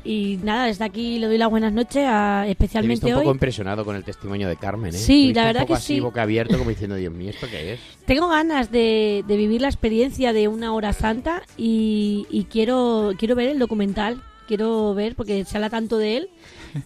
Y 0.02 0.38
nada, 0.42 0.64
desde 0.64 0.82
aquí 0.84 1.18
le 1.18 1.26
doy 1.26 1.36
las 1.36 1.50
buenas 1.50 1.70
noches, 1.74 2.06
a, 2.08 2.40
Te 2.44 2.46
he 2.46 2.48
visto 2.48 2.52
especialmente 2.52 3.06
un 3.06 3.12
poco 3.12 3.28
hoy. 3.28 3.34
impresionado 3.34 3.84
con 3.84 3.96
el 3.96 4.02
testimonio 4.02 4.48
de 4.48 4.56
Carmen, 4.56 4.94
¿eh? 4.94 4.98
Sí, 4.98 5.06
Te 5.06 5.12
he 5.12 5.26
visto 5.26 5.40
la 5.40 5.42
un 5.42 5.46
verdad 5.48 5.60
poco 5.62 5.72
que 5.74 5.78
así, 5.78 5.94
sí. 5.94 6.00
boca 6.00 6.22
abierta, 6.22 6.56
como 6.56 6.70
diciendo, 6.70 6.96
Dios 6.96 7.12
mío, 7.12 7.28
¿esto 7.30 7.46
qué 7.50 7.74
es? 7.74 7.80
Tengo 8.06 8.28
ganas 8.28 8.70
de, 8.70 9.24
de 9.28 9.36
vivir 9.36 9.60
la 9.60 9.68
experiencia 9.68 10.32
de 10.32 10.48
una 10.48 10.72
hora 10.72 10.94
santa 10.94 11.42
y, 11.58 12.26
y 12.30 12.44
quiero, 12.44 13.12
quiero 13.18 13.34
ver 13.34 13.48
el 13.50 13.58
documental. 13.58 14.22
Quiero 14.46 14.92
ver, 14.94 15.16
porque 15.16 15.46
se 15.46 15.56
habla 15.56 15.70
tanto 15.70 15.96
de 15.96 16.18
él, 16.18 16.28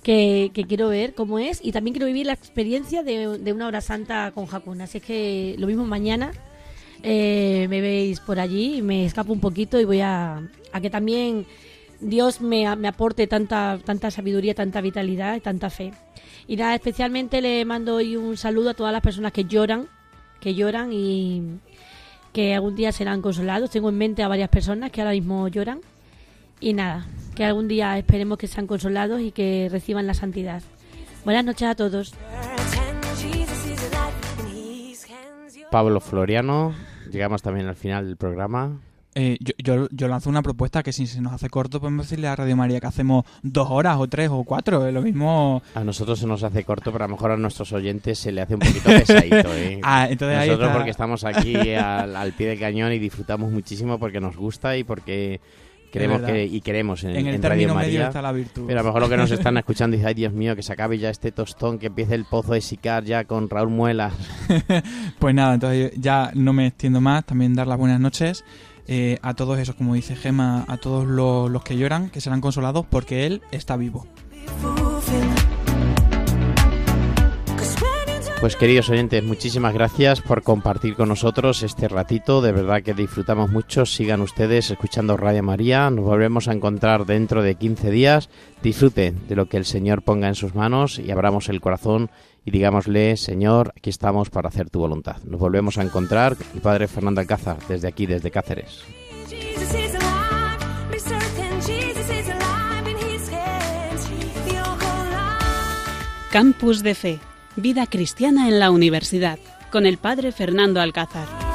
que, 0.04 0.52
que 0.54 0.62
quiero 0.64 0.88
ver 0.90 1.14
cómo 1.14 1.40
es. 1.40 1.58
Y 1.60 1.72
también 1.72 1.92
quiero 1.92 2.06
vivir 2.06 2.26
la 2.26 2.32
experiencia 2.32 3.02
de, 3.02 3.36
de 3.38 3.52
una 3.52 3.66
hora 3.66 3.80
santa 3.80 4.30
con 4.30 4.46
Hakuna. 4.48 4.84
Así 4.84 4.98
es 4.98 5.04
que 5.04 5.56
lo 5.58 5.66
mismo 5.66 5.84
mañana 5.84 6.30
eh, 7.02 7.66
me 7.68 7.80
veis 7.80 8.20
por 8.20 8.40
allí 8.40 8.82
me 8.82 9.04
escapo 9.04 9.32
un 9.32 9.40
poquito 9.40 9.80
y 9.80 9.84
voy 9.84 10.00
a, 10.00 10.42
a 10.72 10.80
que 10.80 10.90
también 10.90 11.46
Dios 12.00 12.40
me, 12.40 12.74
me 12.76 12.88
aporte 12.88 13.26
tanta, 13.26 13.78
tanta 13.84 14.10
sabiduría, 14.10 14.54
tanta 14.54 14.80
vitalidad 14.80 15.36
y 15.36 15.40
tanta 15.40 15.70
fe. 15.70 15.92
Y 16.46 16.56
nada, 16.56 16.74
especialmente 16.74 17.42
le 17.42 17.64
mando 17.64 17.96
hoy 17.96 18.16
un 18.16 18.36
saludo 18.36 18.70
a 18.70 18.74
todas 18.74 18.92
las 18.92 19.02
personas 19.02 19.32
que 19.32 19.44
lloran, 19.44 19.88
que 20.40 20.54
lloran 20.54 20.92
y 20.92 21.58
que 22.32 22.54
algún 22.54 22.76
día 22.76 22.92
serán 22.92 23.20
consolados. 23.20 23.70
Tengo 23.70 23.88
en 23.88 23.98
mente 23.98 24.22
a 24.22 24.28
varias 24.28 24.48
personas 24.48 24.90
que 24.90 25.00
ahora 25.00 25.12
mismo 25.12 25.48
lloran. 25.48 25.80
Y 26.60 26.72
nada, 26.72 27.06
que 27.34 27.44
algún 27.44 27.68
día 27.68 27.98
esperemos 27.98 28.38
que 28.38 28.46
sean 28.46 28.66
consolados 28.66 29.20
y 29.20 29.32
que 29.32 29.68
reciban 29.70 30.06
la 30.06 30.14
santidad. 30.14 30.62
Buenas 31.24 31.44
noches 31.44 31.68
a 31.68 31.74
todos. 31.74 32.14
Pablo 35.70 36.00
Floriano, 36.00 36.74
llegamos 37.10 37.42
también 37.42 37.66
al 37.66 37.76
final 37.76 38.06
del 38.06 38.16
programa. 38.16 38.80
Eh, 39.14 39.36
yo, 39.40 39.52
yo, 39.58 39.88
yo 39.90 40.06
lanzo 40.06 40.30
una 40.30 40.42
propuesta 40.42 40.82
que 40.82 40.92
si 40.92 41.06
se 41.06 41.20
nos 41.20 41.32
hace 41.32 41.48
corto 41.50 41.80
podemos 41.80 42.06
decirle 42.06 42.28
a 42.28 42.36
Radio 42.36 42.56
María 42.56 42.78
que 42.78 42.86
hacemos 42.86 43.24
dos 43.42 43.66
horas 43.70 43.96
o 43.98 44.06
tres 44.06 44.28
o 44.30 44.44
cuatro, 44.44 44.86
es 44.86 44.94
lo 44.94 45.02
mismo... 45.02 45.60
A 45.74 45.82
nosotros 45.82 46.18
se 46.20 46.26
nos 46.26 46.42
hace 46.44 46.62
corto, 46.62 46.92
pero 46.92 47.04
a 47.04 47.08
lo 47.08 47.14
mejor 47.14 47.32
a 47.32 47.36
nuestros 47.36 47.72
oyentes 47.72 48.18
se 48.18 48.30
le 48.30 48.42
hace 48.42 48.54
un 48.54 48.60
poquito 48.60 48.88
pesadito. 48.88 49.54
¿eh? 49.54 49.80
Ah, 49.84 50.06
entonces 50.08 50.38
ahí 50.38 50.48
nosotros 50.48 50.68
está. 50.68 50.76
porque 50.76 50.90
estamos 50.90 51.24
aquí 51.24 51.74
al, 51.74 52.14
al 52.14 52.32
pie 52.32 52.48
del 52.48 52.60
cañón 52.60 52.92
y 52.92 52.98
disfrutamos 52.98 53.50
muchísimo 53.50 53.98
porque 53.98 54.20
nos 54.20 54.36
gusta 54.36 54.76
y 54.76 54.84
porque 54.84 55.40
queremos 55.90 56.22
que, 56.22 56.44
y 56.44 56.60
queremos 56.60 57.04
en, 57.04 57.10
En 57.10 57.26
el 57.26 57.34
en 57.34 57.42
Radio 57.42 57.48
término 57.50 57.74
medio 57.74 57.86
María. 57.86 58.06
está 58.08 58.22
la 58.22 58.32
virtud. 58.32 58.64
Pero 58.66 58.80
a 58.80 58.82
lo 58.82 58.88
mejor 58.88 59.02
lo 59.02 59.08
que 59.08 59.16
nos 59.16 59.30
están 59.32 59.56
escuchando 59.56 59.96
dice, 59.96 60.08
ay 60.08 60.14
Dios 60.14 60.32
mío, 60.32 60.54
que 60.56 60.62
se 60.62 60.72
acabe 60.72 60.98
ya 60.98 61.10
este 61.10 61.32
tostón, 61.32 61.78
que 61.78 61.86
empiece 61.86 62.14
el 62.14 62.24
pozo 62.24 62.52
de 62.52 62.60
Sicar 62.60 63.04
ya 63.04 63.24
con 63.24 63.48
Raúl 63.50 63.70
Muelas. 63.70 64.14
Pues 65.18 65.34
nada, 65.34 65.54
entonces 65.54 65.92
ya 65.96 66.30
no 66.34 66.52
me 66.52 66.66
extiendo 66.68 67.00
más, 67.00 67.24
también 67.24 67.54
dar 67.54 67.66
las 67.66 67.78
buenas 67.78 67.98
noches 68.00 68.44
eh, 68.86 69.18
a 69.22 69.34
todos 69.34 69.58
esos, 69.58 69.74
como 69.74 69.94
dice 69.94 70.16
Gema, 70.16 70.64
a 70.68 70.76
todos 70.76 71.06
los, 71.06 71.50
los 71.50 71.62
que 71.62 71.76
lloran, 71.76 72.08
que 72.10 72.20
serán 72.20 72.40
consolados 72.40 72.86
porque 72.86 73.26
Él 73.26 73.42
está 73.50 73.76
vivo. 73.76 74.06
Pues 78.40 78.54
queridos 78.54 78.88
oyentes, 78.88 79.24
muchísimas 79.24 79.74
gracias 79.74 80.20
por 80.20 80.44
compartir 80.44 80.94
con 80.94 81.08
nosotros 81.08 81.64
este 81.64 81.88
ratito. 81.88 82.40
De 82.40 82.52
verdad 82.52 82.84
que 82.84 82.94
disfrutamos 82.94 83.50
mucho. 83.50 83.84
Sigan 83.84 84.20
ustedes 84.20 84.70
escuchando 84.70 85.16
Radio 85.16 85.42
María. 85.42 85.90
Nos 85.90 86.04
volvemos 86.04 86.46
a 86.46 86.52
encontrar 86.52 87.04
dentro 87.04 87.42
de 87.42 87.56
15 87.56 87.90
días. 87.90 88.30
Disfruten 88.62 89.26
de 89.26 89.34
lo 89.34 89.48
que 89.48 89.56
el 89.56 89.64
Señor 89.64 90.02
ponga 90.02 90.28
en 90.28 90.36
sus 90.36 90.54
manos 90.54 91.00
y 91.00 91.10
abramos 91.10 91.48
el 91.48 91.60
corazón 91.60 92.10
y 92.44 92.52
digámosle, 92.52 93.16
Señor, 93.16 93.72
aquí 93.76 93.90
estamos 93.90 94.30
para 94.30 94.48
hacer 94.48 94.70
tu 94.70 94.78
voluntad. 94.78 95.16
Nos 95.24 95.40
volvemos 95.40 95.76
a 95.76 95.82
encontrar. 95.82 96.36
Mi 96.54 96.60
padre 96.60 96.86
Fernando 96.86 97.20
Alcázar, 97.20 97.58
desde 97.68 97.88
aquí, 97.88 98.06
desde 98.06 98.30
Cáceres. 98.30 98.84
Campus 106.30 106.82
de 106.82 106.94
Fe, 106.94 107.18
vida 107.60 107.86
cristiana 107.86 108.48
en 108.48 108.60
la 108.60 108.70
universidad, 108.70 109.38
con 109.70 109.86
el 109.86 109.98
padre 109.98 110.32
Fernando 110.32 110.80
Alcázar. 110.80 111.47